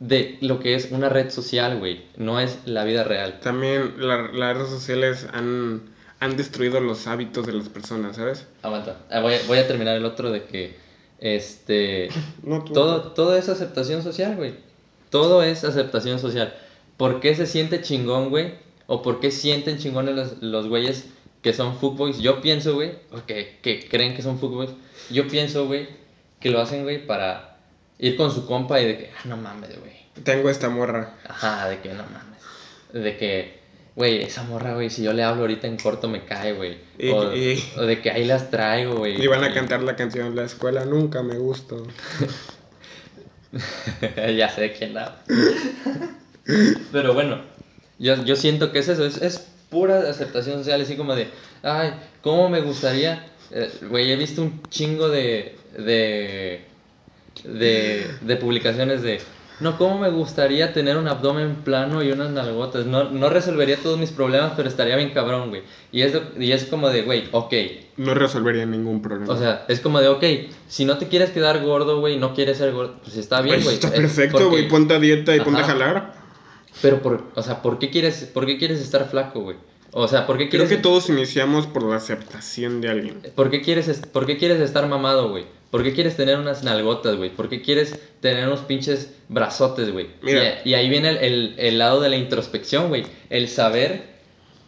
de 0.01 0.39
lo 0.41 0.59
que 0.61 0.75
es 0.75 0.91
una 0.91 1.09
red 1.09 1.31
social, 1.31 1.79
güey? 1.79 2.03
No 2.17 2.41
es 2.41 2.59
la 2.65 2.85
vida 2.85 3.05
real. 3.05 3.39
También 3.41 3.95
la- 3.99 4.31
las 4.33 4.57
redes 4.57 4.71
sociales 4.71 5.27
han, 5.33 5.83
han 6.19 6.37
destruido 6.37 6.81
los 6.81 7.07
hábitos 7.07 7.47
de 7.47 7.53
las 7.53 7.69
personas, 7.69 8.17
¿sabes? 8.17 8.47
Aguanta. 8.63 8.97
Ah, 9.11 9.21
Voy 9.21 9.35
a, 9.35 9.39
voy 9.47 9.59
a 9.59 9.69
terminar 9.69 9.97
el 9.97 10.05
otro 10.05 10.31
de 10.33 10.45
que, 10.45 10.77
este... 11.19 12.09
No, 12.43 12.65
tú- 12.65 12.73
Todo, 12.73 13.13
todo 13.13 13.37
es 13.37 13.49
aceptación 13.49 14.03
social, 14.03 14.37
güey. 14.37 14.55
Todo 15.11 15.43
es 15.43 15.65
aceptación 15.65 16.19
social. 16.19 16.55
¿por 16.97 17.21
qué 17.21 17.35
se 17.35 17.47
siente 17.47 17.81
chingón, 17.81 18.29
güey? 18.29 18.55
O 18.87 19.01
por 19.01 19.21
qué 19.21 19.31
sienten 19.31 19.79
chingones 19.79 20.15
los, 20.15 20.43
los 20.43 20.69
güeyes 20.69 21.07
que 21.43 21.55
son 21.55 21.77
fuckboys. 21.79 22.19
Yo 22.19 22.43
pienso, 22.43 22.75
güey, 22.75 22.93
que, 23.27 23.59
que 23.63 23.89
creen 23.89 24.15
que 24.15 24.21
son 24.23 24.39
fuckboys. 24.39 24.69
Yo 25.11 25.27
pienso, 25.27 25.67
güey, 25.67 25.89
que 26.41 26.51
lo 26.51 26.61
hacen, 26.61 26.83
güey, 26.83 27.07
para 27.07 27.50
ir 28.01 28.17
con 28.17 28.33
su 28.33 28.47
compa 28.47 28.81
y 28.81 28.87
de 28.87 28.99
que, 28.99 29.11
ah, 29.17 29.23
no 29.27 29.37
mames, 29.37 29.79
güey. 29.79 29.93
Tengo 30.25 30.51
esta 30.51 30.69
morra. 30.69 31.15
Ajá, 31.29 31.69
de 31.69 31.79
que 31.81 31.91
no 31.91 32.03
mames. 32.05 32.41
De 32.93 33.17
que, 33.17 33.61
güey, 33.95 34.23
esa 34.23 34.43
morra, 34.43 34.75
güey, 34.75 34.91
si 34.91 35.03
yo 35.03 35.13
le 35.13 35.23
hablo 35.23 35.43
ahorita 35.43 35.67
en 35.67 35.77
corto 35.77 36.09
me 36.09 36.25
cae, 36.25 36.53
güey. 36.55 36.79
Y- 36.99 37.11
O, 37.11 37.35
y- 37.35 37.63
o 37.77 37.83
de 37.83 38.01
que 38.03 38.11
ahí 38.11 38.25
las 38.25 38.51
traigo, 38.51 38.97
güey. 38.97 39.23
Y 39.23 39.27
van 39.29 39.45
a 39.45 39.55
cantar 39.55 39.83
la 39.83 39.95
canción 39.97 40.27
en 40.27 40.37
la 40.37 40.45
escuela, 40.45 40.85
nunca 40.85 41.23
me 41.23 41.39
gustó. 41.39 41.87
ya 44.37 44.49
sé 44.49 44.73
quién 44.73 44.95
la. 44.95 45.23
Pero 46.93 47.15
bueno, 47.15 47.41
yo, 47.99 48.25
yo 48.25 48.37
siento 48.37 48.73
que 48.73 48.81
es 48.81 48.89
eso, 48.89 49.05
es, 49.05 49.19
es 49.23 49.47
pura 49.71 50.09
aceptación 50.11 50.59
social, 50.59 50.81
así 50.81 50.97
como 50.97 51.15
de, 51.15 51.29
ay, 51.63 51.93
¿cómo 52.23 52.49
me 52.49 52.61
gustaría? 52.61 53.27
Eh, 53.53 53.71
Güey, 53.89 54.11
he 54.13 54.17
visto 54.17 54.43
un 54.43 54.63
chingo 54.69 55.09
de, 55.09 55.57
de, 55.77 56.65
de, 57.45 58.07
de 58.21 58.37
publicaciones 58.37 59.03
de, 59.03 59.21
no, 59.61 59.77
¿cómo 59.77 59.99
me 59.99 60.09
gustaría 60.11 60.73
tener 60.73 60.97
un 60.97 61.07
abdomen 61.09 61.57
plano 61.57 62.03
y 62.03 62.11
unas 62.11 62.31
nalgotas? 62.31 62.87
No, 62.87 63.11
no 63.11 63.29
resolvería 63.29 63.77
todos 63.77 63.99
mis 63.99 64.11
problemas, 64.11 64.53
pero 64.57 64.69
estaría 64.69 64.97
bien 64.97 65.11
cabrón, 65.11 65.51
güey. 65.51 65.63
Y 65.93 66.03
es, 66.03 66.15
y 66.39 66.53
es 66.53 66.65
como 66.65 66.89
de, 66.89 67.03
güey, 67.03 67.25
ok, 67.33 67.53
No 67.99 68.15
resolvería 68.15 68.65
ningún 68.67 69.03
problema. 69.03 69.33
o 69.33 69.37
sea, 69.37 69.65
es 69.69 69.81
como 69.81 70.01
de, 70.01 70.09
ok, 70.09 70.25
si 70.69 70.85
no 70.87 70.97
te 70.99 71.09
quieres 71.09 71.31
quedar 71.31 71.63
gordo, 71.63 72.01
güey, 72.01 72.19
no 72.19 72.35
quieres 72.35 72.59
ser 72.59 72.73
gordo, 72.73 72.97
pues 73.03 73.17
está 73.17 73.43
bien, 73.43 73.57
Pues 73.57 73.65
güey. 73.65 73.75
está 73.77 73.89
Es 73.89 73.95
perfecto, 73.95 74.39
porque- 74.39 74.49
güey. 74.51 74.69
Ponte 74.69 74.95
a 74.95 74.99
dieta 74.99 75.37
y 75.37 75.41
ponte 75.41 75.61
a 75.61 75.65
Ajá. 75.65 75.73
jalar. 75.73 76.15
Pero, 76.81 77.03
por, 77.03 77.25
o 77.35 77.43
sea, 77.43 77.61
¿por 77.63 77.79
qué 77.79 77.91
quieres, 77.91 78.25
por 78.33 78.47
qué 78.47 78.57
quieres 78.57 78.81
estar 78.81 79.11
flaco, 79.11 79.41
güey? 79.43 79.57
O 79.93 80.07
sea, 80.09 80.27
¿por 80.27 80.39
qué 80.39 80.49
Creo 80.49 80.63
quieres, 80.63 80.77
que 80.79 80.83
todos 80.83 81.11
iniciamos 81.11 81.67
por 81.67 81.83
la 81.83 81.97
aceptación 81.97 82.81
de 82.81 82.89
alguien. 82.89 83.21
¿por 83.35 83.51
qué 83.51 83.61
quieres, 83.61 84.01
por 84.13 84.25
qué 84.25 84.39
quieres 84.39 84.61
estar 84.61 84.87
mamado, 84.89 85.29
güey? 85.31 85.45
¿Por 85.71 85.83
qué 85.85 85.93
quieres 85.93 86.17
tener 86.17 86.37
unas 86.39 86.65
nalgotas, 86.65 87.17
güey? 87.17 87.31
¿Por 87.31 87.49
qué 87.49 87.63
quieres 87.63 87.99
tener 88.21 88.47
unos 88.47 88.61
pinches 88.61 89.13
brazotes, 89.29 89.93
güey? 89.93 90.09
Mira. 90.23 90.61
Y, 90.65 90.71
y 90.71 90.75
ahí 90.75 90.89
viene 90.91 91.11
el, 91.11 91.17
el- 91.19 91.55
el 91.59 91.79
lado 91.79 92.01
de 92.01 92.09
la 92.09 92.17
introspección, 92.17 92.89
güey. 92.89 93.05
El 93.31 93.49
saber, 93.49 94.03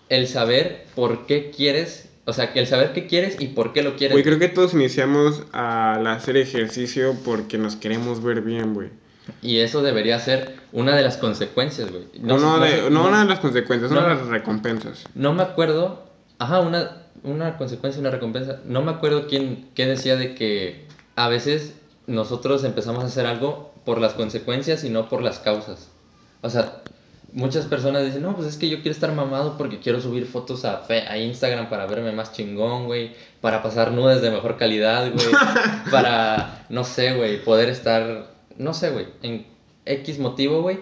el 0.09 0.29
saber 0.29 0.85
por 0.95 1.27
qué 1.27 1.51
quieres, 1.51 2.09
o 2.25 2.33
sea, 2.33 2.53
el 2.55 2.67
saber 2.69 2.93
qué 2.93 3.07
quieres 3.09 3.37
y 3.41 3.49
por 3.49 3.73
qué 3.73 3.83
lo 3.83 3.97
quieres. 3.97 4.13
Güey, 4.13 4.23
creo 4.23 4.39
que 4.39 4.49
todos 4.49 4.75
iniciamos 4.75 5.43
al 5.53 6.07
hacer 6.07 6.37
ejercicio 6.37 7.17
porque 7.25 7.59
nos 7.59 7.75
queremos 7.75 8.23
ver 8.23 8.41
bien, 8.43 8.73
güey. 8.75 8.91
Y 9.41 9.59
eso 9.59 9.83
debería 9.83 10.19
ser 10.21 10.55
una 10.73 10.95
de 10.97 11.03
las 11.03 11.17
consecuencias, 11.17 11.91
güey. 11.91 12.05
No, 12.21 12.39
no, 12.39 12.65
sé- 12.65 12.83
de- 12.83 12.91
no 12.91 13.09
una 13.09 13.23
de 13.23 13.29
las 13.29 13.41
consecuencias, 13.41 13.91
no. 13.91 13.99
una 14.01 14.11
de 14.11 14.15
las 14.17 14.27
recompensas. 14.29 15.05
No 15.17 15.33
me 15.35 15.43
acuerdo. 15.43 16.05
Ajá, 16.39 16.61
una, 16.61 17.03
una 17.25 17.57
consecuencia, 17.57 18.01
una 18.01 18.11
recompensa. 18.11 18.61
No 18.67 18.83
me 18.83 18.91
acuerdo 18.93 19.27
quién, 19.29 19.69
qué 19.75 19.87
decía 19.87 20.17
de 20.17 20.35
que 20.35 20.87
a 21.17 21.29
veces 21.29 21.75
nosotros 22.07 22.65
empezamos 22.65 23.05
a 23.05 23.07
hacer 23.07 23.27
algo 23.27 23.73
por 23.85 24.01
las 24.01 24.15
consecuencias 24.15 24.85
y 24.85 24.91
no 24.91 25.09
por 25.09 25.23
las 25.23 25.39
causas. 25.39 25.89
O 26.41 26.51
sea, 26.51 26.83
muchas 27.33 27.67
personas 27.67 28.05
dicen, 28.05 28.23
no, 28.23 28.35
pues 28.37 28.49
es 28.49 28.57
que 28.57 28.69
yo 28.69 28.77
quiero 28.79 28.91
estar 28.93 29.13
mamado 29.13 29.57
porque 29.57 29.79
quiero 29.81 30.01
subir 30.01 30.27
fotos 30.27 30.65
a, 30.65 30.79
fe- 30.79 31.07
a 31.09 31.19
Instagram 31.19 31.69
para 31.69 31.87
verme 31.87 32.13
más 32.13 32.33
chingón, 32.33 32.87
güey. 32.87 33.13
Para 33.41 33.63
pasar 33.63 33.93
nudes 33.93 34.21
de 34.23 34.31
mejor 34.31 34.57
calidad, 34.57 35.11
güey. 35.13 35.27
para, 35.91 36.65
no 36.69 36.85
sé, 36.85 37.15
güey, 37.15 37.43
poder 37.45 37.69
estar, 37.69 38.33
no 38.57 38.75
sé, 38.75 38.91
güey, 38.91 39.07
en 39.23 39.47
X 39.87 40.19
motivo, 40.19 40.63
güey. 40.63 40.81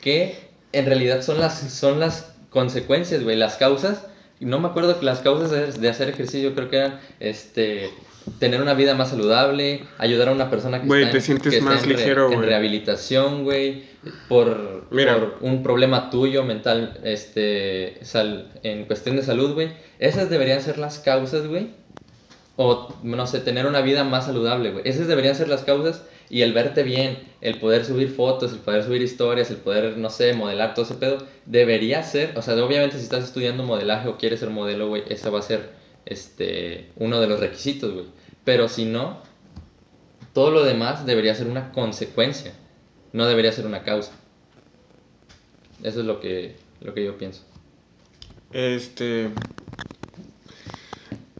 Que 0.00 0.38
en 0.72 0.86
realidad 0.86 1.22
son 1.22 1.38
las, 1.40 1.58
son 1.58 2.00
las 2.00 2.32
consecuencias, 2.50 3.22
güey, 3.22 3.36
las 3.36 3.56
causas. 3.56 4.06
No 4.40 4.58
me 4.60 4.68
acuerdo 4.68 4.98
que 4.98 5.06
las 5.06 5.20
causas 5.20 5.50
de, 5.50 5.72
de 5.72 5.88
hacer 5.88 6.08
ejercicio 6.08 6.54
creo 6.54 6.68
que 6.68 6.76
eran, 6.76 7.00
este, 7.20 7.90
tener 8.38 8.60
una 8.62 8.74
vida 8.74 8.94
más 8.94 9.10
saludable, 9.10 9.84
ayudar 9.98 10.28
a 10.28 10.32
una 10.32 10.50
persona 10.50 10.80
que 10.80 10.86
Güey, 10.86 11.02
está, 11.02 11.12
te 11.12 11.20
sientes 11.20 11.52
que 11.52 11.58
está 11.58 11.72
en 11.72 12.40
re- 12.40 12.46
rehabilitación, 12.46 13.44
güey, 13.44 13.84
por, 14.28 14.84
por 15.16 15.38
un 15.40 15.62
problema 15.62 16.10
tuyo 16.10 16.42
mental, 16.44 16.98
este, 17.04 17.98
sal- 18.02 18.50
en 18.62 18.84
cuestión 18.86 19.16
de 19.16 19.22
salud, 19.22 19.52
güey. 19.54 19.70
Esas 19.98 20.30
deberían 20.30 20.60
ser 20.60 20.78
las 20.78 20.98
causas, 20.98 21.46
güey. 21.46 21.68
O, 22.56 22.94
no 23.02 23.26
sé, 23.26 23.40
tener 23.40 23.66
una 23.66 23.80
vida 23.80 24.04
más 24.04 24.26
saludable, 24.26 24.70
güey. 24.70 24.88
Esas 24.88 25.08
deberían 25.08 25.34
ser 25.34 25.48
las 25.48 25.62
causas. 25.62 26.02
Y 26.30 26.42
el 26.42 26.52
verte 26.54 26.82
bien, 26.82 27.18
el 27.42 27.58
poder 27.58 27.84
subir 27.84 28.08
fotos, 28.08 28.52
el 28.52 28.58
poder 28.58 28.82
subir 28.84 29.02
historias, 29.02 29.50
el 29.50 29.58
poder, 29.58 29.98
no 29.98 30.08
sé, 30.08 30.32
modelar 30.32 30.72
todo 30.72 30.84
ese 30.86 30.94
pedo, 30.94 31.18
debería 31.44 32.02
ser, 32.02 32.32
o 32.36 32.42
sea, 32.42 32.54
obviamente 32.64 32.96
si 32.96 33.02
estás 33.04 33.24
estudiando 33.24 33.62
modelaje 33.62 34.08
o 34.08 34.16
quieres 34.16 34.40
ser 34.40 34.48
modelo, 34.50 34.88
güey, 34.88 35.02
ese 35.08 35.28
va 35.28 35.40
a 35.40 35.42
ser, 35.42 35.68
este, 36.06 36.90
uno 36.96 37.20
de 37.20 37.26
los 37.26 37.40
requisitos, 37.40 37.92
güey. 37.92 38.06
Pero 38.44 38.68
si 38.68 38.84
no, 38.84 39.22
todo 40.32 40.50
lo 40.50 40.64
demás 40.64 41.06
debería 41.06 41.34
ser 41.34 41.46
una 41.46 41.72
consecuencia, 41.72 42.52
no 43.12 43.26
debería 43.26 43.52
ser 43.52 43.66
una 43.66 43.82
causa. 43.82 44.12
Eso 45.82 46.00
es 46.00 46.06
lo 46.06 46.20
que, 46.20 46.56
lo 46.80 46.94
que 46.94 47.04
yo 47.04 47.16
pienso. 47.18 47.42
Este. 48.52 49.30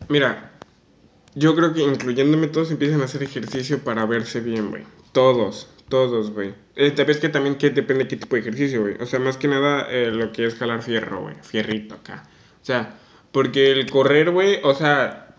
Mira, 0.09 0.53
yo 1.35 1.55
creo 1.55 1.73
que 1.73 1.83
incluyéndome 1.83 2.49
todos 2.49 2.71
empiezan 2.71 3.01
a 3.01 3.05
hacer 3.05 3.23
ejercicio 3.23 3.83
para 3.83 4.05
verse 4.07 4.41
bien, 4.41 4.71
güey. 4.71 4.85
Todos, 5.13 5.69
todos, 5.89 6.31
güey. 6.31 6.55
Eh, 6.77 6.91
te 6.91 7.05
ves 7.05 7.19
que 7.19 7.29
también 7.29 7.57
que 7.57 7.71
depende 7.71 8.05
de 8.05 8.09
qué 8.09 8.17
tipo 8.17 8.37
de 8.37 8.43
ejercicio, 8.43 8.83
güey. 8.83 8.97
O 9.01 9.07
sea, 9.07 9.19
más 9.19 9.37
que 9.37 9.49
nada 9.49 9.87
eh, 9.91 10.11
lo 10.11 10.33
que 10.33 10.47
es 10.47 10.55
jalar 10.55 10.83
fierro, 10.83 11.23
güey. 11.23 11.37
Fierrito 11.43 11.95
acá. 11.95 12.29
O 12.61 12.65
sea, 12.65 12.99
porque 13.35 13.71
el 13.73 13.91
correr, 13.91 14.31
güey, 14.31 14.61
o 14.63 14.75
sea, 14.75 15.35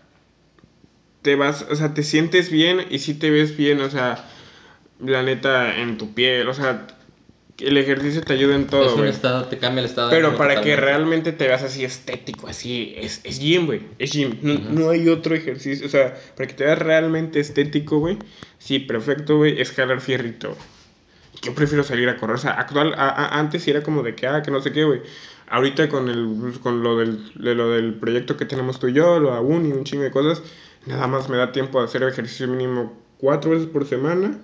te 1.22 1.34
vas, 1.34 1.66
o 1.70 1.74
sea, 1.74 1.94
te 1.94 2.02
sientes 2.04 2.50
bien 2.50 2.86
y 2.90 3.00
sí 3.00 3.14
te 3.14 3.30
ves 3.30 3.56
bien, 3.56 3.80
o 3.80 3.90
sea, 3.90 4.24
la 5.04 5.22
neta, 5.22 5.76
en 5.80 5.98
tu 5.98 6.14
piel, 6.14 6.48
o 6.48 6.54
sea, 6.54 6.86
el 7.58 7.76
ejercicio 7.78 8.20
te 8.22 8.34
ayuda 8.34 8.54
en 8.54 8.66
todo, 8.66 8.96
güey. 8.98 9.08
estado, 9.10 9.46
te 9.46 9.56
cambia 9.58 9.80
el 9.80 9.86
estado. 9.86 10.10
Pero 10.10 10.36
para 10.36 10.60
que 10.60 10.76
realmente 10.76 11.32
te 11.32 11.46
veas 11.48 11.62
así 11.62 11.84
estético, 11.84 12.48
así, 12.48 12.94
es, 12.98 13.22
es 13.24 13.40
gym, 13.40 13.64
güey. 13.66 13.80
Es 13.98 14.12
gym. 14.12 14.36
No, 14.42 14.58
no 14.58 14.90
hay 14.90 15.08
otro 15.08 15.34
ejercicio. 15.34 15.86
O 15.86 15.88
sea, 15.88 16.14
para 16.36 16.46
que 16.48 16.52
te 16.54 16.64
veas 16.64 16.78
realmente 16.78 17.40
estético, 17.40 17.98
güey. 17.98 18.18
Sí, 18.58 18.78
perfecto, 18.78 19.38
güey. 19.38 19.58
Es 19.58 19.72
jalar 19.72 20.02
fierrito. 20.02 20.54
Yo 21.42 21.54
prefiero 21.54 21.82
salir 21.82 22.08
a 22.10 22.18
correr. 22.18 22.36
O 22.36 22.38
sea, 22.38 22.52
actual, 22.52 22.92
a- 22.94 23.08
a- 23.08 23.38
antes 23.38 23.62
sí 23.62 23.70
era 23.70 23.82
como 23.82 24.02
de 24.02 24.14
que, 24.14 24.26
ah, 24.26 24.42
que 24.42 24.50
no 24.50 24.60
sé 24.60 24.70
qué, 24.72 24.84
güey. 24.84 25.00
Ahorita 25.48 25.88
con, 25.88 26.08
el, 26.08 26.58
con 26.62 26.82
lo, 26.82 26.98
del, 26.98 27.32
de 27.34 27.54
lo 27.54 27.70
del 27.70 27.94
proyecto 27.94 28.36
que 28.36 28.44
tenemos 28.44 28.80
tú 28.80 28.88
y 28.88 28.94
yo, 28.94 29.20
lo 29.20 29.32
aún 29.32 29.66
y 29.66 29.72
un 29.72 29.84
chingo 29.84 30.02
de 30.02 30.10
cosas, 30.10 30.42
nada 30.86 31.06
más 31.06 31.28
me 31.28 31.36
da 31.36 31.52
tiempo 31.52 31.78
de 31.78 31.84
hacer 31.84 32.02
ejercicio 32.02 32.48
mínimo 32.48 32.92
cuatro 33.18 33.52
veces 33.52 33.66
por 33.66 33.86
semana 33.86 34.38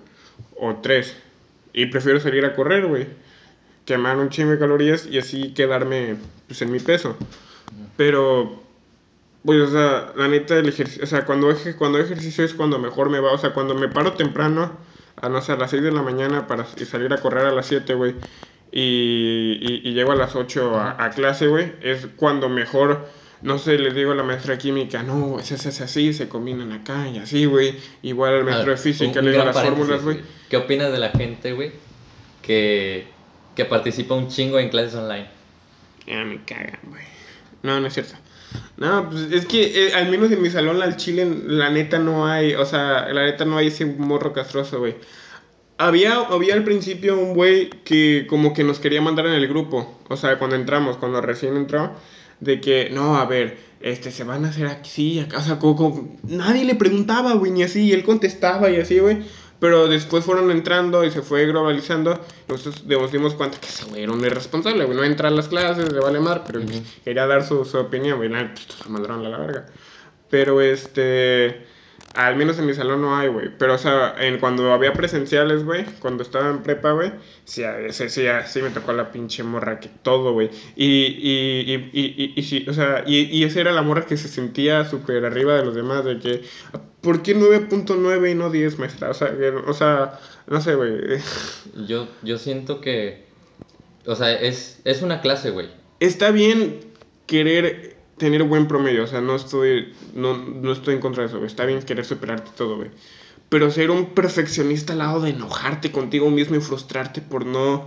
o 0.57 0.75
tres. 0.77 1.15
Y 1.73 1.87
prefiero 1.87 2.19
salir 2.19 2.45
a 2.45 2.55
correr, 2.55 2.85
güey 2.87 3.07
quemar 3.85 4.17
un 4.17 4.29
chingo 4.29 4.51
de 4.51 4.59
calorías 4.59 5.05
y 5.05 5.17
así 5.17 5.53
quedarme 5.53 6.17
pues, 6.47 6.61
en 6.61 6.71
mi 6.71 6.79
peso. 6.79 7.17
Pero, 7.97 8.61
pues, 9.43 9.59
o 9.61 9.71
sea, 9.71 10.13
la 10.15 10.27
neta, 10.27 10.57
el 10.57 10.69
ejercicio, 10.69 11.03
o 11.03 11.07
sea, 11.07 11.25
cuando, 11.25 11.53
cuando 11.77 11.99
ejercicio 11.99 12.43
es 12.43 12.53
cuando 12.53 12.79
mejor 12.79 13.09
me 13.09 13.19
va, 13.19 13.31
o 13.31 13.37
sea, 13.37 13.53
cuando 13.53 13.75
me 13.75 13.87
paro 13.87 14.13
temprano, 14.13 14.71
a 15.21 15.29
no 15.29 15.41
sé, 15.41 15.51
a 15.51 15.57
las 15.57 15.71
6 15.71 15.83
de 15.83 15.91
la 15.91 16.01
mañana 16.01 16.47
para 16.47 16.65
y 16.77 16.85
salir 16.85 17.13
a 17.13 17.17
correr 17.17 17.45
a 17.45 17.51
las 17.51 17.67
7, 17.67 17.93
güey, 17.93 18.15
y, 18.73 19.59
y, 19.61 19.81
y 19.89 19.93
llego 19.93 20.11
a 20.11 20.15
las 20.15 20.35
8 20.35 20.75
a, 20.75 21.03
a 21.05 21.09
clase, 21.11 21.47
güey, 21.47 21.73
es 21.81 22.07
cuando 22.15 22.49
mejor, 22.49 23.07
no 23.43 23.57
sé, 23.59 23.77
les 23.77 23.93
digo 23.93 24.11
a 24.13 24.15
la 24.15 24.23
maestra 24.23 24.53
de 24.53 24.57
química, 24.59 25.03
no, 25.03 25.37
se 25.43 25.53
hace 25.55 25.83
así, 25.83 26.11
se 26.13 26.27
combinan 26.27 26.71
acá 26.71 27.07
y 27.07 27.19
así, 27.19 27.45
güey, 27.45 27.75
igual 28.01 28.33
al 28.33 28.43
maestro 28.43 28.67
ver, 28.67 28.77
de 28.77 28.81
física, 28.83 29.19
un- 29.19 29.25
le 29.25 29.31
digo 29.31 29.43
las 29.45 29.61
fórmulas, 29.61 30.01
güey. 30.03 30.21
¿Qué 30.49 30.57
opinas 30.57 30.91
de 30.91 30.97
la 30.99 31.09
gente, 31.11 31.53
güey, 31.53 31.71
que, 32.41 33.07
que 33.55 33.65
participa 33.65 34.15
un 34.15 34.27
chingo 34.29 34.59
en 34.59 34.69
clases 34.69 34.95
online? 34.95 35.27
Ya 36.07 36.23
me 36.25 36.43
cagan, 36.43 36.79
güey. 36.83 37.03
No, 37.61 37.79
no 37.79 37.87
es 37.87 37.93
cierto. 37.93 38.15
No, 38.77 39.09
pues 39.09 39.31
es 39.31 39.45
que 39.45 39.87
eh, 39.87 39.93
al 39.93 40.09
menos 40.09 40.31
en 40.31 40.41
mi 40.41 40.49
salón 40.49 40.81
al 40.81 40.97
chile, 40.97 41.27
la 41.45 41.69
neta 41.69 41.97
no 41.99 42.27
hay, 42.27 42.55
o 42.55 42.65
sea, 42.65 43.07
la 43.13 43.23
neta 43.23 43.45
no 43.45 43.57
hay 43.57 43.67
ese 43.67 43.85
morro 43.85 44.33
castroso, 44.33 44.79
güey. 44.79 44.95
Había, 45.77 46.15
había 46.15 46.53
al 46.53 46.63
principio 46.63 47.17
un 47.17 47.33
güey 47.33 47.69
que 47.83 48.25
como 48.29 48.53
que 48.53 48.63
nos 48.63 48.79
quería 48.79 49.01
mandar 49.01 49.25
en 49.25 49.33
el 49.33 49.47
grupo, 49.47 49.99
o 50.07 50.15
sea, 50.17 50.37
cuando 50.37 50.55
entramos, 50.55 50.97
cuando 50.97 51.19
recién 51.19 51.57
entró, 51.57 51.91
de 52.39 52.61
que, 52.61 52.89
no, 52.91 53.17
a 53.17 53.25
ver, 53.25 53.57
este, 53.81 54.11
se 54.11 54.23
van 54.23 54.45
a 54.45 54.49
hacer 54.49 54.67
aquí, 54.67 55.19
acá, 55.19 55.39
o 55.39 55.41
sea, 55.41 55.59
como, 55.59 55.75
como- 55.75 56.17
nadie 56.23 56.63
le 56.63 56.75
preguntaba, 56.75 57.33
güey, 57.33 57.51
ni 57.51 57.63
así, 57.63 57.85
y 57.85 57.91
él 57.93 58.03
contestaba 58.03 58.69
y 58.69 58.77
así, 58.77 58.99
güey. 58.99 59.17
Pero 59.59 59.87
después 59.87 60.25
fueron 60.25 60.51
entrando 60.51 61.05
y 61.05 61.11
se 61.11 61.21
fue 61.21 61.45
globalizando. 61.45 62.19
Nosotros 62.49 62.83
nos 62.85 63.11
dimos 63.13 63.33
cuenta 63.33 63.57
que 63.61 63.67
ese 63.67 63.85
güey 63.85 64.03
era 64.03 64.11
un 64.11 64.19
irresponsable, 64.19 64.83
güey. 64.83 64.97
No 64.97 65.05
entra 65.05 65.29
a 65.29 65.31
las 65.31 65.47
clases, 65.47 65.93
le 65.93 66.01
vale 66.01 66.19
mar, 66.19 66.43
pero 66.45 66.59
pues, 66.61 66.81
quería 67.05 67.25
dar 67.27 67.45
su, 67.47 67.63
su 67.63 67.77
opinión, 67.77 68.17
güey. 68.17 68.27
Nada, 68.27 68.53
pues, 68.53 68.89
mandaron 68.89 69.25
a 69.25 69.29
la 69.29 69.37
verga. 69.37 69.65
Pero 70.29 70.59
este. 70.59 71.65
Al 72.13 72.35
menos 72.35 72.59
en 72.59 72.67
mi 72.67 72.75
salón 72.75 73.01
no 73.01 73.17
hay, 73.17 73.27
güey. 73.27 73.49
Pero, 73.57 73.73
o 73.73 73.77
sea, 73.77 74.13
en, 74.19 74.39
cuando 74.39 74.71
había 74.71 74.93
presenciales, 74.93 75.65
güey, 75.65 75.83
cuando 75.99 76.21
estaba 76.21 76.49
en 76.49 76.61
prepa, 76.61 76.91
güey, 76.91 77.11
sí, 77.43 77.63
sí, 77.89 78.09
sí, 78.09 78.25
sí, 78.45 78.61
me 78.61 78.69
tocó 78.69 78.93
la 78.93 79.11
pinche 79.11 79.41
morra 79.41 79.79
que 79.79 79.89
todo, 79.89 80.33
güey. 80.33 80.51
Y, 80.75 80.85
y, 80.85 81.89
y, 81.91 81.99
y, 81.99 82.33
y, 82.35 82.43
sí, 82.43 82.65
o 82.69 82.73
sea, 82.73 83.03
y, 83.07 83.21
y 83.35 83.43
esa 83.43 83.61
era 83.61 83.71
la 83.71 83.81
morra 83.81 84.05
que 84.05 84.17
se 84.17 84.27
sentía 84.27 84.85
súper 84.85 85.25
arriba 85.25 85.55
de 85.55 85.65
los 85.65 85.73
demás, 85.73 86.05
de 86.05 86.19
que, 86.19 86.43
¿por 87.01 87.23
qué 87.23 87.35
9.9 87.35 88.31
y 88.31 88.35
no 88.35 88.51
10, 88.51 88.77
maestra? 88.77 89.09
O 89.09 89.13
sea, 89.15 89.35
que, 89.35 89.49
o 89.49 89.73
sea, 89.73 90.19
no 90.47 90.61
sé, 90.61 90.75
güey. 90.75 91.19
Yo, 91.87 92.07
yo 92.21 92.37
siento 92.37 92.79
que, 92.79 93.25
o 94.05 94.15
sea, 94.15 94.33
es, 94.33 94.81
es 94.85 95.01
una 95.01 95.21
clase, 95.21 95.49
güey. 95.49 95.69
Está 95.99 96.29
bien 96.29 96.79
querer 97.25 97.92
tener 98.23 98.43
buen 98.43 98.67
promedio, 98.69 99.03
o 99.03 99.07
sea, 99.07 99.19
no 99.19 99.35
estoy, 99.35 99.93
no, 100.13 100.37
no 100.37 100.71
estoy 100.71 100.95
en 100.95 101.01
contra 101.01 101.23
de 101.23 101.27
eso, 101.27 101.37
güey. 101.37 101.47
Está 101.47 101.65
bien 101.65 101.81
querer 101.81 102.05
superarte 102.05 102.51
todo, 102.55 102.77
güey. 102.77 102.89
Pero 103.49 103.69
ser 103.69 103.91
un 103.91 104.13
perfeccionista 104.13 104.93
al 104.93 104.99
lado 104.99 105.19
de 105.19 105.31
enojarte 105.31 105.91
contigo 105.91 106.29
mismo 106.29 106.55
y 106.55 106.61
frustrarte 106.61 107.21
por 107.21 107.45
no, 107.45 107.85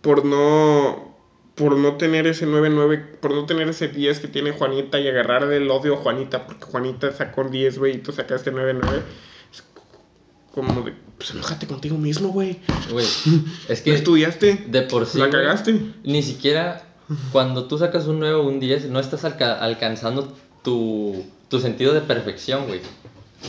por 0.00 0.24
no, 0.24 1.14
por 1.54 1.76
no 1.76 1.96
tener 1.96 2.26
ese 2.26 2.46
9-9, 2.46 3.18
por 3.20 3.32
no 3.34 3.44
tener 3.44 3.68
ese 3.68 3.88
10 3.88 4.20
que 4.20 4.28
tiene 4.28 4.52
Juanita 4.52 4.98
y 4.98 5.06
agarrar 5.06 5.46
del 5.48 5.70
odio 5.70 5.94
a 5.94 5.98
Juanita, 5.98 6.46
porque 6.46 6.64
Juanita 6.64 7.12
sacó 7.12 7.44
10, 7.44 7.78
güey, 7.78 7.96
y 7.96 7.98
tú 7.98 8.10
sacaste 8.12 8.50
9-9. 8.52 9.02
Es 9.52 9.62
como 10.54 10.80
de, 10.82 10.94
pues 11.18 11.30
enojate 11.32 11.66
contigo 11.66 11.98
mismo, 11.98 12.28
güey. 12.30 12.58
Güey, 12.90 13.06
es 13.68 13.82
que 13.84 13.90
¿No 13.90 13.96
estudiaste? 13.96 14.64
de 14.66 14.82
por 14.82 15.04
sí, 15.04 15.18
¿La 15.18 15.28
cagaste? 15.28 15.78
ni 16.04 16.22
siquiera 16.22 16.93
cuando 17.32 17.64
tú 17.66 17.78
sacas 17.78 18.06
un 18.06 18.18
9 18.20 18.34
o 18.34 18.42
un 18.42 18.60
10, 18.60 18.86
no 18.86 19.00
estás 19.00 19.24
alca- 19.24 19.58
alcanzando 19.60 20.32
tu, 20.62 21.24
tu 21.48 21.60
sentido 21.60 21.92
de 21.92 22.00
perfección, 22.00 22.66
güey. 22.66 22.80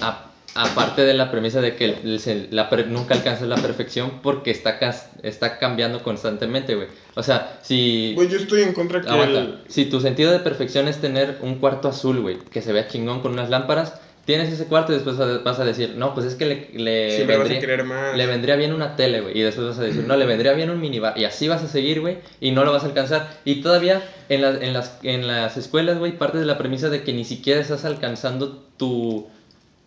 A- 0.01 0.25
aparte 0.55 1.03
de 1.03 1.13
la 1.13 1.31
premisa 1.31 1.59
de 1.61 1.75
que 1.75 1.85
el- 1.85 2.21
el- 2.25 2.47
la 2.51 2.69
nunca 2.87 3.13
alcanzas 3.13 3.47
la 3.47 3.57
perfección 3.57 4.19
porque 4.23 4.51
está, 4.51 4.79
está 5.23 5.57
cambiando 5.57 6.01
constantemente, 6.03 6.75
güey. 6.75 6.87
O 7.15 7.23
sea, 7.23 7.59
si... 7.61 8.13
Güey, 8.15 8.29
yo 8.29 8.37
estoy 8.37 8.61
en 8.61 8.73
contra 8.73 9.01
que 9.01 9.09
Aguanta. 9.09 9.39
el... 9.39 9.59
Si 9.67 9.85
tu 9.85 9.99
sentido 9.99 10.31
de 10.31 10.39
perfección 10.39 10.87
es 10.87 10.99
tener 11.01 11.39
un 11.41 11.55
cuarto 11.55 11.87
azul, 11.89 12.21
güey, 12.21 12.37
que 12.51 12.61
se 12.61 12.71
vea 12.73 12.87
chingón 12.87 13.21
con 13.21 13.33
unas 13.33 13.49
lámparas, 13.49 13.93
tienes 14.25 14.51
ese 14.51 14.65
cuarto 14.65 14.91
y 14.91 14.95
después 14.95 15.17
vas 15.43 15.59
a- 15.59 15.65
decir, 15.65 15.93
no, 15.97 16.13
pues 16.13 16.25
es 16.25 16.35
que 16.35 16.45
le, 16.45 16.69
le 16.73 17.25
vendría, 17.25 17.83
más. 17.83 18.17
le 18.17 18.25
vendría 18.25 18.55
bien 18.55 18.73
una 18.73 18.95
tele, 18.95 19.21
güey. 19.21 19.37
Y 19.37 19.41
después 19.41 19.67
vas 19.67 19.79
a 19.79 19.83
decir, 19.83 20.03
no, 20.07 20.17
le 20.17 20.25
vendría 20.25 20.53
bien 20.53 20.69
un 20.69 20.81
minibar. 20.81 21.17
Y 21.17 21.25
así 21.25 21.47
vas 21.47 21.63
a 21.63 21.67
seguir, 21.67 22.01
güey, 22.01 22.17
y 22.41 22.51
no 22.51 22.63
lo 22.65 22.71
vas 22.71 22.83
a 22.83 22.87
alcanzar. 22.87 23.37
Y 23.45 23.61
todavía 23.61 24.01
en, 24.29 24.41
las 24.41 24.61
en, 24.61 24.73
las, 24.73 24.97
en 25.03 25.27
las 25.27 25.57
escuelas, 25.57 25.99
güey, 25.99 26.17
parte 26.17 26.37
de 26.39 26.45
la 26.45 26.57
premisa 26.57 26.89
de 26.89 27.03
que 27.03 27.13
ni 27.13 27.23
siquiera 27.25 27.61
estás 27.61 27.85
alcanzando 27.85 28.63
tu, 28.77 29.27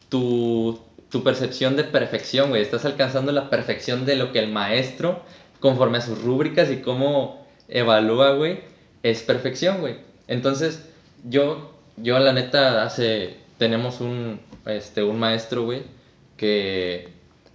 tu, 0.08 0.80
tu 1.10 1.22
percepción 1.24 1.76
de 1.76 1.84
perfección, 1.84 2.50
güey. 2.50 2.62
Estás 2.62 2.84
alcanzando 2.84 3.32
la 3.32 3.50
perfección 3.50 4.06
de 4.06 4.16
lo 4.16 4.32
que 4.32 4.38
el 4.38 4.48
maestro, 4.50 5.22
conforme 5.60 5.98
a 5.98 6.00
sus 6.02 6.22
rúbricas 6.22 6.70
y 6.70 6.76
cómo 6.78 7.46
evalúa, 7.68 8.32
güey, 8.34 8.60
es 9.02 9.22
perfección, 9.22 9.80
güey. 9.80 9.96
Entonces, 10.28 10.84
yo, 11.28 11.72
yo 11.96 12.18
la 12.18 12.32
neta, 12.32 12.82
hace, 12.84 13.36
tenemos 13.58 14.00
un, 14.00 14.40
este, 14.66 15.02
un 15.02 15.18
maestro, 15.18 15.64
güey, 15.64 15.82
que 16.36 17.08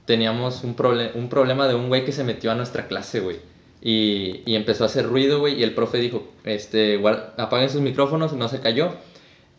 teníamos 0.06 0.64
un, 0.64 0.76
proble- 0.76 1.12
un 1.16 1.30
problema 1.30 1.68
de 1.68 1.76
un 1.76 1.88
güey 1.88 2.06
que 2.06 2.12
se 2.12 2.24
metió 2.24 2.52
a 2.52 2.56
nuestra 2.56 2.88
clase, 2.88 3.20
güey. 3.22 3.38
Y, 3.82 4.42
y 4.46 4.56
empezó 4.56 4.84
a 4.84 4.88
hacer 4.88 5.06
ruido, 5.08 5.40
güey, 5.40 5.60
y 5.60 5.64
el 5.64 5.74
profe 5.74 5.98
dijo, 5.98 6.28
este, 6.46 7.02
apaguen 7.38 7.70
sus 7.70 7.82
micrófonos, 7.82 8.34
no 8.34 8.48
se 8.50 8.60
cayó. 8.62 8.94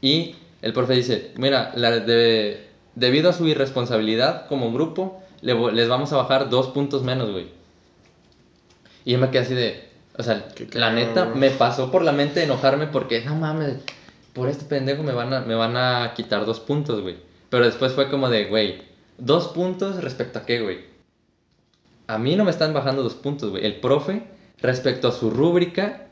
Y 0.00 0.36
el 0.62 0.72
profe 0.72 0.94
dice, 0.94 1.32
mira, 1.36 1.72
la 1.74 1.90
de- 2.00 2.66
debido 2.94 3.30
a 3.30 3.32
su 3.32 3.46
irresponsabilidad 3.46 4.46
como 4.46 4.72
grupo, 4.72 5.22
le 5.42 5.54
les 5.72 5.88
vamos 5.88 6.12
a 6.12 6.16
bajar 6.16 6.48
dos 6.48 6.68
puntos 6.68 7.02
menos, 7.02 7.30
güey. 7.30 7.46
Y 9.04 9.12
yo 9.12 9.18
me 9.18 9.30
quedé 9.30 9.40
así 9.42 9.54
de, 9.54 9.88
o 10.16 10.22
sea, 10.22 10.46
la 10.72 10.90
neta, 10.90 11.26
me 11.26 11.50
pasó 11.50 11.90
por 11.90 12.02
la 12.02 12.12
mente 12.12 12.42
enojarme 12.44 12.86
porque, 12.86 13.22
no 13.24 13.34
mames, 13.36 13.74
por 14.34 14.48
este 14.48 14.64
pendejo 14.64 15.02
me 15.02 15.12
van 15.12 15.32
a, 15.32 15.40
me 15.40 15.54
van 15.54 15.76
a 15.76 16.12
quitar 16.14 16.44
dos 16.44 16.60
puntos, 16.60 17.00
güey. 17.00 17.16
Pero 17.48 17.64
después 17.64 17.92
fue 17.92 18.10
como 18.10 18.28
de, 18.28 18.46
güey, 18.46 18.82
dos 19.16 19.48
puntos 19.48 20.02
respecto 20.02 20.40
a 20.40 20.44
qué, 20.44 20.60
güey. 20.60 20.80
A 22.06 22.18
mí 22.18 22.36
no 22.36 22.44
me 22.44 22.50
están 22.50 22.74
bajando 22.74 23.02
dos 23.02 23.14
puntos, 23.14 23.50
güey. 23.50 23.64
El 23.64 23.76
profe, 23.76 24.24
respecto 24.60 25.08
a 25.08 25.12
su 25.12 25.30
rúbrica, 25.30 26.08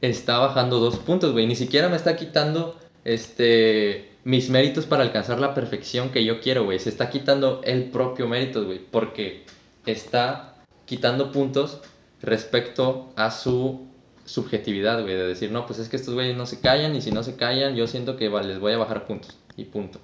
está 0.00 0.38
bajando 0.38 0.80
dos 0.80 0.98
puntos, 0.98 1.32
güey. 1.32 1.46
Ni 1.46 1.56
siquiera 1.56 1.88
me 1.88 1.96
está 1.96 2.16
quitando 2.16 2.78
este 3.04 4.10
mis 4.24 4.50
méritos 4.50 4.84
para 4.84 5.02
alcanzar 5.02 5.40
la 5.40 5.54
perfección 5.54 6.10
que 6.10 6.24
yo 6.24 6.40
quiero, 6.40 6.64
güey. 6.64 6.78
Se 6.78 6.90
está 6.90 7.08
quitando 7.08 7.62
el 7.64 7.84
propio 7.84 8.28
mérito, 8.28 8.64
güey. 8.64 8.78
Porque 8.78 9.44
está 9.86 10.56
quitando 10.84 11.32
puntos 11.32 11.80
respecto 12.20 13.12
a 13.16 13.30
su 13.30 13.89
subjetividad, 14.30 15.02
güey. 15.02 15.14
De 15.14 15.26
decir, 15.26 15.50
no, 15.50 15.66
pues 15.66 15.78
es 15.78 15.88
que 15.88 15.96
estos 15.96 16.14
güeyes 16.14 16.36
no 16.36 16.46
se 16.46 16.60
callan 16.60 16.94
y 16.94 17.00
si 17.00 17.10
no 17.10 17.22
se 17.22 17.36
callan, 17.36 17.74
yo 17.74 17.86
siento 17.86 18.16
que 18.16 18.28
les 18.28 18.58
voy 18.58 18.72
a 18.72 18.78
bajar 18.78 19.06
puntos. 19.06 19.36
Y 19.56 19.64
punto. 19.64 20.00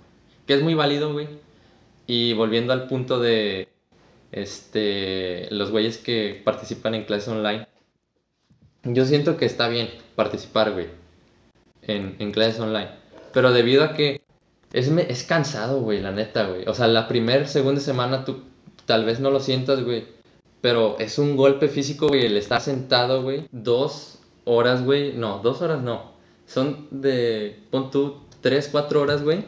Que 0.47 0.55
es 0.55 0.63
muy 0.63 0.75
válido, 0.75 1.13
güey. 1.13 1.29
Y 2.07 2.33
volviendo 2.35 2.73
al 2.73 2.87
punto 2.89 3.21
de 3.21 3.69
este 4.33 5.49
los 5.51 5.71
güeyes 5.71 5.99
que 5.99 6.41
participan 6.45 6.95
en 6.95 7.05
clases 7.05 7.29
online. 7.29 7.67
Yo 8.85 9.05
siento 9.05 9.37
que 9.37 9.47
está 9.47 9.69
bien 9.69 9.89
participar, 10.15 10.73
güey, 10.73 10.87
en, 11.83 12.17
en 12.19 12.33
clases 12.33 12.61
online. 12.61 12.91
Pero 13.33 13.53
debido 13.53 13.83
a 13.85 13.95
que 13.95 14.23
es, 14.73 14.89
es 14.89 15.25
cansado, 15.25 15.81
güey, 15.81 16.01
la 16.01 16.13
neta, 16.13 16.47
güey. 16.47 16.67
O 16.69 16.75
sea, 16.75 16.87
la 16.87 17.09
primera, 17.09 17.47
segunda 17.47 17.81
semana 17.81 18.25
tú 18.25 18.43
tal 18.85 19.05
vez 19.05 19.21
no 19.21 19.31
lo 19.31 19.41
sientas, 19.41 19.83
güey. 19.83 20.05
Pero 20.61 20.97
es 20.99 21.19
un 21.19 21.37
golpe 21.37 21.69
físico, 21.69 22.09
güey, 22.09 22.27
el 22.27 22.37
estar 22.37 22.61
sentado, 22.61 23.23
güey. 23.23 23.47
Dos 23.51 24.16
horas, 24.47 24.83
güey. 24.83 25.13
No, 25.13 25.41
dos 25.41 25.61
horas 25.61 25.83
no. 25.83 26.13
Son 26.47 26.89
de, 26.91 27.61
pon 27.71 27.91
tú, 27.91 28.23
tres, 28.41 28.69
cuatro 28.73 29.03
horas, 29.03 29.23
güey. 29.23 29.45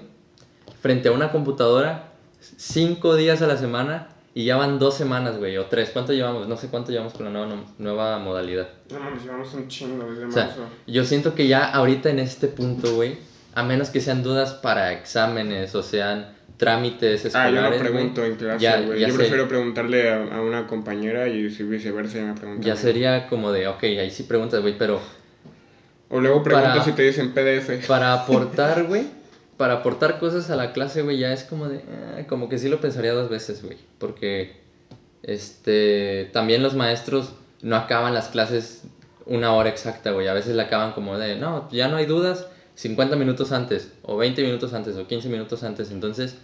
Frente 0.83 1.09
a 1.09 1.13
una 1.13 1.33
computadora, 1.33 2.13
cinco 2.41 3.17
días 3.17 3.41
a 3.41 3.47
la 3.47 3.57
semana. 3.57 4.09
Y 4.35 4.45
ya 4.45 4.57
van 4.57 4.79
dos 4.79 4.95
semanas, 4.95 5.39
güey, 5.39 5.57
o 5.57 5.67
tres. 5.67 5.91
¿Cuánto 5.91 6.13
llevamos? 6.13 6.47
No 6.47 6.57
sé 6.57 6.69
cuánto 6.69 6.93
llevamos 6.93 7.15
con 7.15 7.25
la 7.25 7.31
nueva, 7.33 7.65
nueva 7.79 8.19
modalidad. 8.19 8.69
No 8.93 9.01
mames, 9.01 9.25
llevamos 9.25 9.53
un 9.55 9.67
chingo 9.67 10.05
desde 10.09 10.27
O 10.27 10.31
sea, 10.31 10.45
marzo. 10.45 10.63
yo 10.87 11.05
siento 11.05 11.35
que 11.35 11.49
ya 11.49 11.65
ahorita 11.69 12.11
en 12.11 12.21
este 12.21 12.47
punto, 12.47 12.95
güey, 12.95 13.19
a 13.55 13.65
menos 13.65 13.91
que 13.91 14.01
sean 14.01 14.23
dudas 14.23 14.53
para 14.53 14.93
exámenes 14.93 15.75
o 15.75 15.83
sean 15.83 16.37
trámites 16.59 17.25
Ah, 17.35 17.49
yo 17.49 17.55
no 17.55 17.61
escolares, 17.69 17.81
pregunto 17.81 18.25
en 18.25 18.35
clase, 18.37 18.61
ya- 18.63 18.81
Yo 18.83 19.15
prefiero 19.15 19.49
preguntarle 19.49 20.11
a, 20.11 20.25
a 20.37 20.43
una 20.43 20.67
compañera 20.67 21.27
y 21.29 21.51
si 21.51 21.63
viceversa 21.63 22.19
me 22.19 22.35
pregunta. 22.35 22.67
ya 22.67 22.77
sería 22.77 23.27
como 23.29 23.51
de, 23.53 23.69
ok, 23.69 23.83
ahí 23.85 24.11
sí 24.11 24.25
preguntas, 24.25 24.61
güey, 24.61 24.77
pero 24.77 25.01
O 26.11 26.21
luego 26.21 26.43
preguntas 26.43 26.73
para- 26.73 26.85
si 26.85 26.93
te 26.93 27.03
dicen 27.03 27.33
PDF. 27.33 27.87
para 27.87 28.13
aportar, 28.23 28.85
güey, 28.85 29.07
para 29.57 29.75
aportar 29.75 30.19
cosas 30.19 30.51
a 30.51 30.57
la 30.57 30.73
clase, 30.73 31.03
güey, 31.03 31.19
ya 31.19 31.33
es 31.33 31.45
como 31.45 31.69
de, 31.69 31.77
eh, 31.79 32.27
como 32.29 32.49
que 32.49 32.59
sí 32.59 32.69
lo 32.69 32.81
pensaría 32.81 33.13
dos 33.13 33.29
veces, 33.31 33.63
güey, 33.65 33.79
porque, 33.99 34.57
este, 35.23 36.29
también 36.33 36.63
los 36.63 36.75
maestros 36.75 37.35
no 37.63 37.77
acaban 37.77 38.15
las 38.15 38.29
clases 38.29 38.83
una 39.27 39.53
hora 39.55 39.69
exacta, 39.69 40.11
güey, 40.13 40.27
a 40.29 40.33
veces 40.35 40.57
la 40.57 40.65
acaban 40.65 40.93
como 40.93 41.19
de, 41.19 41.37
no, 41.37 41.69
ya 41.71 41.89
no 41.89 41.97
hay 41.97 42.07
dudas, 42.07 42.47
50 42.77 43.17
minutos 43.17 43.53
antes, 43.53 43.93
o 44.03 44.17
20 44.17 44.43
minutos 44.43 44.73
antes, 44.73 44.97
o 44.97 45.07
15 45.07 45.29
minutos 45.29 45.63
antes, 45.65 45.91
entonces, 45.91 46.37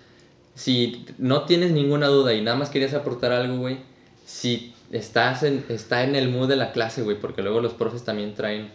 si 0.54 1.06
no 1.18 1.44
tienes 1.44 1.72
ninguna 1.72 2.06
duda 2.06 2.34
y 2.34 2.40
nada 2.40 2.56
más 2.56 2.70
querías 2.70 2.94
aportar 2.94 3.32
algo, 3.32 3.58
güey, 3.58 3.78
si 4.24 4.74
estás 4.90 5.42
en, 5.42 5.64
está 5.68 6.04
en 6.04 6.14
el 6.14 6.28
mood 6.28 6.48
de 6.48 6.56
la 6.56 6.72
clase, 6.72 7.02
güey, 7.02 7.18
porque 7.20 7.42
luego 7.42 7.60
los 7.60 7.74
profes 7.74 8.04
también 8.04 8.34
traen 8.34 8.70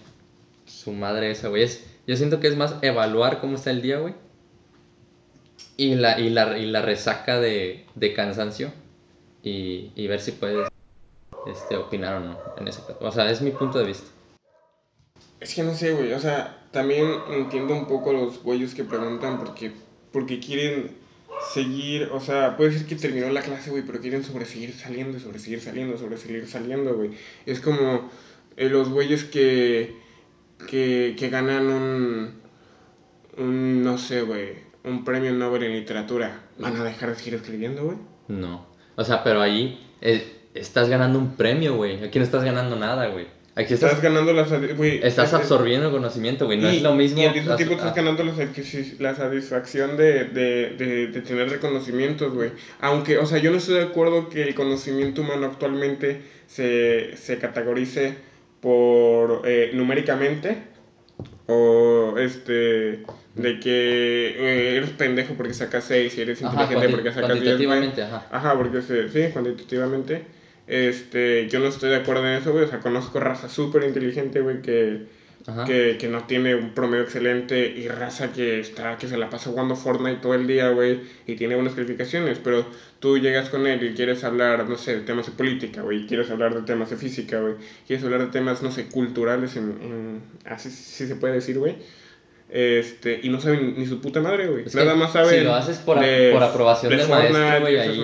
su 0.65 0.91
madre 0.91 1.31
esa, 1.31 1.47
güey. 1.47 1.63
Es, 1.63 1.85
yo 2.05 2.15
siento 2.17 2.39
que 2.39 2.47
es 2.47 2.57
más 2.57 2.75
evaluar 2.81 3.39
cómo 3.39 3.55
está 3.55 3.71
el 3.71 3.81
día, 3.81 3.99
güey. 3.99 4.13
Y 5.77 5.95
la, 5.95 6.19
y 6.19 6.29
la, 6.29 6.57
y 6.57 6.65
la 6.65 6.81
resaca 6.81 7.39
de, 7.39 7.85
de 7.95 8.13
cansancio. 8.13 8.71
Y, 9.41 9.91
y 9.95 10.07
ver 10.07 10.19
si 10.19 10.33
puedes 10.33 10.67
este, 11.47 11.77
opinar 11.77 12.15
o 12.15 12.19
no 12.19 12.37
en 12.57 12.67
ese. 12.67 12.81
O 12.99 13.11
sea, 13.11 13.31
es 13.31 13.41
mi 13.41 13.51
punto 13.51 13.79
de 13.79 13.85
vista. 13.85 14.07
Es 15.39 15.55
que 15.55 15.63
no 15.63 15.73
sé, 15.73 15.93
güey. 15.93 16.11
O 16.13 16.19
sea, 16.19 16.65
también 16.71 17.09
entiendo 17.31 17.73
un 17.73 17.87
poco 17.87 18.11
los 18.11 18.43
güeyes 18.43 18.75
que 18.75 18.83
preguntan 18.83 19.39
porque, 19.39 19.71
porque 20.11 20.39
quieren 20.39 20.97
seguir. 21.53 22.09
O 22.13 22.19
sea, 22.19 22.57
puede 22.57 22.73
ser 22.73 22.85
que 22.85 22.95
terminó 22.95 23.29
la 23.29 23.41
clase, 23.41 23.69
güey, 23.69 23.83
pero 23.83 23.99
quieren 23.99 24.23
sobreseguir 24.23 24.73
saliendo 24.73 25.17
y 25.17 25.21
sobreseguir 25.21 25.61
saliendo, 25.61 25.97
sobreseguir 25.97 26.47
saliendo, 26.47 26.95
güey. 26.95 27.11
Es 27.45 27.59
como 27.59 28.09
eh, 28.57 28.69
los 28.69 28.89
güeyes 28.89 29.23
que, 29.23 29.95
que, 30.67 31.15
que 31.17 31.29
ganan 31.29 31.67
un, 31.67 32.33
un. 33.37 33.83
No 33.83 33.97
sé, 33.97 34.21
güey. 34.21 34.69
Un 34.83 35.03
premio 35.03 35.31
Nobel 35.33 35.63
en 35.63 35.73
literatura. 35.73 36.43
¿Van 36.57 36.75
a 36.77 36.83
dejar 36.83 37.09
de 37.09 37.15
seguir 37.15 37.35
escribiendo, 37.35 37.83
güey? 37.83 37.97
No. 38.27 38.67
O 38.95 39.03
sea, 39.03 39.23
pero 39.23 39.41
ahí 39.41 39.85
eh, 40.01 40.47
estás 40.53 40.89
ganando 40.89 41.19
un 41.19 41.35
premio, 41.35 41.75
güey. 41.75 42.03
Aquí 42.03 42.19
no 42.19 42.25
estás 42.25 42.43
ganando 42.43 42.75
nada, 42.75 43.07
güey. 43.07 43.27
Aquí 43.59 43.73
Estás 43.73 43.89
estás, 43.91 44.01
ganando 44.03 44.31
la 44.31 44.45
sati- 44.47 44.73
güey, 44.75 45.01
estás 45.03 45.27
es- 45.29 45.33
absorbiendo 45.33 45.87
el 45.87 45.91
conocimiento, 45.91 46.45
güey. 46.45 46.57
No 46.59 46.71
y- 46.71 46.77
es 46.77 46.81
lo 46.81 46.95
mismo. 46.95 47.19
Y 47.21 47.25
al 47.25 47.33
mismo 47.35 47.55
tiempo 47.57 47.75
estás 47.75 47.93
ganando 47.93 48.23
la, 48.23 48.31
la 48.99 49.15
satisfacción 49.15 49.97
de, 49.97 50.23
de, 50.25 50.69
de, 50.77 51.07
de 51.07 51.21
tener 51.21 51.49
reconocimientos, 51.49 52.33
güey. 52.33 52.51
Aunque, 52.79 53.17
o 53.17 53.25
sea, 53.25 53.39
yo 53.39 53.51
no 53.51 53.57
estoy 53.57 53.75
de 53.75 53.83
acuerdo 53.83 54.29
que 54.29 54.43
el 54.43 54.55
conocimiento 54.55 55.21
humano 55.21 55.47
actualmente 55.47 56.21
se, 56.47 57.17
se 57.17 57.37
categorice 57.37 58.15
por 58.61 59.41
eh, 59.45 59.71
numéricamente 59.73 60.57
o 61.47 62.15
este 62.17 63.03
de 63.35 63.59
que 63.59 64.35
eh, 64.37 64.77
eres 64.77 64.91
pendejo 64.91 65.33
porque 65.35 65.53
sacas 65.53 65.83
6 65.85 66.17
y 66.17 66.21
eres 66.21 66.41
ajá, 66.43 66.61
inteligente 66.63 66.89
porque 66.89 67.11
sacas 67.11 67.41
10, 67.41 67.57
güey. 67.57 67.65
cuantitativamente, 67.67 68.03
ajá. 68.03 68.27
Ajá, 68.31 68.57
porque 68.57 68.81
se, 68.81 69.09
sí, 69.09 69.31
cuantitativamente. 69.33 70.23
Este, 70.69 71.47
yo 71.47 71.59
no 71.59 71.67
estoy 71.67 71.89
de 71.89 71.97
acuerdo 71.97 72.27
en 72.27 72.35
eso, 72.35 72.51
güey. 72.51 72.65
O 72.65 72.67
sea, 72.67 72.79
conozco 72.79 73.19
raza 73.19 73.49
súper 73.49 73.83
inteligente, 73.83 74.41
güey, 74.41 74.61
que, 74.61 75.01
que, 75.63 75.97
que 75.99 76.07
no 76.07 76.25
tiene 76.25 76.55
un 76.55 76.73
promedio 76.73 77.03
excelente 77.03 77.71
y 77.75 77.87
raza 77.89 78.31
que 78.31 78.59
está 78.59 78.97
que 78.97 79.07
se 79.07 79.17
la 79.17 79.29
pasa 79.29 79.49
jugando 79.51 79.75
Fortnite 79.75 80.17
todo 80.21 80.33
el 80.35 80.47
día, 80.47 80.69
güey, 80.69 81.01
y 81.27 81.35
tiene 81.35 81.55
buenas 81.55 81.75
calificaciones, 81.75 82.39
pero 82.39 82.69
tú 82.99 83.17
llegas 83.19 83.49
con 83.49 83.67
él 83.67 83.83
y 83.83 83.93
quieres 83.93 84.23
hablar, 84.23 84.67
no 84.69 84.77
sé, 84.77 84.95
de 84.95 85.01
temas 85.01 85.25
de 85.27 85.33
política, 85.33 85.81
güey, 85.81 86.05
quieres 86.05 86.29
hablar 86.31 86.55
de 86.55 86.63
temas 86.63 86.89
de 86.89 86.97
física, 86.97 87.39
güey, 87.39 87.57
quieres 87.85 88.03
hablar 88.05 88.21
de 88.21 88.27
temas, 88.27 88.61
no 88.63 88.71
sé, 88.71 88.89
culturales, 88.89 89.55
en, 89.57 89.77
en- 89.81 90.23
así 90.45 90.71
sí 90.71 91.07
se 91.07 91.15
puede 91.15 91.33
decir, 91.35 91.59
güey. 91.59 91.77
Este, 92.51 93.19
y 93.21 93.29
no 93.29 93.39
saben 93.39 93.75
ni 93.77 93.85
su 93.85 94.01
puta 94.01 94.21
madre, 94.21 94.47
güey. 94.47 94.65
Nada 94.73 94.95
más 94.95 95.13
saben. 95.13 95.39
si 95.39 95.43
lo 95.45 95.53
haces 95.53 95.77
por 95.77 95.99
a- 95.99 96.01
por 96.31 96.43
aprobación 96.43 96.95
del 96.95 97.07
maestro, 97.07 97.59
güey, 97.61 97.77
ahí-. 97.77 98.03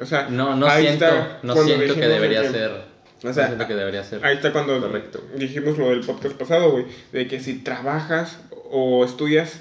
O 0.00 0.06
sea, 0.06 0.28
No, 0.30 0.54
no 0.54 0.66
ahí 0.66 0.84
siento, 0.86 1.06
está 1.06 1.38
no 1.42 1.54
cuando 1.54 1.74
siento 1.74 1.78
que 1.80 2.00
dijimos 2.00 2.08
de 2.08 2.14
debería 2.14 2.42
que- 2.42 2.48
ser. 2.50 2.70
O 2.70 3.26
no 3.26 3.34
sea, 3.34 3.46
siento 3.48 3.66
que 3.66 3.74
debería 3.74 4.04
ser. 4.04 4.24
Ahí 4.24 4.36
está 4.36 4.52
cuando 4.52 4.80
Correcto. 4.80 5.22
dijimos 5.36 5.76
lo 5.76 5.90
del 5.90 6.00
podcast 6.00 6.36
pasado, 6.36 6.70
güey, 6.70 6.86
de 7.12 7.26
que 7.28 7.40
si 7.40 7.58
trabajas 7.58 8.38
o 8.70 9.04
estudias 9.04 9.60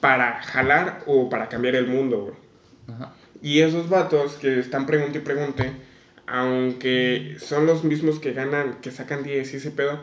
para 0.00 0.40
jalar 0.42 1.02
o 1.06 1.28
para 1.28 1.48
cambiar 1.48 1.74
el 1.74 1.88
mundo, 1.88 2.20
güey. 2.20 2.96
Ajá. 2.96 3.12
Y 3.42 3.60
esos 3.60 3.88
vatos 3.90 4.34
que 4.34 4.60
están 4.60 4.86
pregunte 4.86 5.18
y 5.18 5.20
pregunte, 5.22 5.72
aunque 6.26 7.36
son 7.38 7.66
los 7.66 7.84
mismos 7.84 8.18
que 8.18 8.32
ganan, 8.32 8.78
que 8.80 8.90
sacan 8.90 9.22
10 9.22 9.52
y 9.52 9.56
ese 9.56 9.70
pedo, 9.70 9.98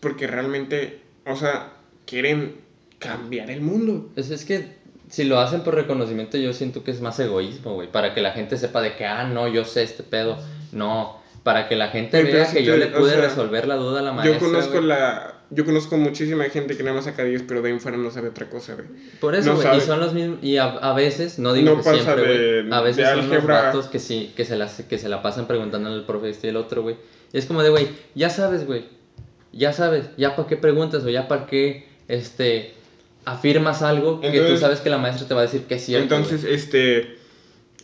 porque 0.00 0.26
realmente, 0.26 1.00
o 1.26 1.36
sea, 1.36 1.72
quieren 2.06 2.56
cambiar 2.98 3.50
el 3.50 3.60
mundo. 3.60 4.10
Es, 4.16 4.30
es 4.30 4.44
que 4.44 4.76
si 5.08 5.24
lo 5.24 5.38
hacen 5.38 5.62
por 5.62 5.74
reconocimiento, 5.74 6.36
yo 6.36 6.52
siento 6.52 6.84
que 6.84 6.90
es 6.90 7.00
más 7.00 7.18
egoísmo, 7.20 7.74
güey. 7.74 7.90
Para 7.90 8.14
que 8.14 8.20
la 8.20 8.32
gente 8.32 8.56
sepa 8.56 8.80
de 8.80 8.96
que, 8.96 9.04
ah, 9.04 9.24
no, 9.24 9.48
yo 9.48 9.64
sé 9.64 9.82
este 9.82 10.02
pedo. 10.02 10.38
No, 10.72 11.20
para 11.42 11.68
que 11.68 11.76
la 11.76 11.88
gente 11.88 12.22
Pero 12.22 12.32
vea 12.32 12.52
que 12.52 12.64
yo 12.64 12.76
le 12.76 12.86
o 12.86 12.98
pude 12.98 13.12
sea, 13.12 13.20
resolver 13.20 13.68
la 13.68 13.76
duda 13.76 14.00
a 14.00 14.02
la 14.02 14.12
maestra. 14.12 14.40
yo 14.40 14.44
conozco 14.44 14.72
güey. 14.72 14.86
la 14.86 15.36
yo 15.50 15.64
conozco 15.64 15.96
muchísima 15.96 16.44
gente 16.44 16.76
que 16.76 16.82
nada 16.82 16.96
más 16.96 17.04
saca 17.04 17.22
10, 17.22 17.44
pero 17.46 17.62
de 17.62 17.70
ahí 17.70 17.78
fuera 17.78 17.96
no 17.96 18.10
sabe 18.10 18.30
otra 18.30 18.48
cosa, 18.50 18.74
güey. 18.74 18.88
Por 19.20 19.36
eso, 19.36 19.50
no 19.50 19.54
güey, 19.54 19.68
y 19.68 19.70
sabe. 19.70 19.80
son 19.82 20.00
los 20.00 20.12
mismos, 20.12 20.38
y 20.42 20.56
a, 20.56 20.64
a 20.64 20.92
veces, 20.92 21.38
no 21.38 21.52
digo 21.52 21.76
No 21.76 21.82
que 21.82 21.90
siempre, 21.90 22.62
güey, 22.62 22.72
a 22.72 22.80
veces 22.80 23.08
son 23.08 23.30
los 23.30 23.46
vatos 23.46 23.86
que 23.86 24.00
sí, 24.00 24.32
que 24.34 24.44
se, 24.44 24.56
las, 24.56 24.82
que 24.82 24.98
se 24.98 25.08
la 25.08 25.22
pasan 25.22 25.46
preguntando 25.46 25.88
al 25.88 26.04
profe 26.04 26.30
este 26.30 26.48
y 26.48 26.50
el 26.50 26.56
otro, 26.56 26.82
güey. 26.82 26.96
Y 27.32 27.38
es 27.38 27.46
como 27.46 27.62
de, 27.62 27.70
güey, 27.70 27.90
ya 28.16 28.28
sabes, 28.28 28.66
güey, 28.66 28.86
ya 29.52 29.72
sabes, 29.72 30.10
ya 30.16 30.34
para 30.34 30.48
qué 30.48 30.56
preguntas 30.56 31.04
o 31.04 31.10
ya 31.10 31.28
para 31.28 31.46
qué, 31.46 31.86
este, 32.08 32.74
afirmas 33.26 33.82
algo 33.82 34.20
que 34.22 34.40
tú 34.40 34.56
sabes 34.56 34.80
que 34.80 34.88
la 34.88 34.98
maestra 34.98 35.28
te 35.28 35.34
va 35.34 35.40
a 35.40 35.44
decir 35.44 35.62
que 35.62 35.74
es 35.74 35.84
cierto, 35.84 36.14
Entonces, 36.16 36.44
este 36.44 37.16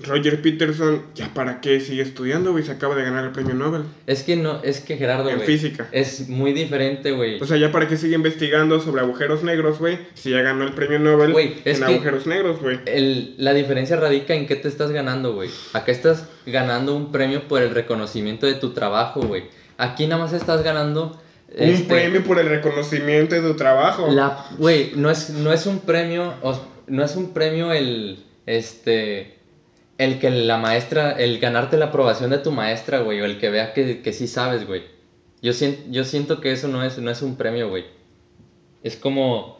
Roger 0.05 0.40
Peterson, 0.40 1.03
¿ya 1.14 1.32
para 1.34 1.61
qué 1.61 1.78
sigue 1.78 2.03
estudiando, 2.03 2.53
güey? 2.53 2.64
Se 2.64 2.72
acaba 2.72 2.97
de 2.97 3.03
ganar 3.05 3.24
el 3.24 3.30
premio 3.30 3.55
Nobel 3.55 3.82
Es 4.07 4.22
que 4.22 4.36
no, 4.36 4.61
es 4.64 4.80
que 4.80 4.97
Gerardo, 4.97 5.28
en 5.28 5.36
güey, 5.36 5.47
física. 5.47 5.86
es 5.93 6.28
muy 6.28 6.53
diferente, 6.53 7.12
güey. 7.12 7.40
O 7.40 7.45
sea, 7.45 7.57
¿ya 7.57 7.70
para 7.70 7.86
qué 7.86 7.97
sigue 7.97 8.14
investigando 8.16 8.80
sobre 8.80 9.03
agujeros 9.03 9.45
negros, 9.45 9.78
güey? 9.78 9.99
Si 10.14 10.30
ya 10.30 10.40
ganó 10.40 10.64
el 10.64 10.72
premio 10.72 10.99
Nobel 10.99 11.32
Güey, 11.32 11.57
es 11.64 11.78
en 11.80 11.86
que- 11.86 11.93
agujeros 11.95 12.26
negros, 12.26 12.61
güey. 12.61 12.80
El- 12.86 13.34
la 13.36 13.53
diferencia 13.53 13.97
radica 13.97 14.34
en 14.34 14.47
qué 14.47 14.57
te 14.57 14.66
estás 14.68 14.90
ganando, 14.90 15.34
güey. 15.34 15.51
Acá 15.72 15.93
estás 15.93 16.26
ganando 16.47 16.97
un 16.97 17.12
premio 17.12 17.47
por 17.47 17.62
el 17.62 17.70
reconocimiento 17.70 18.47
de 18.47 18.55
tu 18.55 18.70
trabajo, 18.72 19.20
güey. 19.20 19.45
Aquí 19.76 20.07
nada 20.07 20.22
más 20.22 20.32
estás 20.32 20.62
ganando... 20.64 21.20
Un 21.59 21.68
este, 21.68 21.84
premio 21.84 22.24
por 22.24 22.38
el 22.38 22.48
reconocimiento 22.48 23.34
de 23.34 23.42
tu 23.42 23.55
trabajo. 23.55 24.09
La, 24.11 24.46
güey, 24.59 24.92
no 24.96 25.11
es, 25.11 25.30
no 25.30 25.53
es 25.53 25.66
un 25.66 25.80
premio, 25.80 26.34
no 26.86 27.05
es 27.05 27.16
un 27.16 27.32
premio 27.34 27.72
el, 27.72 28.24
este, 28.46 29.38
el 29.98 30.18
que 30.18 30.30
la 30.30 30.59
maestra, 30.59 31.12
el 31.12 31.38
ganarte 31.38 31.76
la 31.76 31.86
aprobación 31.86 32.30
de 32.30 32.38
tu 32.38 32.53
maestra, 32.53 33.00
güey, 33.00 33.20
o 33.20 33.24
el 33.24 33.38
que 33.38 33.50
vea 33.50 33.74
que, 33.74 34.00
que 34.00 34.12
sí 34.12 34.26
sabes, 34.28 34.66
güey. 34.66 34.82
Yo 35.42 35.53
siento, 35.53 35.82
yo 35.90 36.05
siento 36.05 36.40
que 36.40 36.53
eso 36.53 36.68
no 36.68 36.82
es, 36.84 36.98
no 36.98 37.11
es 37.11 37.20
un 37.20 37.36
premio, 37.36 37.68
güey. 37.68 37.84
Es 38.82 38.96
como, 38.96 39.59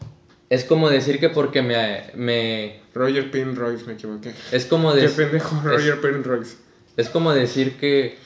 es 0.49 0.63
como 0.63 0.89
decir 0.89 1.19
que 1.19 1.29
porque 1.29 1.61
me, 1.61 2.03
me, 2.15 2.79
Roger 2.93 3.29
Penrose, 3.31 3.85
me 3.85 3.93
equivoqué. 3.93 4.33
es 4.51 4.65
como 4.65 4.93
Qué 4.93 5.01
decir, 5.01 5.25
pendejo, 5.25 5.61
Roger 5.63 6.01
Penrose. 6.01 6.57
es 6.97 7.09
como 7.09 7.33
decir 7.33 7.77
que, 7.77 8.17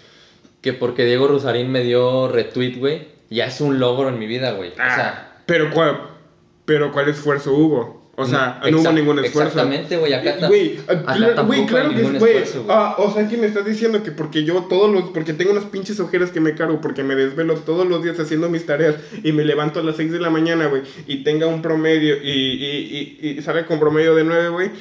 que 0.61 0.73
porque 0.73 1.05
Diego 1.05 1.27
Rusarín 1.27 1.71
me 1.71 1.83
dio 1.83 2.27
retweet, 2.27 2.77
güey, 2.77 3.16
ya 3.29 3.45
es 3.45 3.61
un 3.61 3.79
logro 3.79 4.09
en 4.09 4.19
mi 4.19 4.27
vida, 4.27 4.51
güey. 4.51 4.71
O 4.71 4.75
sea, 4.75 5.07
Ah, 5.37 5.41
pero 5.45 5.69
cuál, 5.71 5.99
pero 6.65 6.91
cuál 6.91 7.09
esfuerzo 7.09 7.53
hubo. 7.53 7.97
O 8.19 8.25
sea, 8.25 8.59
no, 8.63 8.69
hubo 8.79 8.79
Exact- 8.89 8.93
ningún 8.95 9.19
esfuerzo. 9.23 9.49
Exactamente, 9.59 9.95
güey, 9.97 10.11
acá, 10.13 10.47
Güey, 10.47 10.79
ah, 10.87 11.03
acá 11.05 11.41
güey, 11.43 11.67
claro 11.67 11.89
que 11.91 12.01
es, 12.01 12.19
güey. 12.19 12.35
Ah, 12.67 12.95
o 12.97 13.13
sea, 13.13 13.27
que 13.27 13.37
me 13.37 13.45
estás 13.45 13.63
diciendo 13.63 14.01
que 14.01 14.11
porque 14.11 14.43
yo 14.43 14.63
todos 14.63 14.91
los, 14.91 15.11
porque 15.11 15.33
tengo 15.33 15.51
unas 15.51 15.65
pinches 15.65 15.99
ojeras 15.99 16.31
que 16.31 16.39
me 16.39 16.55
cargo, 16.55 16.81
porque 16.81 17.03
me 17.03 17.13
desvelo 17.15 17.53
todos 17.57 17.85
los 17.87 18.01
días 18.01 18.19
haciendo 18.19 18.49
mis 18.49 18.65
tareas 18.65 18.95
y 19.23 19.33
me 19.33 19.45
levanto 19.45 19.81
a 19.81 19.83
las 19.83 19.97
6 19.97 20.11
de 20.11 20.19
la 20.19 20.31
mañana, 20.31 20.65
güey, 20.65 20.81
y 21.05 21.17
tenga 21.23 21.45
un 21.45 21.61
promedio 21.61 22.15
y, 22.23 22.31
y, 22.31 23.17
y, 23.21 23.29
y 23.37 23.41
salga 23.43 23.67
con 23.67 23.79
promedio 23.79 24.15
de 24.15 24.23
9, 24.23 24.49
güey. 24.49 24.71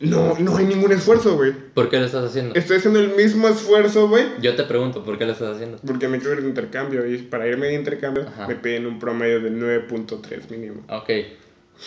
No, 0.00 0.36
no 0.38 0.56
hay 0.56 0.64
ningún 0.64 0.92
esfuerzo, 0.92 1.36
güey. 1.36 1.52
¿por 1.74 1.88
qué 1.90 1.98
lo 1.98 2.06
estás 2.06 2.24
haciendo? 2.24 2.54
Estoy 2.54 2.76
haciendo 2.76 3.00
el 3.00 3.10
mismo 3.16 3.48
esfuerzo, 3.48 4.08
güey. 4.08 4.24
Yo 4.40 4.54
te 4.54 4.62
pregunto, 4.64 5.02
¿por 5.04 5.18
qué 5.18 5.26
lo 5.26 5.32
estás 5.32 5.56
haciendo? 5.56 5.78
Porque 5.84 6.06
me 6.06 6.18
quiero 6.18 6.34
ir 6.34 6.42
de 6.42 6.48
intercambio 6.48 7.04
y 7.06 7.18
para 7.18 7.48
irme 7.48 7.66
de 7.66 7.74
intercambio 7.74 8.24
Ajá. 8.28 8.46
me 8.46 8.54
piden 8.54 8.86
un 8.86 8.98
promedio 9.00 9.40
de 9.40 9.50
9.3 9.50 10.50
mínimo. 10.50 10.84
Ok. 10.88 11.10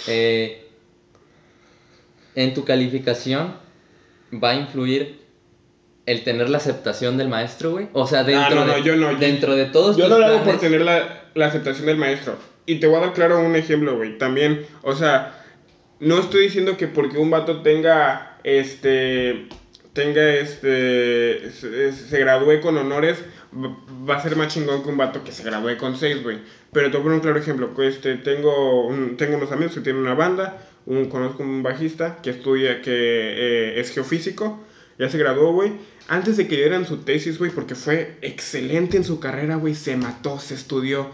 Eh, 0.07 0.67
en 2.35 2.53
tu 2.53 2.65
calificación 2.65 3.53
va 4.33 4.51
a 4.51 4.55
influir 4.55 5.21
el 6.05 6.23
tener 6.23 6.49
la 6.49 6.57
aceptación 6.57 7.17
del 7.17 7.29
maestro, 7.29 7.71
güey. 7.71 7.87
O 7.93 8.07
sea, 8.07 8.23
dentro, 8.23 8.45
Ah, 8.45 8.55
no, 8.55 8.65
no, 8.65 8.73
de, 8.73 8.83
yo 8.83 8.95
no, 8.95 9.11
yo- 9.13 9.17
dentro 9.19 9.55
de 9.55 9.65
todos 9.65 9.95
Yo 9.97 10.07
no 10.09 10.17
lo 10.17 10.25
hago 10.25 10.43
por 10.43 10.59
tener 10.59 10.81
la, 10.81 11.25
la 11.35 11.45
aceptación 11.47 11.85
del 11.85 11.97
maestro. 11.97 12.35
Y 12.65 12.75
te 12.79 12.87
voy 12.87 12.97
a 12.97 13.01
dar 13.01 13.13
claro 13.13 13.39
un 13.39 13.55
ejemplo, 13.55 13.95
güey. 13.97 14.17
También, 14.17 14.65
o 14.81 14.95
sea, 14.95 15.40
no 16.01 16.19
estoy 16.19 16.43
diciendo 16.43 16.75
que 16.75 16.87
porque 16.87 17.17
un 17.17 17.29
vato 17.29 17.61
tenga, 17.61 18.37
este, 18.43 19.47
tenga, 19.93 20.33
este, 20.35 21.51
se, 21.51 21.91
se 21.93 22.19
gradúe 22.19 22.59
con 22.61 22.77
honores, 22.77 23.23
va- 23.53 24.15
a 24.15 24.21
ser 24.21 24.35
más 24.35 24.53
chingón 24.53 24.83
que 24.83 24.89
un 24.89 24.97
vato 24.97 25.23
que 25.23 25.31
se 25.31 25.43
gradúe 25.43 25.77
con 25.77 25.95
seis, 25.97 26.21
güey. 26.23 26.39
Pero 26.73 26.91
te 26.91 26.97
voy 26.97 27.01
a 27.01 27.03
poner 27.03 27.15
un 27.17 27.21
claro 27.21 27.39
ejemplo. 27.39 27.71
Este, 27.83 28.15
tengo, 28.15 28.87
un- 28.87 29.15
tengo 29.17 29.37
unos 29.37 29.51
amigos 29.51 29.73
que 29.75 29.81
tienen 29.81 30.01
una 30.01 30.13
banda, 30.15 30.67
un, 30.85 31.05
conozco 31.05 31.43
un 31.43 31.61
bajista 31.63 32.17
que 32.21 32.31
estudia, 32.31 32.81
que 32.81 32.91
eh, 32.93 33.79
es 33.79 33.91
geofísico, 33.91 34.59
ya 34.97 35.09
se 35.09 35.17
graduó, 35.17 35.53
güey. 35.53 35.73
Antes 36.07 36.35
de 36.37 36.47
que 36.47 36.55
dieran 36.57 36.85
su 36.85 36.97
tesis, 37.03 37.37
güey, 37.37 37.51
porque 37.51 37.75
fue 37.75 38.17
excelente 38.21 38.97
en 38.97 39.03
su 39.03 39.19
carrera, 39.19 39.55
güey, 39.55 39.75
se 39.75 39.95
mató, 39.97 40.39
se 40.39 40.55
estudió 40.55 41.11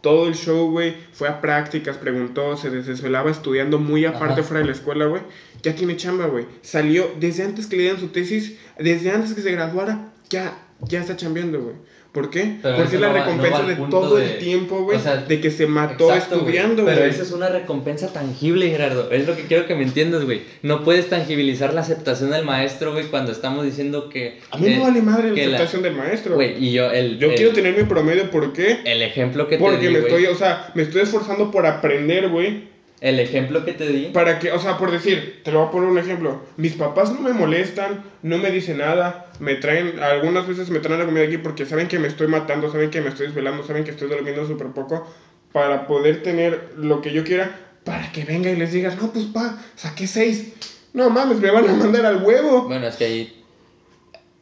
todo 0.00 0.28
el 0.28 0.34
show, 0.34 0.70
güey, 0.70 0.94
fue 1.12 1.28
a 1.28 1.40
prácticas, 1.40 1.96
preguntó, 1.96 2.56
se 2.56 2.70
desvelaba 2.70 3.30
estudiando 3.30 3.78
muy 3.78 4.04
aparte 4.04 4.40
Ajá. 4.40 4.42
fuera 4.42 4.60
de 4.60 4.66
la 4.66 4.72
escuela, 4.72 5.06
güey. 5.06 5.22
Ya 5.62 5.74
tiene 5.74 5.96
chamba, 5.96 6.26
güey. 6.26 6.46
Salió 6.62 7.10
desde 7.18 7.44
antes 7.44 7.66
que 7.66 7.76
le 7.76 7.82
dieran 7.82 8.00
su 8.00 8.08
tesis, 8.08 8.56
desde 8.78 9.10
antes 9.10 9.34
que 9.34 9.42
se 9.42 9.52
graduara, 9.52 10.12
ya, 10.30 10.56
ya 10.80 11.00
está 11.00 11.16
chambeando, 11.16 11.60
güey. 11.60 11.76
¿Por 12.12 12.28
qué? 12.28 12.56
Pero 12.60 12.76
Porque 12.76 12.96
es 12.96 13.00
la 13.00 13.08
no 13.08 13.14
va- 13.14 13.20
recompensa 13.24 13.62
de 13.62 13.76
todo 13.88 14.16
de- 14.16 14.24
el 14.32 14.38
tiempo, 14.38 14.82
güey, 14.82 14.98
o 14.98 15.00
sea, 15.00 15.18
de 15.18 15.40
que 15.40 15.50
se 15.52 15.68
mató 15.68 16.12
Exacto, 16.12 16.38
estudiando, 16.38 16.82
güey. 16.82 16.94
Pero 16.96 17.06
esa 17.08 17.22
es 17.22 17.30
una 17.30 17.48
recompensa 17.48 18.12
tangible, 18.12 18.68
Gerardo. 18.68 19.12
Es 19.12 19.28
lo 19.28 19.36
que 19.36 19.42
quiero 19.44 19.66
que 19.68 19.76
me 19.76 19.84
entiendas, 19.84 20.24
güey. 20.24 20.42
No 20.62 20.82
puedes 20.82 21.08
tangibilizar 21.08 21.72
la 21.72 21.82
aceptación 21.82 22.30
del 22.30 22.44
maestro, 22.44 22.92
güey, 22.94 23.06
cuando 23.06 23.30
estamos 23.30 23.64
diciendo 23.64 24.08
que... 24.08 24.40
A 24.50 24.56
mí 24.56 24.66
eh, 24.66 24.76
no 24.76 24.82
vale 24.82 25.02
madre 25.02 25.30
la 25.36 25.42
aceptación 25.56 25.82
del 25.82 25.94
maestro. 25.94 26.34
Güey, 26.34 26.56
y 26.64 26.72
yo 26.72 26.90
el... 26.90 27.18
Yo 27.20 27.28
el- 27.28 27.36
quiero 27.36 27.52
tener 27.52 27.76
mi 27.76 27.84
promedio, 27.84 28.28
¿por 28.30 28.52
qué? 28.52 28.80
El 28.84 29.02
ejemplo 29.02 29.46
que 29.46 29.56
te 29.56 29.62
Porque 29.62 29.86
di, 29.86 29.92
me 29.92 30.00
estoy, 30.00 30.26
o 30.26 30.34
sea, 30.34 30.72
me 30.74 30.82
estoy 30.82 31.02
esforzando 31.02 31.52
por 31.52 31.64
aprender, 31.64 32.28
güey. 32.28 32.69
El 33.00 33.18
ejemplo 33.18 33.64
que 33.64 33.72
te 33.72 33.88
di... 33.88 34.06
Para 34.06 34.38
que, 34.38 34.52
o 34.52 34.58
sea, 34.58 34.76
por 34.76 34.90
decir, 34.90 35.40
te 35.42 35.52
lo 35.52 35.60
voy 35.60 35.68
a 35.68 35.70
poner 35.70 35.88
un 35.88 35.98
ejemplo. 35.98 36.42
Mis 36.58 36.74
papás 36.74 37.12
no 37.12 37.20
me 37.20 37.32
molestan, 37.32 38.04
no 38.22 38.36
me 38.36 38.50
dicen 38.50 38.78
nada, 38.78 39.32
me 39.38 39.54
traen, 39.54 39.98
algunas 40.00 40.46
veces 40.46 40.68
me 40.68 40.80
traen 40.80 41.00
la 41.00 41.06
comida 41.06 41.24
aquí 41.24 41.38
porque 41.38 41.64
saben 41.64 41.88
que 41.88 41.98
me 41.98 42.08
estoy 42.08 42.26
matando, 42.26 42.70
saben 42.70 42.90
que 42.90 43.00
me 43.00 43.08
estoy 43.08 43.28
desvelando, 43.28 43.62
saben 43.64 43.84
que 43.84 43.92
estoy 43.92 44.08
durmiendo 44.08 44.46
súper 44.46 44.68
poco, 44.68 45.10
para 45.52 45.86
poder 45.86 46.22
tener 46.22 46.74
lo 46.76 47.00
que 47.00 47.12
yo 47.12 47.24
quiera, 47.24 47.58
para 47.84 48.12
que 48.12 48.24
venga 48.24 48.50
y 48.50 48.56
les 48.56 48.72
digas, 48.72 49.00
no, 49.00 49.10
pues 49.12 49.24
pa, 49.26 49.58
saqué 49.76 50.06
seis. 50.06 50.52
No 50.92 51.08
mames, 51.08 51.38
me 51.38 51.50
van 51.50 51.68
a 51.68 51.72
mandar 51.72 52.04
al 52.04 52.22
huevo. 52.22 52.66
Bueno, 52.66 52.86
es 52.86 52.96
que 52.96 53.04
ahí 53.04 53.44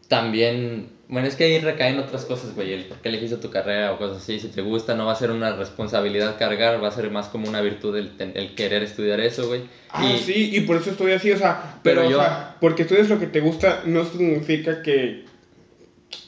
también 0.08 0.97
Bueno, 1.10 1.26
es 1.26 1.36
que 1.36 1.44
ahí 1.44 1.58
recaen 1.58 1.98
otras 1.98 2.26
cosas, 2.26 2.54
güey. 2.54 2.72
El 2.72 2.84
por 2.84 2.98
qué 2.98 3.08
elegiste 3.08 3.38
tu 3.38 3.50
carrera 3.50 3.92
o 3.92 3.98
cosas 3.98 4.18
así. 4.18 4.38
Si 4.40 4.48
te 4.48 4.60
gusta, 4.60 4.94
no 4.94 5.06
va 5.06 5.12
a 5.12 5.16
ser 5.16 5.30
una 5.30 5.56
responsabilidad 5.56 6.36
cargar, 6.38 6.82
va 6.84 6.88
a 6.88 6.92
ser 6.92 7.10
más 7.10 7.28
como 7.28 7.48
una 7.48 7.62
virtud 7.62 7.96
el, 7.96 8.12
el 8.18 8.54
querer 8.54 8.82
estudiar 8.82 9.18
eso, 9.20 9.46
güey. 9.48 9.62
Ah, 9.88 10.04
y, 10.04 10.18
sí, 10.18 10.50
y 10.54 10.60
por 10.60 10.76
eso 10.76 10.90
estoy 10.90 11.12
así, 11.12 11.30
o 11.30 11.38
sea, 11.38 11.78
pero, 11.82 12.02
Pero 12.02 12.08
o 12.08 12.10
yo- 12.10 12.18
sea, 12.20 12.56
porque 12.60 12.82
estudias 12.82 13.08
lo 13.08 13.18
que 13.18 13.26
te 13.26 13.40
gusta 13.40 13.84
no 13.86 14.04
significa 14.04 14.82
que, 14.82 15.24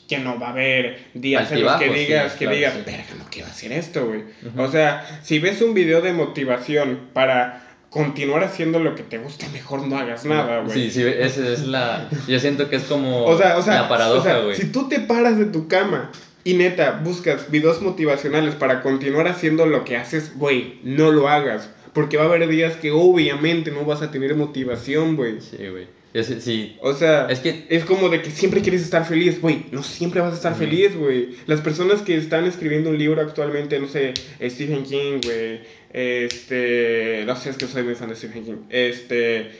que 0.08 0.18
no 0.18 0.40
va 0.40 0.48
a 0.48 0.50
haber 0.52 0.98
días 1.12 1.52
en 1.52 1.62
los 1.62 1.76
que 1.76 1.88
sí, 1.92 1.94
digas, 1.94 2.32
que 2.32 2.38
claro, 2.46 2.56
digas, 2.56 2.74
sí. 2.74 2.82
verga, 2.86 3.04
no 3.18 3.24
quiero 3.30 3.48
hacer 3.48 3.72
esto, 3.72 4.06
güey. 4.06 4.22
O 4.56 4.68
sea, 4.68 5.20
si 5.22 5.38
ves 5.40 5.60
un 5.60 5.74
video 5.74 6.00
de 6.00 6.14
motivación 6.14 7.10
para 7.12 7.69
continuar 7.90 8.44
haciendo 8.44 8.78
lo 8.78 8.94
que 8.94 9.02
te 9.02 9.18
gusta, 9.18 9.48
mejor 9.48 9.86
no 9.86 9.98
hagas 9.98 10.24
nada, 10.24 10.60
güey. 10.60 10.72
Sí, 10.72 10.90
sí, 10.90 11.02
esa 11.06 11.48
es 11.48 11.66
la. 11.66 12.08
Yo 12.26 12.38
siento 12.38 12.70
que 12.70 12.76
es 12.76 12.84
como. 12.84 13.24
O 13.30 13.36
sea, 13.36 13.58
o 13.58 13.62
sea, 13.62 13.82
la 13.82 13.88
paradoja, 13.88 14.20
o 14.20 14.22
sea, 14.22 14.38
güey. 14.40 14.56
si 14.56 14.66
tú 14.66 14.88
te 14.88 15.00
paras 15.00 15.36
de 15.38 15.46
tu 15.46 15.68
cama 15.68 16.10
y 16.44 16.54
neta 16.54 17.00
buscas 17.04 17.50
videos 17.50 17.82
motivacionales 17.82 18.54
para 18.54 18.82
continuar 18.82 19.28
haciendo 19.28 19.66
lo 19.66 19.84
que 19.84 19.96
haces, 19.96 20.32
güey, 20.36 20.80
no 20.82 21.10
lo 21.10 21.28
hagas. 21.28 21.68
Porque 21.92 22.16
va 22.16 22.24
a 22.24 22.26
haber 22.26 22.46
días 22.48 22.76
que 22.76 22.90
obviamente 22.90 23.70
no 23.70 23.84
vas 23.84 24.02
a 24.02 24.10
tener 24.10 24.34
motivación, 24.36 25.16
güey. 25.16 25.40
Sí, 25.40 25.56
güey. 25.68 25.86
Sí, 26.12 26.40
sí. 26.40 26.76
O 26.82 26.92
sea, 26.92 27.26
Es 27.30 27.38
que- 27.38 27.66
es 27.68 27.84
como 27.84 28.08
de 28.08 28.20
que 28.20 28.30
siempre 28.30 28.60
quieres 28.62 28.82
estar 28.82 29.04
feliz, 29.06 29.40
güey. 29.40 29.66
No 29.70 29.82
siempre 29.84 30.20
vas 30.20 30.32
a 30.32 30.36
estar 30.36 30.54
feliz, 30.56 30.96
güey. 30.96 31.30
Las 31.46 31.60
personas 31.60 32.02
que 32.02 32.16
están 32.16 32.46
escribiendo 32.46 32.90
un 32.90 32.98
libro 32.98 33.20
actualmente, 33.20 33.78
no 33.78 33.86
sé, 33.88 34.14
Stephen 34.42 34.82
King, 34.82 35.20
güey. 35.24 35.60
Este, 35.92 37.22
no 37.26 37.36
sé, 37.36 37.50
es 37.50 37.56
que 37.56 37.66
soy 37.66 37.82
muy 37.84 37.94
fan 37.94 38.08
de 38.08 38.16
Stephen 38.16 38.44
King. 38.44 38.56
Este, 38.70 39.50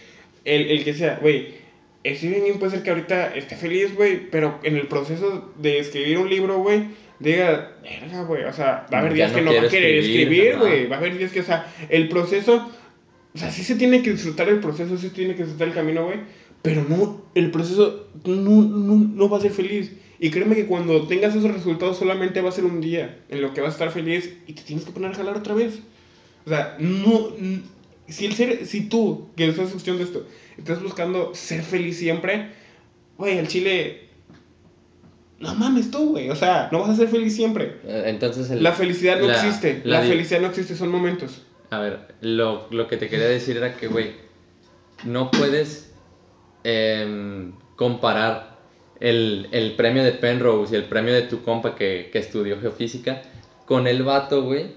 el, 0.45 0.70
el 0.70 0.85
que 0.85 0.95
sea, 0.95 1.18
güey. 1.20 1.61
Stephen 2.05 2.45
King 2.45 2.59
puede 2.59 2.72
ser 2.72 2.83
que 2.83 2.91
ahorita 2.91 3.35
esté 3.37 3.57
feliz, 3.57 3.95
güey, 3.95 4.28
pero 4.31 4.59
en 4.62 4.76
el 4.76 4.87
proceso 4.89 5.53
de 5.61 5.78
escribir 5.78 6.18
un 6.18 6.31
libro, 6.31 6.59
güey, 6.62 6.85
diga, 7.20 7.76
verga, 7.82 8.22
güey, 8.24 8.44
o 8.44 8.52
sea, 8.52 8.86
va 8.92 8.98
a 8.98 9.00
haber 9.02 9.14
Ya 9.14 9.28
días 9.28 9.32
no 9.32 9.38
que 9.38 9.44
no 9.44 9.54
va 9.54 9.66
a 9.66 9.70
querer 9.70 9.98
escribir, 9.98 10.56
güey. 10.58 10.86
Va 10.86 10.96
a 10.96 10.98
haber 10.98 11.16
días 11.16 11.30
que, 11.30 11.40
o 11.40 11.44
sea, 11.44 11.72
el 11.88 12.08
proceso, 12.08 12.68
o 13.34 13.38
sea, 13.38 13.50
sí 13.50 13.62
se 13.62 13.76
tiene 13.76 14.02
que 14.02 14.12
disfrutar 14.12 14.48
el 14.48 14.60
proceso, 14.60 14.96
sí 14.96 15.08
se 15.08 15.14
tiene 15.14 15.34
que 15.34 15.42
disfrutar 15.42 15.68
el 15.68 15.74
camino, 15.74 16.04
güey, 16.04 16.18
pero 16.62 16.84
no, 16.88 17.22
el 17.34 17.50
proceso 17.50 18.08
no, 18.24 18.62
no, 18.62 18.96
no 18.96 19.28
va 19.28 19.38
a 19.38 19.40
ser 19.40 19.52
feliz. 19.52 19.92
Y 20.18 20.30
créeme 20.30 20.54
que 20.54 20.66
cuando 20.66 21.06
tengas 21.06 21.34
esos 21.34 21.50
resultados 21.50 21.96
solamente 21.96 22.42
va 22.42 22.50
a 22.50 22.52
ser 22.52 22.64
un 22.64 22.80
día 22.82 23.20
en 23.30 23.40
lo 23.40 23.54
que 23.54 23.62
vas 23.62 23.70
a 23.70 23.72
estar 23.72 23.90
feliz 23.90 24.36
y 24.46 24.52
te 24.52 24.62
tienes 24.62 24.84
que 24.84 24.92
poner 24.92 25.12
a 25.12 25.14
jalar 25.14 25.36
otra 25.36 25.54
vez. 25.54 25.80
O 26.44 26.50
sea, 26.50 26.76
no, 26.78 27.30
si, 28.06 28.26
el 28.26 28.34
ser, 28.34 28.66
si 28.66 28.82
tú, 28.88 29.28
que 29.36 29.48
estás 29.48 29.68
escuchando 29.68 30.02
esto, 30.02 30.26
estás 30.58 30.82
buscando 30.82 31.34
ser 31.34 31.62
feliz 31.62 31.96
siempre, 31.96 32.48
güey, 33.16 33.38
al 33.38 33.48
chile, 33.48 34.08
no 35.41 35.55
mames 35.55 35.91
tú, 35.91 36.11
güey, 36.11 36.30
o 36.30 36.36
sea, 36.36 36.68
no 36.70 36.80
vas 36.80 36.91
a 36.91 36.95
ser 36.97 37.09
feliz 37.09 37.34
siempre. 37.34 37.80
Eh, 37.84 38.05
Entonces, 38.07 38.51
el- 38.51 38.62
La 38.62 38.72
felicidad 38.72 39.18
no 39.18 39.26
la- 39.26 39.34
existe, 39.34 39.80
la 39.84 40.01
felicidad 40.03 40.41
no 40.41 40.47
existe, 40.49 40.76
son 40.76 40.91
momentos. 40.91 41.43
A 41.70 41.78
ver, 41.78 41.99
lo, 42.20 42.66
lo 42.70 42.86
que 42.86 42.97
te 42.97 43.09
quería 43.09 43.26
decir 43.28 43.57
era 43.57 43.74
que, 43.76 43.86
güey, 43.88 44.12
no 45.05 45.30
puedes 45.30 45.91
em, 46.64 47.53
comparar 47.76 48.59
el, 49.01 49.49
el 49.53 49.72
premio 49.76 50.05
de 50.05 50.12
Penrose 50.12 50.74
y 50.74 50.76
el 50.78 50.84
premio 50.84 51.14
de 51.14 51.22
tu 51.22 51.43
compa 51.43 51.74
que, 51.74 52.11
que 52.12 52.18
estudió 52.18 52.61
geofísica 52.61 53.22
con 53.64 53.86
el 53.86 54.03
vato, 54.03 54.43
güey, 54.43 54.72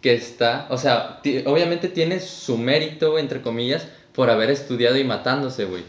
que 0.00 0.14
está, 0.14 0.66
o 0.70 0.76
sea, 0.78 1.20
obviamente 1.46 1.88
tiene 1.88 2.20
su 2.20 2.58
mérito, 2.58 3.18
entre 3.18 3.40
comillas, 3.40 3.88
por 4.12 4.30
haber 4.30 4.50
estudiado 4.50 4.96
y 4.98 5.02
matándose, 5.04 5.64
güey. 5.64 5.82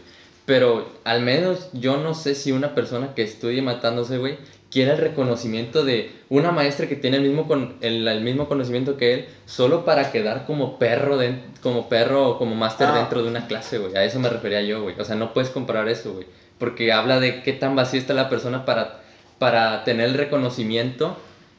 Pero 0.46 0.88
al 1.04 1.22
menos 1.22 1.68
yo 1.72 1.96
no 1.96 2.14
sé 2.14 2.34
si 2.34 2.52
una 2.52 2.74
persona 2.74 3.14
que 3.14 3.22
estudie 3.22 3.62
matándose, 3.62 4.16
güey, 4.18 4.38
quiere 4.70 4.92
el 4.92 4.98
reconocimiento 4.98 5.84
de 5.84 6.12
una 6.28 6.52
maestra 6.52 6.86
que 6.88 6.94
tiene 6.96 7.16
el 7.16 7.24
mismo, 7.24 7.46
con, 7.48 7.76
el, 7.80 8.06
el 8.06 8.20
mismo 8.22 8.48
conocimiento 8.48 8.96
que 8.96 9.12
él, 9.14 9.26
solo 9.46 9.84
para 9.84 10.12
quedar 10.12 10.46
como 10.46 10.78
perro, 10.78 11.16
den- 11.18 11.42
como 11.62 11.88
perro 11.88 12.28
o 12.30 12.38
como 12.38 12.54
máster 12.54 12.88
Ah. 12.90 12.98
dentro 12.98 13.22
de 13.22 13.28
una 13.28 13.46
clase, 13.48 13.78
güey. 13.78 13.96
A 13.96 14.04
eso 14.04 14.20
me 14.20 14.28
refería 14.28 14.62
yo, 14.62 14.82
güey. 14.82 14.94
O 15.00 15.04
sea, 15.04 15.16
no 15.16 15.32
puedes 15.34 15.50
comparar 15.50 15.88
eso, 15.88 16.12
güey. 16.14 16.26
Porque 16.58 16.92
habla 16.92 17.18
de 17.20 17.42
qué 17.42 17.52
tan 17.52 17.74
vacía 17.74 17.98
está 18.00 18.14
la 18.14 18.28
persona 18.28 18.64
para, 18.64 19.00
para 19.38 19.82
tener 19.84 20.06
el 20.10 20.14
reconocimiento 20.14 21.16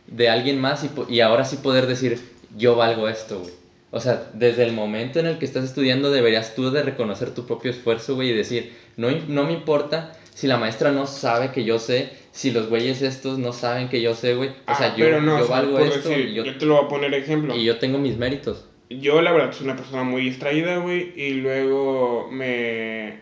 de 0.08 0.30
alguien 0.30 0.60
más 0.62 0.86
y, 0.86 0.90
y 1.14 1.20
ahora 1.20 1.44
sí 1.44 1.58
poder 1.58 1.88
decir, 1.88 2.20
yo 2.58 2.76
valgo 2.78 3.10
esto, 3.10 3.40
güey. 3.40 3.54
O 3.90 4.00
sea, 4.02 4.30
desde 4.34 4.64
el 4.64 4.74
momento 4.74 5.20
en 5.20 5.28
el 5.28 5.38
que 5.38 5.46
estás 5.46 5.64
estudiando 5.64 6.12
deberías 6.12 6.56
tú 6.56 6.72
de 6.72 6.84
reconocer 6.84 7.34
tu 7.34 7.46
propio 7.46 7.72
esfuerzo, 7.72 8.16
güey, 8.16 8.30
y 8.32 8.34
decir, 8.34 8.74
no, 8.98 9.10
no 9.30 9.46
me 9.46 9.54
importa 9.54 10.14
si 10.34 10.46
la 10.48 10.58
maestra 10.58 10.92
no 10.92 11.08
sabe 11.08 11.52
que 11.52 11.64
yo 11.64 11.80
sé, 11.80 12.10
si 12.32 12.52
los 12.52 12.68
güeyes 12.70 13.02
estos 13.02 13.40
no 13.40 13.54
saben 13.54 13.90
que 13.90 14.02
yo 14.02 14.14
sé, 14.14 14.36
güey. 14.36 14.50
O 14.68 14.76
sea, 14.76 14.92
Ah, 14.94 14.96
yo, 14.98 15.06
pero 15.06 15.22
no, 15.22 15.40
yo 15.40 15.48
valgo 15.48 15.80
esto 15.80 16.10
decir, 16.10 16.30
y, 16.30 16.34
yo, 16.36 16.44
yo 16.46 16.58
te 16.58 16.66
lo 16.66 16.76
voy 16.76 16.86
a 16.86 16.88
poner 16.90 17.14
ejemplo. 17.14 17.56
y 17.56 17.64
yo 17.64 17.78
tengo 17.80 17.98
mis 17.98 18.18
méritos. 18.18 18.66
Yo, 18.90 19.22
la 19.22 19.32
verdad, 19.32 19.52
soy 19.54 19.66
una 19.66 19.76
persona 19.76 20.04
muy 20.04 20.22
distraída, 20.22 20.78
güey, 20.78 21.12
y 21.16 21.34
luego 21.36 22.30
me. 22.32 23.22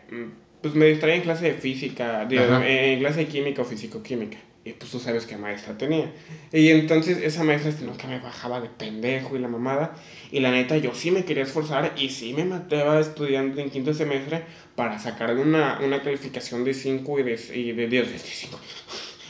Pues 0.61 0.75
me 0.75 0.87
distraí 0.87 1.13
en 1.17 1.21
clase 1.21 1.45
de 1.45 1.53
física, 1.53 2.25
digo, 2.25 2.43
Ajá. 2.43 2.67
en 2.67 2.99
clase 2.99 3.19
de 3.21 3.27
química 3.27 3.61
o 3.61 3.65
físico-química. 3.65 4.37
Y 4.67 4.73
pues 4.73 4.89
tú 4.91 4.99
sabes 4.99 5.27
qué 5.27 5.37
maestra 5.37 5.77
tenía. 5.77 6.11
Y 6.51 6.69
entonces 6.69 7.19
esa 7.21 7.43
maestra 7.43 7.69
este, 7.69 7.85
nunca 7.85 8.07
me 8.07 8.19
bajaba 8.19 8.59
de 8.59 8.67
pendejo 8.67 9.35
y 9.35 9.39
la 9.39 9.47
mamada. 9.47 9.95
Y 10.31 10.39
la 10.39 10.49
neta, 10.49 10.75
yo 10.77 10.95
sí 10.95 11.11
me 11.11 11.23
quería 11.23 11.43
esforzar 11.43 11.93
y 11.95 12.09
sí 12.09 12.33
me 12.33 12.45
mataba 12.45 12.99
estudiando 12.99 13.61
en 13.61 13.69
quinto 13.69 13.93
semestre 13.93 14.43
para 14.75 14.97
sacar 14.97 15.35
una, 15.37 15.79
una 15.83 16.01
calificación 16.01 16.63
de 16.63 16.73
5 16.73 17.19
y 17.19 17.23
de, 17.23 17.39
y 17.53 17.71
de 17.73 17.87
10, 17.87 18.11
de 18.11 18.17
5. 18.17 18.59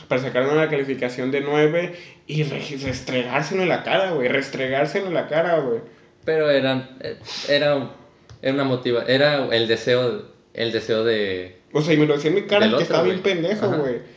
Para 0.08 0.22
sacar 0.22 0.44
una 0.48 0.70
calificación 0.70 1.30
de 1.30 1.42
9 1.42 1.94
y 2.26 2.42
re- 2.44 2.78
restregárselo 2.82 3.62
en 3.62 3.68
la 3.68 3.82
cara, 3.82 4.12
güey. 4.12 4.28
Restregárselo 4.28 5.08
en 5.08 5.14
la 5.14 5.28
cara, 5.28 5.58
güey. 5.58 5.80
Pero 6.24 6.48
eran, 6.50 6.96
era, 7.48 7.90
era 8.40 8.54
una 8.54 8.64
motiva, 8.64 9.04
era 9.06 9.44
el 9.54 9.68
deseo, 9.68 10.32
el 10.54 10.72
deseo 10.72 11.04
de... 11.04 11.58
O 11.74 11.82
sea, 11.82 11.92
y 11.92 11.98
me 11.98 12.06
lo 12.06 12.14
decía 12.14 12.30
en 12.30 12.36
mi 12.36 12.42
cara 12.46 12.66
que 12.68 12.72
otro, 12.74 12.82
estaba 12.82 13.02
bien 13.02 13.20
güey. 13.20 13.34
pendejo, 13.34 13.68
güey. 13.68 14.16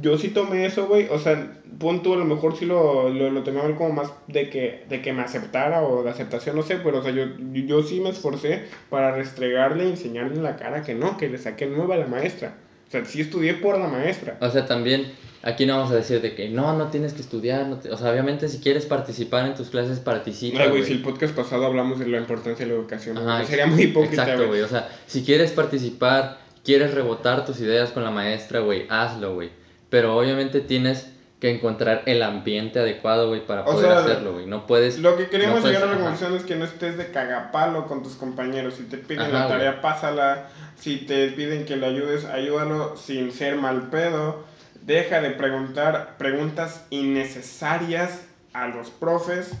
Yo- 0.00 0.18
sí 0.18 0.28
tomé 0.28 0.66
eso, 0.66 0.86
güey. 0.86 1.08
O 1.10 1.18
sea, 1.18 1.58
punto, 1.78 2.12
a 2.14 2.16
lo 2.16 2.24
mejor 2.24 2.56
sí 2.56 2.66
lo, 2.66 3.08
lo, 3.10 3.30
lo 3.30 3.42
tomé 3.42 3.60
como 3.76 3.92
más 3.92 4.12
de 4.26 4.48
que, 4.50 4.84
de 4.88 5.02
que 5.02 5.12
me 5.12 5.22
aceptara 5.22 5.82
o 5.82 6.02
de 6.02 6.10
aceptación, 6.10 6.56
no 6.56 6.62
sé. 6.62 6.76
Pero, 6.82 6.98
o 6.98 7.02
sea, 7.02 7.12
yo, 7.12 7.24
yo 7.52 7.82
sí 7.82 8.00
me 8.00 8.10
esforcé 8.10 8.64
para 8.90 9.14
restregarle 9.14 9.84
y 9.86 9.90
enseñarle 9.90 10.34
en 10.36 10.42
la 10.42 10.56
cara 10.56 10.82
que 10.82 10.94
no, 10.94 11.16
que 11.16 11.28
le 11.28 11.38
saqué 11.38 11.66
nueva 11.66 11.94
a 11.94 11.98
la 11.98 12.06
maestra. 12.06 12.54
O 12.86 12.90
sea, 12.90 13.04
sí 13.04 13.20
estudié 13.20 13.54
por 13.54 13.78
la 13.78 13.86
maestra. 13.86 14.38
O 14.40 14.48
sea, 14.48 14.64
también 14.64 15.12
aquí 15.42 15.66
no 15.66 15.76
vamos 15.76 15.92
a 15.92 15.96
decir 15.96 16.22
de 16.22 16.34
que 16.34 16.48
no, 16.48 16.72
no 16.76 16.86
tienes 16.88 17.12
que 17.12 17.20
estudiar. 17.20 17.66
no 17.66 17.76
te- 17.78 17.90
O 17.90 17.96
sea, 17.98 18.10
obviamente 18.10 18.48
si 18.48 18.60
quieres 18.60 18.86
participar 18.86 19.44
en 19.46 19.54
tus 19.54 19.68
clases, 19.68 20.00
participa. 20.00 20.66
Güey, 20.68 20.84
si 20.84 20.92
el 20.94 21.02
podcast 21.02 21.34
pasado 21.36 21.66
hablamos 21.66 21.98
de 21.98 22.08
la 22.08 22.16
importancia 22.18 22.64
de 22.64 22.72
la 22.72 22.78
educación, 22.78 23.18
Ajá, 23.18 23.44
sería 23.44 23.66
muy 23.66 23.82
hipócrita, 23.82 24.22
Exacto, 24.22 24.46
güey. 24.48 24.62
O 24.62 24.68
sea, 24.68 24.88
si 25.06 25.22
quieres 25.22 25.52
participar, 25.52 26.38
quieres 26.64 26.94
rebotar 26.94 27.44
tus 27.44 27.60
ideas 27.60 27.90
con 27.90 28.04
la 28.04 28.10
maestra, 28.10 28.60
güey, 28.60 28.86
hazlo, 28.88 29.34
güey. 29.34 29.50
Pero 29.90 30.16
obviamente 30.16 30.60
tienes 30.60 31.10
que 31.40 31.54
encontrar 31.54 32.02
el 32.06 32.22
ambiente 32.22 32.80
adecuado, 32.80 33.28
güey, 33.28 33.46
para 33.46 33.62
O 33.62 33.72
poder 33.72 33.90
sea, 33.90 33.98
hacerlo, 34.00 34.32
güey. 34.32 34.46
No 34.46 34.66
puedes... 34.66 34.98
Lo 34.98 35.16
que 35.16 35.28
queremos 35.28 35.62
no 35.62 35.68
llegar 35.68 35.84
a 35.84 35.92
la 35.92 35.98
conclusión 35.98 36.34
es 36.34 36.42
que 36.42 36.56
no 36.56 36.64
estés 36.64 36.98
de 36.98 37.12
cagapalo 37.12 37.86
con 37.86 38.02
tus 38.02 38.14
compañeros. 38.14 38.74
Si 38.74 38.84
te 38.84 38.98
piden 38.98 39.26
Ajá, 39.26 39.44
la 39.44 39.48
tarea, 39.48 39.80
pásala. 39.80 40.48
Si 40.76 40.96
te 40.96 41.28
piden 41.28 41.64
que 41.64 41.76
le 41.76 41.86
ayudes, 41.86 42.24
ayúdalo 42.24 42.96
sin 42.96 43.30
ser 43.30 43.56
mal 43.56 43.88
pedo. 43.88 44.44
Deja 44.82 45.20
de 45.20 45.30
preguntar 45.30 46.16
preguntas 46.18 46.84
innecesarias 46.90 48.22
a 48.52 48.66
los 48.68 48.90
profes. 48.90 49.52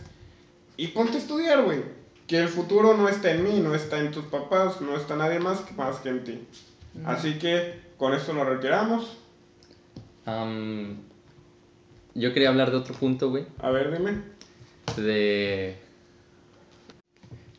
Y 0.76 0.88
ponte 0.88 1.16
a 1.16 1.20
estudiar, 1.20 1.62
güey. 1.62 1.82
Que 2.26 2.38
el 2.38 2.48
futuro 2.48 2.96
no 2.96 3.08
está 3.08 3.30
en 3.30 3.44
mí, 3.44 3.60
no 3.60 3.74
está 3.74 4.00
en 4.00 4.10
tus 4.10 4.24
papás, 4.24 4.80
no 4.80 4.96
está 4.96 5.16
nadie 5.16 5.38
más 5.38 5.60
que, 5.60 5.74
más 5.74 5.96
que 5.98 6.08
en 6.08 6.24
ti. 6.24 6.48
Así 7.04 7.38
que 7.38 7.80
con 7.96 8.14
esto 8.14 8.32
nos 8.32 8.46
retiramos. 8.46 9.16
Am, 10.28 10.96
yo 12.14 12.32
quería 12.34 12.48
hablar 12.50 12.70
de 12.70 12.76
otro 12.76 12.94
punto, 12.94 13.30
güey. 13.30 13.44
A 13.60 13.70
ver, 13.70 13.96
dime. 13.96 14.22
de... 14.96 15.76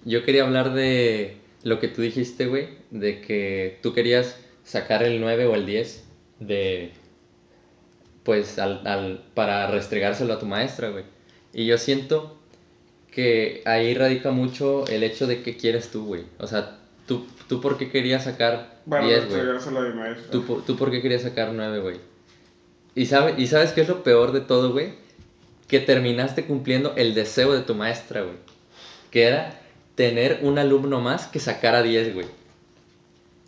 Yo 0.05 0.23
quería 0.23 0.43
hablar 0.43 0.73
de 0.73 1.37
lo 1.63 1.79
que 1.79 1.87
tú 1.87 2.01
dijiste, 2.01 2.45
güey, 2.47 2.69
de 2.91 3.21
que 3.21 3.79
tú 3.81 3.93
querías 3.93 4.39
sacar 4.63 5.03
el 5.03 5.19
9 5.19 5.45
o 5.47 5.55
el 5.55 5.65
10 5.65 6.03
de... 6.39 6.91
Pues 8.23 8.59
al, 8.59 8.85
al- 8.85 9.23
para 9.33 9.67
restregárselo 9.67 10.33
a 10.33 10.39
tu 10.39 10.45
maestra, 10.45 10.89
güey. 10.89 11.05
Y 11.53 11.65
yo 11.65 11.77
siento 11.77 12.37
que 13.11 13.63
ahí 13.65 13.93
radica 13.95 14.31
mucho 14.31 14.85
el 14.87 15.03
hecho 15.03 15.25
de 15.25 15.41
qué 15.41 15.57
quieres 15.57 15.89
tú, 15.89 16.05
güey. 16.05 16.25
O 16.37 16.45
sea, 16.47 16.77
tú, 17.07 17.25
tú 17.47 17.59
por 17.61 17.77
qué 17.77 17.89
querías 17.89 18.25
sacar 18.25 18.81
Bueno, 18.85 19.07
10, 19.07 19.27
güey. 19.29 19.41
¿Tú, 20.31 20.45
por- 20.45 20.65
¿Tú 20.65 20.75
por 20.77 20.91
qué 20.91 21.01
querías 21.01 21.23
sacar 21.23 21.51
9, 21.53 21.79
güey? 21.79 21.97
¿Y, 22.95 23.05
sabe, 23.05 23.35
¿Y 23.37 23.47
sabes 23.47 23.71
qué 23.71 23.81
es 23.81 23.87
lo 23.87 24.03
peor 24.03 24.31
de 24.31 24.41
todo, 24.41 24.71
güey? 24.71 24.93
Que 25.67 25.79
terminaste 25.79 26.45
cumpliendo 26.45 26.93
el 26.95 27.13
deseo 27.13 27.53
de 27.53 27.61
tu 27.61 27.75
maestra, 27.75 28.21
güey. 28.21 28.35
Que 29.11 29.23
era 29.23 29.59
tener 29.95 30.39
un 30.43 30.57
alumno 30.57 31.01
más 31.01 31.27
que 31.27 31.39
sacara 31.39 31.83
10, 31.83 32.13
güey. 32.13 32.27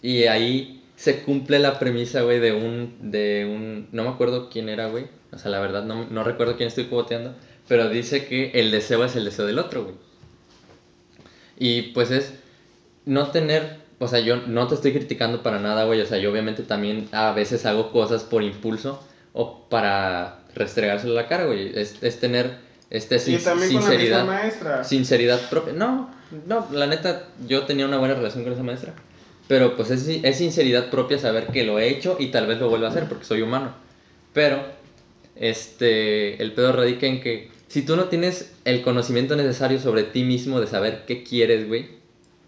Y 0.02 0.24
ahí 0.24 0.82
se 1.02 1.24
cumple 1.24 1.58
la 1.58 1.80
premisa, 1.80 2.22
güey, 2.22 2.39
de 2.39 2.54
un, 2.54 3.12
de 3.12 3.50
un, 3.52 3.88
no 3.92 4.04
me 4.04 4.10
acuerdo 4.10 4.50
quién 4.52 4.70
era, 4.70 4.88
güey, 4.88 5.06
o 5.32 5.38
sea, 5.39 5.50
la 5.50 5.60
verdad 5.60 5.84
no, 5.84 6.06
no 6.06 6.24
recuerdo 6.24 6.58
quién 6.58 6.68
estoy 6.68 6.86
cuboteando, 6.86 7.34
pero 7.68 7.89
dice 7.89 8.28
que 8.28 8.52
el 8.54 8.70
deseo 8.70 9.04
es 9.04 9.16
el 9.16 9.26
deseo 9.26 9.48
del 9.48 9.58
otro, 9.58 9.84
güey. 9.84 9.96
Y 11.58 11.94
pues 11.94 12.12
es 12.12 12.34
no 13.06 13.32
tener, 13.32 13.78
o 13.98 14.08
sea, 14.08 14.20
yo 14.20 14.36
no 14.36 14.68
te 14.68 14.76
estoy 14.76 14.94
criticando 14.94 15.42
para 15.42 15.60
nada, 15.60 15.86
güey, 15.86 16.02
o 16.02 16.06
sea, 16.06 16.20
yo 16.20 16.32
obviamente 16.32 16.62
también 16.62 17.08
a 17.12 17.32
veces 17.32 17.66
hago 17.66 17.92
cosas 17.92 18.24
por 18.24 18.44
impulso 18.44 19.04
o 19.34 19.68
para 19.70 20.40
restregárselo 20.56 21.14
a 21.14 21.24
la 21.24 21.28
cara, 21.28 21.46
güey, 21.46 21.72
es, 21.78 21.96
es 22.02 22.20
tener 22.20 22.58
este, 22.90 23.18
también 23.40 23.70
sinceridad, 23.70 24.26
maestra. 24.26 24.84
sinceridad 24.84 25.50
propia. 25.50 25.74
No, 25.74 26.14
no, 26.46 26.68
la 26.72 26.88
neta, 26.88 27.28
yo 27.48 27.64
tenía 27.64 27.86
una 27.86 27.98
buena 27.98 28.16
relación 28.16 28.44
con 28.44 28.54
esa 28.54 28.64
maestra. 28.64 28.94
Pero 29.48 29.76
pues 29.76 29.92
es, 29.92 30.08
es 30.08 30.38
sinceridad 30.38 30.90
propia 30.90 31.18
saber 31.18 31.48
que 31.48 31.64
lo 31.64 31.80
he 31.80 31.90
hecho 31.90 32.18
y 32.20 32.28
tal 32.28 32.48
vez 32.48 32.60
lo 32.60 32.70
vuelva 32.70 32.88
a 32.88 32.92
hacer 32.92 33.08
porque 33.08 33.26
soy 33.26 33.42
humano. 33.42 33.74
Pero, 34.34 34.62
este, 35.36 36.42
el 36.42 36.54
pedo 36.54 36.74
radica 36.74 37.06
en 37.08 37.22
que 37.22 37.50
si 37.68 37.82
tú 37.84 37.96
no 37.96 38.06
tienes 38.06 38.54
el 38.66 38.82
conocimiento 38.82 39.36
necesario 39.38 39.80
sobre 39.80 40.04
ti 40.04 40.24
mismo 40.24 40.60
de 40.60 40.68
saber 40.68 41.04
qué 41.08 41.24
quieres, 41.24 41.68
güey, 41.68 41.88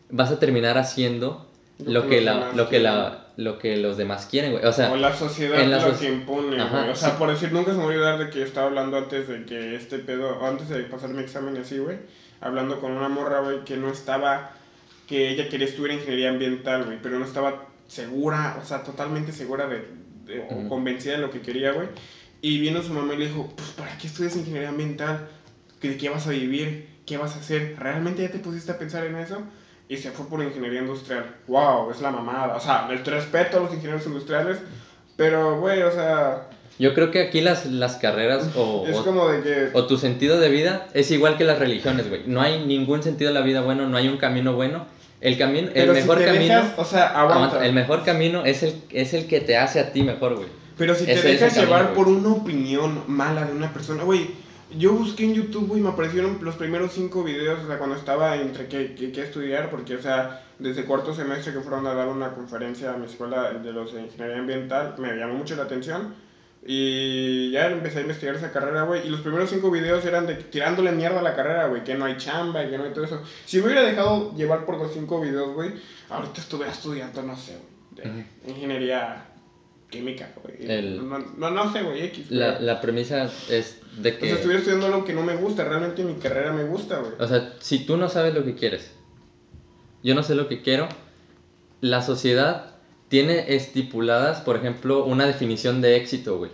vas 0.09 0.31
a 0.31 0.39
terminar 0.39 0.77
haciendo 0.77 1.47
lo, 1.85 2.09
que, 2.09 2.19
la, 2.19 2.51
lo 2.53 2.67
que 2.67 2.79
la, 2.79 3.22
lo 3.35 3.57
que 3.57 3.77
los 3.77 3.97
demás 3.97 4.27
quieren, 4.29 4.51
güey. 4.51 4.65
O 4.65 4.73
sea, 4.73 4.91
o 4.91 4.95
la 4.95 5.15
sociedad 5.15 5.65
lo 5.65 5.97
que 5.97 6.07
impone, 6.07 6.63
güey. 6.63 6.89
O 6.89 6.95
sea, 6.95 7.17
por 7.17 7.29
decir, 7.29 7.51
nunca 7.51 7.71
se 7.71 7.77
me 7.77 7.85
olvidar 7.85 8.19
de 8.19 8.29
que 8.29 8.39
yo 8.39 8.45
estaba 8.45 8.67
hablando 8.67 8.97
antes 8.97 9.27
de 9.27 9.45
que 9.45 9.75
este 9.75 9.99
pedo, 9.99 10.45
antes 10.45 10.69
de 10.69 10.83
pasar 10.83 11.09
mi 11.09 11.21
examen 11.21 11.57
así, 11.57 11.79
güey, 11.79 11.97
hablando 12.41 12.79
con 12.79 12.91
una 12.91 13.09
morra, 13.09 13.39
güey, 13.39 13.63
que 13.63 13.77
no 13.77 13.89
estaba, 13.89 14.51
que 15.07 15.29
ella 15.29 15.49
quería 15.49 15.67
estudiar 15.67 15.95
ingeniería 15.95 16.29
ambiental, 16.29 16.85
güey, 16.85 16.99
pero 17.01 17.17
no 17.17 17.25
estaba 17.25 17.65
segura, 17.87 18.59
o 18.61 18.65
sea, 18.65 18.83
totalmente 18.83 19.31
segura 19.31 19.67
de, 19.67 20.45
o 20.49 20.69
convencida 20.69 21.13
de 21.13 21.19
lo 21.19 21.31
que 21.31 21.41
quería, 21.41 21.71
güey. 21.71 21.87
Y 22.41 22.59
vino 22.59 22.83
su 22.83 22.93
mamá 22.93 23.13
y 23.13 23.17
le 23.17 23.27
dijo, 23.27 23.51
pues, 23.55 23.69
¿para 23.69 23.97
qué 23.97 24.07
estudias 24.07 24.35
ingeniería 24.35 24.69
ambiental? 24.69 25.27
¿De 25.81 25.97
qué 25.97 26.09
vas 26.09 26.27
a 26.27 26.31
vivir? 26.31 26.89
¿Qué 27.05 27.17
vas 27.17 27.35
a 27.35 27.39
hacer? 27.39 27.75
¿Realmente 27.79 28.21
ya 28.21 28.31
te 28.31 28.39
pusiste 28.39 28.71
a 28.71 28.77
pensar 28.77 29.05
en 29.05 29.15
eso? 29.15 29.43
Y 29.89 29.97
se 29.97 30.11
fue 30.11 30.27
por 30.27 30.41
ingeniería 30.41 30.81
industrial. 30.81 31.25
¡Wow! 31.47 31.91
Es 31.91 32.01
la 32.01 32.11
mamada. 32.11 32.55
O 32.55 32.59
sea, 32.59 32.87
el 32.89 33.03
respeto 33.05 33.57
a 33.57 33.59
los 33.61 33.73
ingenieros 33.73 34.05
industriales, 34.05 34.59
pero, 35.15 35.59
güey, 35.59 35.81
o 35.81 35.91
sea... 35.91 36.49
Yo 36.79 36.95
creo 36.95 37.11
que 37.11 37.21
aquí 37.21 37.41
las, 37.41 37.67
las 37.67 37.97
carreras 37.97 38.49
o, 38.55 38.85
es 38.87 38.97
como 38.97 39.27
de 39.29 39.41
que... 39.43 39.69
o 39.73 39.85
tu 39.85 39.97
sentido 39.97 40.39
de 40.39 40.49
vida 40.49 40.87
es 40.93 41.11
igual 41.11 41.37
que 41.37 41.43
las 41.43 41.59
religiones, 41.59 42.09
güey. 42.09 42.23
No 42.25 42.41
hay 42.41 42.65
ningún 42.65 43.03
sentido 43.03 43.31
de 43.31 43.39
la 43.39 43.45
vida 43.45 43.61
bueno, 43.61 43.87
no 43.87 43.97
hay 43.97 44.07
un 44.07 44.17
camino 44.17 44.53
bueno. 44.53 44.85
El 45.21 45.37
camino, 45.37 45.69
el 45.73 45.89
mejor 45.91 46.25
camino, 46.25 46.63
o 46.75 46.83
sea, 46.83 47.07
aguanta. 47.17 47.65
el 47.65 47.71
mejor 47.71 48.03
camino 48.03 48.43
es 48.43 48.61
el, 48.61 48.81
es 48.91 49.13
el 49.13 49.25
que 49.27 49.39
te 49.39 49.55
hace 49.55 49.79
a 49.79 49.93
ti 49.93 50.03
mejor, 50.03 50.35
güey. 50.35 50.49
Pero 50.77 50.95
si 50.95 51.05
te 51.05 51.15
dejas 51.15 51.55
llevar 51.55 51.93
por 51.93 52.09
una 52.09 52.29
opinión 52.29 53.03
mala 53.07 53.45
de 53.45 53.53
una 53.53 53.71
persona, 53.71 54.03
güey, 54.03 54.31
yo 54.77 54.93
busqué 54.93 55.25
en 55.25 55.33
YouTube, 55.33 55.77
y 55.77 55.81
me 55.81 55.89
aparecieron 55.89 56.39
los 56.41 56.55
primeros 56.55 56.93
cinco 56.93 57.23
videos, 57.23 57.63
o 57.63 57.67
sea, 57.67 57.77
cuando 57.77 57.95
estaba 57.95 58.35
entre 58.35 58.67
qué, 58.67 58.95
qué, 58.95 59.21
estudiar, 59.21 59.69
porque, 59.69 59.95
o 59.95 60.01
sea, 60.01 60.43
desde 60.59 60.85
cuarto 60.85 61.13
semestre 61.13 61.53
que 61.53 61.59
fueron 61.59 61.85
a 61.87 61.93
dar 61.93 62.07
una 62.07 62.33
conferencia 62.33 62.93
a 62.93 62.97
mi 62.97 63.05
escuela 63.05 63.53
de 63.53 63.73
los 63.73 63.93
de 63.93 64.01
ingeniería 64.01 64.39
ambiental, 64.39 64.95
me 64.97 65.15
llamó 65.15 65.35
mucho 65.35 65.55
la 65.55 65.63
atención. 65.63 66.15
Y 66.65 67.51
ya 67.51 67.67
empecé 67.67 67.99
a 67.99 68.01
investigar 68.03 68.35
esa 68.35 68.53
carrera, 68.53 68.83
güey. 68.83 69.05
Y 69.05 69.09
los 69.09 69.19
primeros 69.19 69.49
cinco 69.49 69.69
videos 69.69 70.05
eran 70.05 70.25
de 70.25 70.35
tirándole 70.35 70.93
mierda 70.93 71.19
a 71.19 71.23
la 71.23 71.35
carrera, 71.35 71.67
güey. 71.67 71.83
Que 71.83 71.95
no 71.95 72.05
hay 72.05 72.15
chamba 72.15 72.63
y 72.63 72.69
que 72.69 72.77
no 72.77 72.85
hay 72.85 72.93
todo 72.93 73.03
eso. 73.03 73.21
Si 73.45 73.57
me 73.57 73.65
hubiera 73.65 73.81
dejado 73.81 74.33
llevar 74.33 74.65
por 74.65 74.77
los 74.77 74.93
cinco 74.93 75.19
videos, 75.19 75.53
güey, 75.53 75.71
ahorita 76.09 76.39
estuviera 76.39 76.71
estudiando, 76.71 77.21
no 77.21 77.35
sé, 77.35 77.57
de 77.91 78.25
ingeniería 78.47 79.25
química, 79.89 80.29
güey. 80.41 80.65
No, 81.37 81.49
no, 81.51 81.73
sé, 81.73 81.83
güey, 81.83 82.03
X. 82.05 82.31
La, 82.31 82.57
la, 82.61 82.79
premisa 82.79 83.29
es 83.49 83.82
de 83.97 84.17
que... 84.17 84.25
O 84.25 84.27
sea, 84.27 84.35
estuviera 84.35 84.59
estudiando 84.59 84.87
algo 84.87 85.05
que 85.05 85.13
no 85.13 85.23
me 85.23 85.35
gusta, 85.35 85.63
realmente 85.63 86.03
mi 86.03 86.15
carrera 86.15 86.51
me 86.53 86.63
gusta, 86.63 86.99
güey. 86.99 87.13
O 87.19 87.27
sea, 87.27 87.53
si 87.59 87.85
tú 87.85 87.97
no 87.97 88.09
sabes 88.09 88.33
lo 88.33 88.43
que 88.43 88.55
quieres, 88.55 88.91
yo 90.03 90.15
no 90.15 90.23
sé 90.23 90.35
lo 90.35 90.47
que 90.47 90.61
quiero, 90.61 90.87
la 91.81 92.01
sociedad 92.01 92.75
tiene 93.09 93.55
estipuladas, 93.55 94.41
por 94.41 94.55
ejemplo, 94.55 95.05
una 95.05 95.25
definición 95.25 95.81
de 95.81 95.97
éxito, 95.97 96.37
güey. 96.37 96.51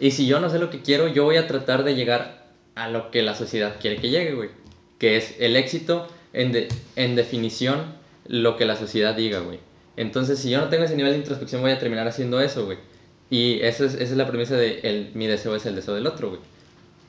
Y 0.00 0.12
si 0.12 0.26
yo 0.26 0.40
no 0.40 0.50
sé 0.50 0.58
lo 0.58 0.70
que 0.70 0.82
quiero, 0.82 1.08
yo 1.08 1.24
voy 1.24 1.36
a 1.36 1.46
tratar 1.46 1.84
de 1.84 1.94
llegar 1.94 2.46
a 2.74 2.88
lo 2.88 3.10
que 3.10 3.22
la 3.22 3.34
sociedad 3.34 3.76
quiere 3.80 3.96
que 3.96 4.10
llegue, 4.10 4.34
güey. 4.34 4.50
Que 4.98 5.16
es 5.16 5.36
el 5.38 5.54
éxito 5.56 6.08
en, 6.32 6.52
de, 6.52 6.68
en 6.96 7.14
definición, 7.14 7.94
lo 8.26 8.56
que 8.56 8.64
la 8.64 8.76
sociedad 8.76 9.14
diga, 9.14 9.40
güey. 9.40 9.58
Entonces, 9.96 10.38
si 10.38 10.50
yo 10.50 10.60
no 10.60 10.68
tengo 10.68 10.84
ese 10.84 10.96
nivel 10.96 11.12
de 11.12 11.18
introspección, 11.18 11.60
voy 11.60 11.72
a 11.72 11.78
terminar 11.78 12.08
haciendo 12.08 12.40
eso, 12.40 12.64
güey. 12.64 12.78
Y 13.30 13.60
esa 13.60 13.84
es, 13.84 13.94
esa 13.94 14.02
es 14.02 14.16
la 14.16 14.26
premisa 14.26 14.56
de 14.56 14.80
el, 14.82 15.10
mi 15.14 15.26
deseo 15.26 15.54
es 15.54 15.66
el 15.66 15.74
deseo 15.74 15.94
del 15.94 16.06
otro, 16.06 16.30
güey. 16.30 16.40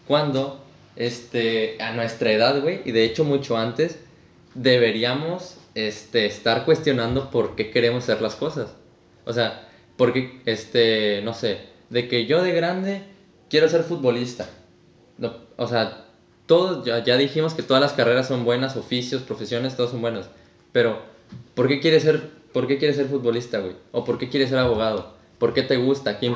Cuando, 0.07 0.63
este, 0.95 1.81
a 1.81 1.93
nuestra 1.93 2.31
edad, 2.31 2.61
güey, 2.61 2.81
y 2.85 2.91
de 2.91 3.05
hecho 3.05 3.23
mucho 3.23 3.57
antes, 3.57 3.99
deberíamos 4.53 5.57
este, 5.75 6.25
estar 6.25 6.65
cuestionando 6.65 7.31
por 7.31 7.55
qué 7.55 7.71
queremos 7.71 8.03
hacer 8.03 8.21
las 8.21 8.35
cosas. 8.35 8.73
O 9.25 9.33
sea, 9.33 9.69
porque, 9.97 10.41
este, 10.45 11.21
no 11.23 11.33
sé, 11.33 11.59
de 11.89 12.07
que 12.07 12.25
yo 12.25 12.43
de 12.43 12.51
grande 12.51 13.03
quiero 13.49 13.69
ser 13.69 13.83
futbolista. 13.83 14.49
No, 15.17 15.35
o 15.57 15.67
sea, 15.67 16.05
todos, 16.45 16.85
ya, 16.85 17.03
ya 17.03 17.17
dijimos 17.17 17.53
que 17.53 17.63
todas 17.63 17.81
las 17.81 17.93
carreras 17.93 18.27
son 18.27 18.43
buenas, 18.43 18.75
oficios, 18.75 19.21
profesiones, 19.21 19.77
todos 19.77 19.91
son 19.91 20.01
buenos. 20.01 20.27
Pero, 20.71 21.01
¿por 21.53 21.67
qué 21.67 21.79
quieres 21.79 22.03
ser 22.03 22.43
¿Por 22.53 22.67
qué 22.67 22.77
quieres 22.77 22.95
ser 22.95 23.07
futbolista, 23.07 23.59
güey? 23.59 23.75
¿O 23.91 24.05
por 24.05 24.19
qué 24.19 24.29
quieres 24.29 24.49
ser 24.49 24.59
abogado? 24.59 25.15
¿Por 25.39 25.53
qué 25.53 25.63
te 25.63 25.75
gusta? 25.75 26.19
¿Qué, 26.19 26.31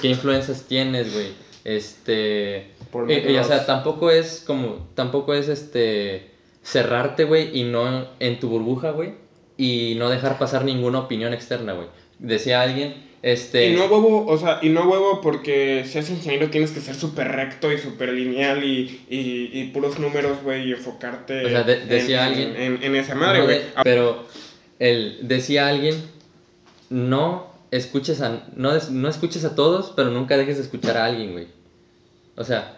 ¿qué 0.00 0.08
influencias 0.08 0.62
tienes, 0.64 1.12
güey? 1.12 1.32
Este... 1.64 2.70
y, 3.08 3.36
o 3.36 3.44
sea, 3.44 3.66
tampoco 3.66 4.10
es 4.10 4.42
como... 4.46 4.88
Tampoco 4.94 5.34
es 5.34 5.48
este... 5.48 6.30
Cerrarte, 6.62 7.24
güey, 7.24 7.58
y 7.58 7.64
no 7.64 8.08
en 8.20 8.40
tu 8.40 8.48
burbuja, 8.48 8.90
güey. 8.90 9.14
Y 9.56 9.94
no 9.98 10.08
dejar 10.10 10.38
pasar 10.38 10.64
ninguna 10.64 11.00
opinión 11.00 11.32
externa, 11.32 11.72
güey. 11.72 11.88
Decía 12.18 12.62
alguien... 12.62 13.08
Este... 13.20 13.70
Y 13.70 13.76
no 13.76 13.86
huevo, 13.86 14.26
o 14.26 14.38
sea, 14.38 14.60
y 14.62 14.68
no 14.68 14.88
huevo 14.88 15.20
porque 15.20 15.84
seas 15.86 16.08
ingeniero 16.08 16.50
tienes 16.50 16.70
que 16.70 16.80
ser 16.80 16.94
súper 16.94 17.28
recto 17.28 17.72
y 17.72 17.78
súper 17.78 18.12
lineal 18.12 18.62
y, 18.62 19.04
y, 19.10 19.50
y, 19.52 19.70
puros 19.72 19.98
números, 19.98 20.38
güey, 20.44 20.68
y 20.68 20.72
enfocarte 20.72 21.44
o 21.44 21.48
sea, 21.48 21.64
decía 21.64 22.28
en, 22.28 22.32
alguien, 22.32 22.56
en, 22.56 22.82
en, 22.84 22.94
esa 22.94 23.16
madre, 23.16 23.42
güey. 23.42 23.60
pero 23.82 24.24
el, 24.78 25.18
decía 25.22 25.66
alguien, 25.66 25.96
no 26.90 27.52
escuches 27.70 28.20
a, 28.20 28.44
no, 28.54 28.72
no 28.90 29.08
escuches 29.08 29.44
a 29.44 29.54
todos, 29.54 29.92
pero 29.96 30.10
nunca 30.10 30.36
dejes 30.36 30.56
de 30.56 30.62
escuchar 30.62 30.96
a 30.96 31.06
alguien, 31.06 31.32
güey. 31.32 31.48
O 32.36 32.44
sea, 32.44 32.77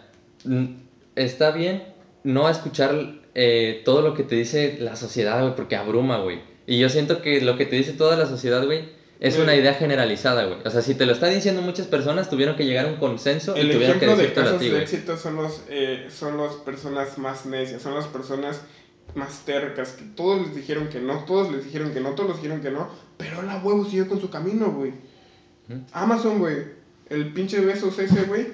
está 1.15 1.51
bien 1.51 1.83
no 2.23 2.49
escuchar 2.49 3.21
eh, 3.33 3.81
todo 3.85 4.01
lo 4.01 4.13
que 4.13 4.23
te 4.23 4.35
dice 4.35 4.77
la 4.79 4.95
sociedad, 4.95 5.41
güey, 5.41 5.55
porque 5.55 5.75
abruma, 5.75 6.19
güey. 6.19 6.41
Y 6.67 6.79
yo 6.79 6.89
siento 6.89 7.21
que 7.21 7.41
lo 7.41 7.57
que 7.57 7.65
te 7.65 7.75
dice 7.75 7.93
toda 7.93 8.15
la 8.15 8.25
sociedad, 8.25 8.65
güey, 8.65 8.89
es 9.19 9.37
una 9.37 9.55
idea 9.55 9.73
generalizada, 9.75 10.45
güey. 10.45 10.59
O 10.65 10.69
sea, 10.69 10.81
si 10.81 10.95
te 10.95 11.05
lo 11.05 11.13
está 11.13 11.27
diciendo 11.27 11.61
muchas 11.61 11.87
personas, 11.87 12.29
tuvieron 12.29 12.55
que 12.55 12.65
llegar 12.65 12.85
a 12.85 12.89
un 12.89 12.95
consenso 12.95 13.55
y 13.55 13.69
tuvieron 13.69 13.99
que 13.99 14.07
de 14.07 14.33
casos 14.33 14.59
de 14.59 14.81
éxito 14.81 15.15
son 15.17 15.35
los, 15.35 15.63
eh, 15.69 16.07
son 16.09 16.37
las 16.37 16.55
personas 16.55 17.17
más 17.17 17.45
necias, 17.45 17.81
son 17.81 17.93
las 17.93 18.07
personas 18.07 18.61
más 19.13 19.45
tercas, 19.45 19.91
que 19.91 20.05
todos 20.15 20.41
les 20.41 20.55
dijeron 20.55 20.87
que 20.87 20.99
no, 20.99 21.25
todos 21.25 21.51
les 21.51 21.65
dijeron 21.65 21.93
que 21.93 21.99
no, 21.99 22.11
todos 22.11 22.29
les 22.29 22.37
dijeron 22.37 22.61
que 22.61 22.71
no, 22.71 22.89
pero 23.17 23.41
la 23.41 23.57
huevo 23.57 23.85
siguió 23.85 24.07
con 24.07 24.21
su 24.21 24.29
camino, 24.29 24.71
güey. 24.71 24.93
Amazon, 25.93 26.39
güey, 26.39 26.57
el 27.09 27.31
pinche 27.33 27.59
besos 27.61 27.97
ese, 27.99 28.23
güey, 28.23 28.47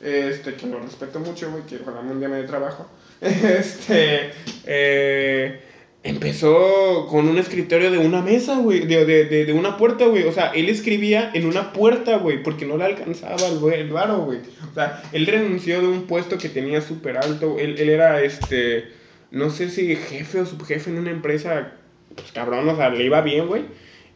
este, 0.00 0.54
que 0.54 0.66
lo 0.66 0.80
respeto 0.80 1.20
mucho, 1.20 1.50
güey, 1.50 1.64
que 1.64 1.76
ojalá 1.76 2.00
un 2.00 2.18
día 2.18 2.28
me 2.28 2.36
dé 2.36 2.44
trabajo, 2.44 2.88
este, 3.20 4.30
eh, 4.66 5.60
empezó 6.02 7.06
con 7.08 7.28
un 7.28 7.38
escritorio 7.38 7.90
de 7.90 7.98
una 7.98 8.22
mesa, 8.22 8.58
güey, 8.58 8.86
de, 8.86 9.04
de, 9.04 9.44
de, 9.44 9.52
una 9.52 9.76
puerta, 9.76 10.06
güey, 10.06 10.24
o 10.24 10.32
sea, 10.32 10.52
él 10.54 10.68
escribía 10.68 11.30
en 11.34 11.46
una 11.46 11.72
puerta, 11.72 12.16
güey, 12.16 12.42
porque 12.42 12.66
no 12.66 12.76
le 12.76 12.84
alcanzaba 12.84 13.46
el, 13.46 13.72
el 13.72 13.90
varo, 13.90 14.20
güey, 14.20 14.38
o 14.70 14.74
sea, 14.74 15.02
él 15.12 15.26
renunció 15.26 15.80
de 15.80 15.88
un 15.88 16.06
puesto 16.06 16.38
que 16.38 16.48
tenía 16.48 16.80
súper 16.80 17.18
alto, 17.18 17.58
él, 17.58 17.76
él 17.78 17.90
era, 17.90 18.22
este 18.22 19.00
no 19.30 19.50
sé 19.50 19.70
si 19.70 19.94
jefe 19.94 20.40
o 20.40 20.46
subjefe 20.46 20.90
en 20.90 20.98
una 20.98 21.10
empresa, 21.10 21.72
pues 22.14 22.32
cabrón, 22.32 22.68
o 22.68 22.76
sea, 22.76 22.90
le 22.90 23.04
iba 23.04 23.20
bien, 23.20 23.46
güey. 23.46 23.64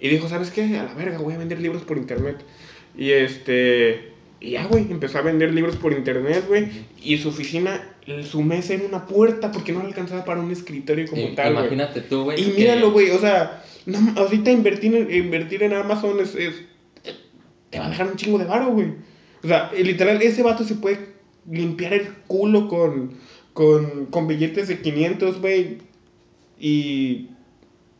Y 0.00 0.08
dijo, 0.08 0.28
¿sabes 0.28 0.50
qué? 0.50 0.76
A 0.76 0.84
la 0.84 0.94
verga, 0.94 1.18
voy 1.18 1.34
a 1.34 1.38
vender 1.38 1.60
libros 1.60 1.82
por 1.82 1.96
internet. 1.96 2.38
Y 2.96 3.12
este, 3.12 4.12
y 4.44 4.50
ya, 4.50 4.66
güey, 4.66 4.86
empezó 4.90 5.18
a 5.18 5.22
vender 5.22 5.54
libros 5.54 5.76
por 5.76 5.92
internet, 5.92 6.44
güey. 6.46 6.68
Y 7.02 7.16
su 7.18 7.30
oficina, 7.30 7.94
su 8.22 8.42
mesa 8.42 8.74
era 8.74 8.84
una 8.84 9.06
puerta 9.06 9.50
porque 9.50 9.72
no 9.72 9.80
le 9.80 9.86
alcanzaba 9.86 10.24
para 10.24 10.40
un 10.40 10.50
escritorio 10.50 11.06
como 11.08 11.34
tal, 11.34 11.52
güey. 11.52 11.64
Imagínate 11.64 12.02
tú, 12.02 12.24
güey. 12.24 12.42
Y 12.42 12.52
míralo, 12.52 12.92
güey, 12.92 13.10
o 13.10 13.18
sea, 13.18 13.64
ahorita 14.16 14.50
invertir 14.50 14.94
en, 14.94 15.10
invertir 15.10 15.62
en 15.62 15.72
Amazon 15.72 16.20
es, 16.20 16.34
es, 16.34 16.54
te 17.70 17.78
va 17.78 17.86
a 17.86 17.90
dejar 17.90 18.08
un 18.08 18.16
chingo 18.16 18.38
de 18.38 18.44
varo, 18.44 18.70
güey. 18.72 18.88
O 19.42 19.48
sea, 19.48 19.70
literal, 19.72 20.20
ese 20.20 20.42
vato 20.42 20.64
se 20.64 20.74
puede 20.74 21.14
limpiar 21.46 21.94
el 21.94 22.08
culo 22.26 22.68
con 22.68 23.12
con, 23.54 24.06
con 24.06 24.28
billetes 24.28 24.68
de 24.68 24.82
500, 24.82 25.40
güey. 25.40 25.78
Y, 26.60 27.30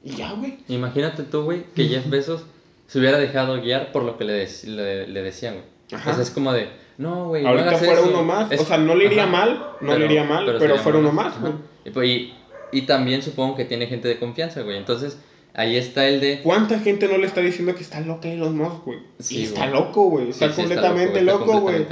y 0.03 0.11
ya, 0.17 0.33
güey. 0.33 0.59
Imagínate 0.69 1.23
tú, 1.23 1.45
güey, 1.45 1.65
que 1.75 1.87
Jeff 1.87 2.09
Bezos 2.11 2.45
se 2.87 2.99
hubiera 2.99 3.19
dejado 3.19 3.63
guiar 3.63 3.93
por 3.93 4.03
lo 4.03 4.19
que 4.19 4.25
le, 4.25 4.47
le, 4.67 5.07
le 5.07 5.23
decían, 5.23 5.55
güey. 5.55 5.74
Ajá. 5.93 6.11
Entonces 6.11 6.29
es 6.29 6.35
como 6.35 6.53
de, 6.53 6.69
no, 6.99 7.29
güey, 7.29 7.45
Ahorita 7.47 7.77
fuera 7.77 7.95
eso". 7.95 8.09
uno 8.09 8.23
más. 8.23 8.51
Es- 8.53 8.61
O 8.61 8.65
sea, 8.65 8.79
no 8.79 8.95
le 8.95 9.05
iría 9.07 9.25
Ajá. 9.25 9.33
mal, 9.33 9.67
no 9.81 9.99
le 9.99 10.05
iría 10.07 10.25
mal, 10.25 10.57
pero, 10.59 10.77
fuera 10.79 10.99
uno 10.99 11.13
más, 11.13 11.41
güey. 11.41 11.53
Y, 11.85 11.91
pues, 11.91 12.09
y, 12.09 12.33
y 12.73 12.83
también 12.83 13.23
supongo 13.23 13.57
que 13.57 13.65
tiene 13.65 13.87
gente 13.87 14.09
de 14.09 14.19
confianza, 14.19 14.63
güey. 14.63 14.77
Entonces, 14.79 15.19
ahí 15.53 15.77
está 15.77 16.07
el 16.09 16.21
de... 16.21 16.41
¿Cuánta 16.43 16.79
gente 16.81 17.07
no 17.09 17.19
le 17.19 17.27
está 17.27 17.41
diciendo 17.41 17.75
que 17.75 17.83
está 17.83 18.01
loca 18.01 18.29
Elon 18.29 18.57
Musk, 18.57 18.85
güey? 18.85 18.99
Sí, 19.19 19.39
Y 19.41 19.43
está 19.45 19.67
loco, 19.67 20.05
güey. 20.11 20.27
Sí, 20.27 20.31
Está 20.45 20.51
sí, 20.51 20.63
completamente 20.63 21.19
está 21.21 21.33
loco, 21.33 21.61
güey. 21.61 21.87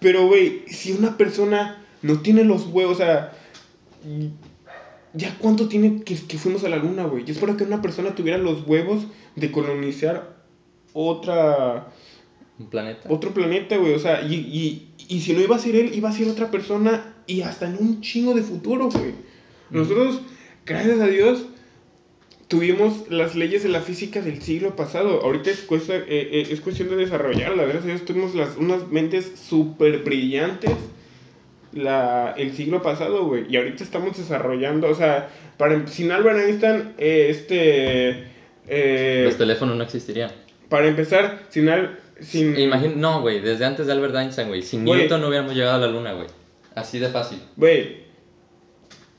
Pero, 0.00 0.26
güey, 0.26 0.64
si 0.68 0.92
una 0.92 1.16
persona 1.16 1.84
no 2.02 2.20
tiene 2.20 2.44
los 2.44 2.66
huevos, 2.66 2.94
o 2.94 2.96
sea, 2.98 3.32
¿ya 5.12 5.36
cuánto 5.38 5.68
tiene 5.68 6.02
que, 6.02 6.14
que 6.16 6.38
fuimos 6.38 6.64
a 6.64 6.68
la 6.68 6.76
luna, 6.76 7.04
güey? 7.04 7.24
Yo 7.24 7.32
espero 7.32 7.56
que 7.56 7.64
una 7.64 7.80
persona 7.82 8.14
tuviera 8.14 8.38
los 8.38 8.66
huevos 8.66 9.04
de 9.36 9.50
colonizar 9.52 10.34
otra, 10.92 11.88
Un 12.58 12.66
planeta. 12.70 13.08
otro 13.10 13.32
planeta, 13.34 13.76
güey. 13.76 13.94
O 13.94 13.98
sea, 13.98 14.22
y, 14.22 14.34
y, 14.34 14.88
y 15.08 15.20
si 15.20 15.32
no 15.32 15.40
iba 15.40 15.56
a 15.56 15.58
ser 15.58 15.74
él, 15.76 15.92
iba 15.94 16.08
a 16.08 16.12
ser 16.12 16.28
otra 16.28 16.50
persona 16.50 17.14
y 17.26 17.42
hasta 17.42 17.66
en 17.66 17.76
un 17.80 18.00
chingo 18.00 18.34
de 18.34 18.42
futuro, 18.42 18.88
güey. 18.90 19.12
Nosotros, 19.70 20.20
gracias 20.64 21.00
a 21.00 21.06
Dios, 21.08 21.46
tuvimos 22.48 23.10
las 23.10 23.34
leyes 23.34 23.62
de 23.64 23.70
la 23.70 23.80
física 23.80 24.20
del 24.20 24.40
siglo 24.42 24.76
pasado. 24.76 25.22
Ahorita 25.22 25.50
es, 25.50 25.60
cuesta, 25.62 25.96
eh, 25.96 26.04
eh, 26.08 26.46
es 26.50 26.60
cuestión 26.60 26.90
de 26.90 26.96
desarrollarlas. 26.96 27.66
Gracias 27.66 27.84
a 27.84 27.88
Dios 27.88 28.04
tuvimos 28.04 28.34
las, 28.34 28.56
unas 28.56 28.88
mentes 28.88 29.32
súper 29.36 30.04
brillantes 30.04 30.70
la, 31.72 32.34
el 32.36 32.52
siglo 32.54 32.82
pasado, 32.82 33.24
güey. 33.26 33.46
Y 33.52 33.56
ahorita 33.56 33.82
estamos 33.82 34.16
desarrollando, 34.16 34.88
o 34.88 34.94
sea, 34.94 35.28
para, 35.56 35.84
sin 35.88 36.12
Albert 36.12 36.38
Einstein, 36.38 36.92
eh, 36.98 37.26
este... 37.30 38.24
eh, 38.68 39.22
Los 39.24 39.36
teléfonos 39.38 39.76
no 39.76 39.82
existirían. 39.82 40.30
para 40.68 40.86
empezar, 40.86 41.42
sin... 41.48 41.68
Al, 41.68 41.98
sin 42.20 42.58
Imagina, 42.58 42.94
no, 42.96 43.20
güey, 43.22 43.40
desde 43.40 43.64
antes 43.64 43.86
de 43.86 43.92
Albert 43.92 44.14
Einstein, 44.16 44.48
güey. 44.48 44.62
Sin 44.62 44.84
Güey. 44.84 45.00
Newton 45.02 45.20
no 45.20 45.28
hubiéramos 45.28 45.54
llegado 45.54 45.76
a 45.82 45.86
la 45.86 45.92
luna, 45.92 46.12
güey. 46.12 46.26
Así 46.74 46.98
de 46.98 47.08
fácil. 47.08 47.38
Güey, 47.56 48.04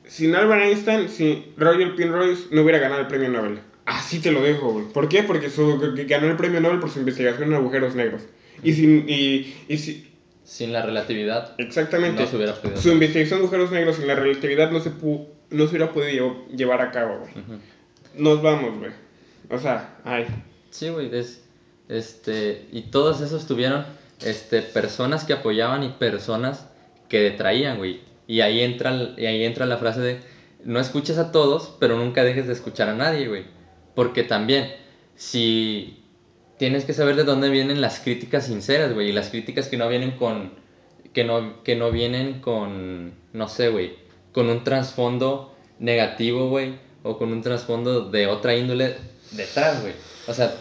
sin 0.08 0.36
Albert 0.36 0.64
Einstein, 0.64 1.10
sin 1.10 1.46
Roger 1.58 1.96
Penrose, 1.96 2.46
no 2.52 2.62
hubiera 2.62 2.80
ganado 2.80 3.02
el 3.02 3.08
premio 3.08 3.30
Nobel. 3.30 3.60
Así 3.86 4.20
te 4.20 4.32
lo 4.32 4.42
dejo, 4.42 4.72
güey. 4.72 4.86
¿Por 4.86 5.10
qué? 5.10 5.24
Porque 5.24 5.50
su, 5.50 5.80
ganó 6.08 6.28
el 6.28 6.36
premio 6.38 6.60
Nobel 6.62 6.80
por 6.80 6.90
su 6.90 7.00
investigación 7.00 7.50
en 7.50 7.56
agujeros 7.56 7.96
negros. 7.96 8.22
Y 8.64 8.74
sin. 8.74 9.06
Y, 9.08 9.54
y 9.68 9.78
si- 9.78 10.12
Sin 10.44 10.72
la 10.74 10.82
relatividad, 10.84 11.54
exactamente. 11.58 12.22
no 12.24 12.28
se 12.30 12.36
hubiera 12.38 12.54
podido. 12.56 12.80
Su 12.82 12.92
investigación 12.92 13.40
de 13.40 13.46
agujeros 13.46 13.72
negros 13.72 13.96
sin 13.98 14.08
la 14.08 14.16
relatividad 14.16 14.72
no 14.72 14.80
se, 14.80 14.92
pu- 14.92 15.28
no 15.50 15.64
se 15.66 15.70
hubiera 15.76 15.92
podido 15.92 16.46
llevar 16.50 16.82
a 16.82 16.92
cabo, 16.92 17.20
güey. 17.20 17.32
Ujú. 17.32 17.60
Nos 18.18 18.42
vamos, 18.42 18.78
güey. 18.80 18.92
O 19.50 19.58
sea, 19.60 19.98
ay. 20.04 20.26
Sí, 20.70 20.90
güey, 20.90 21.14
es, 21.16 21.45
este, 21.90 22.68
y 22.72 22.84
todos 22.84 23.22
esos 23.22 23.48
tuvieron, 23.48 23.86
este, 24.24 24.62
personas 24.62 25.24
que 25.24 25.34
apoyaban 25.34 25.84
y 25.84 25.90
personas 25.90 26.68
que 27.10 27.20
detraían, 27.20 27.78
güey. 27.78 28.02
Y 28.28 28.42
ahí 28.42 28.62
entra, 28.62 29.14
y 29.18 29.26
ahí 29.26 29.44
entra 29.44 29.66
la 29.66 29.78
frase 29.78 30.02
de, 30.02 30.20
no 30.64 30.80
escuches 30.80 31.18
a 31.18 31.32
todos, 31.32 31.76
pero 31.80 31.98
nunca 31.98 32.24
dejes 32.24 32.48
de 32.48 32.54
escuchar 32.54 32.90
a 32.90 32.96
nadie, 32.96 33.28
güey. 33.28 33.46
Porque 33.94 34.24
también, 34.24 34.74
si 35.16 36.04
tienes 36.58 36.86
que 36.86 36.94
saber 36.94 37.16
de 37.16 37.24
dónde 37.24 37.50
vienen 37.50 37.82
las 37.82 38.00
críticas 38.00 38.48
sinceras, 38.48 38.94
güey, 38.94 39.10
y 39.10 39.14
las 39.14 39.30
críticas 39.30 39.68
que 39.68 39.78
no 39.78 39.88
vienen 39.88 40.12
con, 40.12 40.54
que 41.14 41.24
no, 41.24 41.64
que 41.64 41.76
no 41.76 41.92
vienen 41.92 42.42
con, 42.42 43.14
no 43.34 43.48
sé, 43.48 43.70
güey, 43.70 43.94
con 44.32 44.50
un 44.50 44.64
trasfondo 44.64 45.56
negativo, 45.80 46.50
güey, 46.50 46.76
o 47.04 47.18
con 47.18 47.32
un 47.32 47.42
trasfondo 47.42 48.10
de 48.10 48.28
otra 48.28 48.56
índole 48.56 48.96
detrás, 49.32 49.82
güey. 49.82 49.94
O 50.28 50.34
sea, 50.34 50.54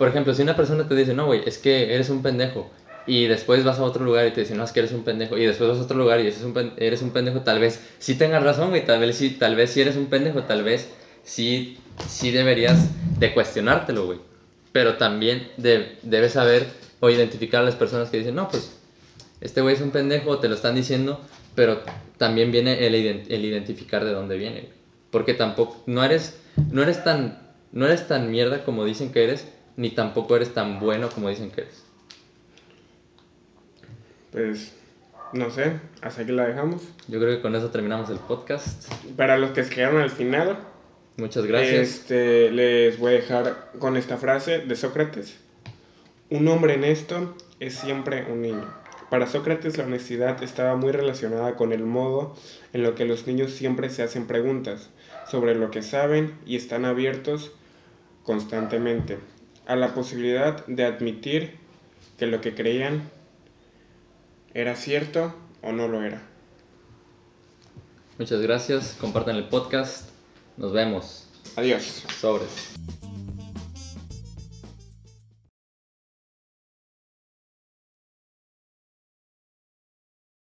por 0.00 0.08
ejemplo, 0.08 0.32
si 0.32 0.40
una 0.40 0.56
persona 0.56 0.88
te 0.88 0.94
dice, 0.94 1.12
no, 1.12 1.26
güey, 1.26 1.42
es 1.44 1.58
que 1.58 1.94
eres 1.94 2.08
un 2.08 2.22
pendejo, 2.22 2.70
y 3.06 3.26
después 3.26 3.64
vas 3.64 3.78
a 3.80 3.82
otro 3.82 4.02
lugar 4.02 4.26
y 4.26 4.30
te 4.30 4.40
dicen, 4.40 4.56
no, 4.56 4.64
es 4.64 4.72
que 4.72 4.80
eres 4.80 4.92
un 4.92 5.04
pendejo, 5.04 5.36
y 5.36 5.44
después 5.44 5.68
vas 5.68 5.78
a 5.78 5.82
otro 5.82 5.98
lugar 5.98 6.20
y 6.20 6.24
dices, 6.24 6.42
un 6.42 6.54
pen- 6.54 6.72
eres 6.78 7.02
un 7.02 7.10
pendejo, 7.10 7.42
tal 7.42 7.58
vez 7.60 7.78
sí 7.98 8.14
tengas 8.14 8.42
razón, 8.42 8.70
güey, 8.70 8.82
tal 8.82 8.98
vez 8.98 9.16
sí, 9.16 9.28
tal 9.28 9.56
vez 9.56 9.68
sí 9.72 9.82
eres 9.82 9.96
un 9.96 10.06
pendejo, 10.06 10.44
tal 10.44 10.62
vez 10.62 10.88
sí, 11.22 11.76
sí 12.08 12.30
deberías 12.30 12.88
de 13.18 13.34
cuestionártelo, 13.34 14.06
güey. 14.06 14.20
Pero 14.72 14.94
también 14.94 15.46
de- 15.58 15.98
debes 16.00 16.32
saber 16.32 16.64
o 17.00 17.10
identificar 17.10 17.60
a 17.60 17.64
las 17.64 17.76
personas 17.76 18.08
que 18.08 18.16
dicen, 18.16 18.36
no, 18.36 18.48
pues 18.48 18.70
este 19.42 19.60
güey 19.60 19.74
es 19.74 19.82
un 19.82 19.90
pendejo, 19.90 20.38
te 20.38 20.48
lo 20.48 20.54
están 20.54 20.76
diciendo, 20.76 21.20
pero 21.54 21.82
también 22.16 22.50
viene 22.50 22.86
el, 22.86 22.94
ident- 22.94 23.26
el 23.28 23.44
identificar 23.44 24.02
de 24.06 24.12
dónde 24.12 24.38
viene, 24.38 24.60
güey. 24.60 24.72
Porque 25.10 25.34
tampoco, 25.34 25.76
no 25.84 26.02
eres, 26.02 26.36
no 26.70 26.82
eres 26.82 27.04
tan, 27.04 27.38
no 27.72 27.84
eres 27.84 28.06
tan 28.06 28.30
mierda 28.30 28.64
como 28.64 28.86
dicen 28.86 29.12
que 29.12 29.24
eres, 29.24 29.46
ni 29.76 29.90
tampoco 29.90 30.36
eres 30.36 30.52
tan 30.54 30.80
bueno 30.80 31.08
como 31.10 31.28
dicen 31.28 31.50
que 31.50 31.62
eres. 31.62 31.84
Pues, 34.32 34.74
no 35.32 35.50
sé, 35.50 35.80
hasta 36.02 36.22
aquí 36.22 36.32
la 36.32 36.46
dejamos. 36.46 36.82
Yo 37.08 37.18
creo 37.18 37.36
que 37.36 37.42
con 37.42 37.54
eso 37.56 37.70
terminamos 37.70 38.10
el 38.10 38.18
podcast. 38.18 38.92
Para 39.16 39.38
los 39.38 39.50
que 39.50 39.64
se 39.64 39.74
quedaron 39.74 40.00
al 40.00 40.10
final, 40.10 40.58
Muchas 41.20 41.44
gracias. 41.44 41.88
Este, 41.88 42.50
les 42.50 42.98
voy 42.98 43.12
a 43.12 43.16
dejar 43.16 43.72
con 43.78 43.96
esta 43.98 44.16
frase 44.16 44.60
de 44.60 44.74
Sócrates. 44.74 45.36
Un 46.30 46.48
hombre 46.48 46.74
honesto 46.74 47.36
es 47.58 47.74
siempre 47.74 48.24
un 48.30 48.40
niño. 48.40 48.66
Para 49.10 49.26
Sócrates 49.26 49.76
la 49.76 49.84
honestidad 49.84 50.42
estaba 50.42 50.76
muy 50.76 50.92
relacionada 50.92 51.56
con 51.56 51.72
el 51.72 51.84
modo 51.84 52.34
en 52.72 52.82
lo 52.82 52.94
que 52.94 53.04
los 53.04 53.26
niños 53.26 53.50
siempre 53.50 53.90
se 53.90 54.02
hacen 54.02 54.26
preguntas 54.26 54.88
sobre 55.28 55.54
lo 55.54 55.70
que 55.70 55.82
saben 55.82 56.32
y 56.46 56.56
están 56.56 56.84
abiertos 56.84 57.52
constantemente 58.22 59.18
a 59.70 59.76
la 59.76 59.94
posibilidad 59.94 60.66
de 60.66 60.84
admitir 60.84 61.56
que 62.18 62.26
lo 62.26 62.40
que 62.40 62.56
creían 62.56 63.08
era 64.52 64.74
cierto 64.74 65.32
o 65.62 65.70
no 65.70 65.86
lo 65.86 66.02
era. 66.02 66.20
Muchas 68.18 68.40
gracias. 68.42 68.96
Compartan 69.00 69.36
el 69.36 69.44
podcast. 69.44 70.08
Nos 70.56 70.72
vemos. 70.72 71.28
Adiós. 71.54 72.04
Sobres. 72.18 72.74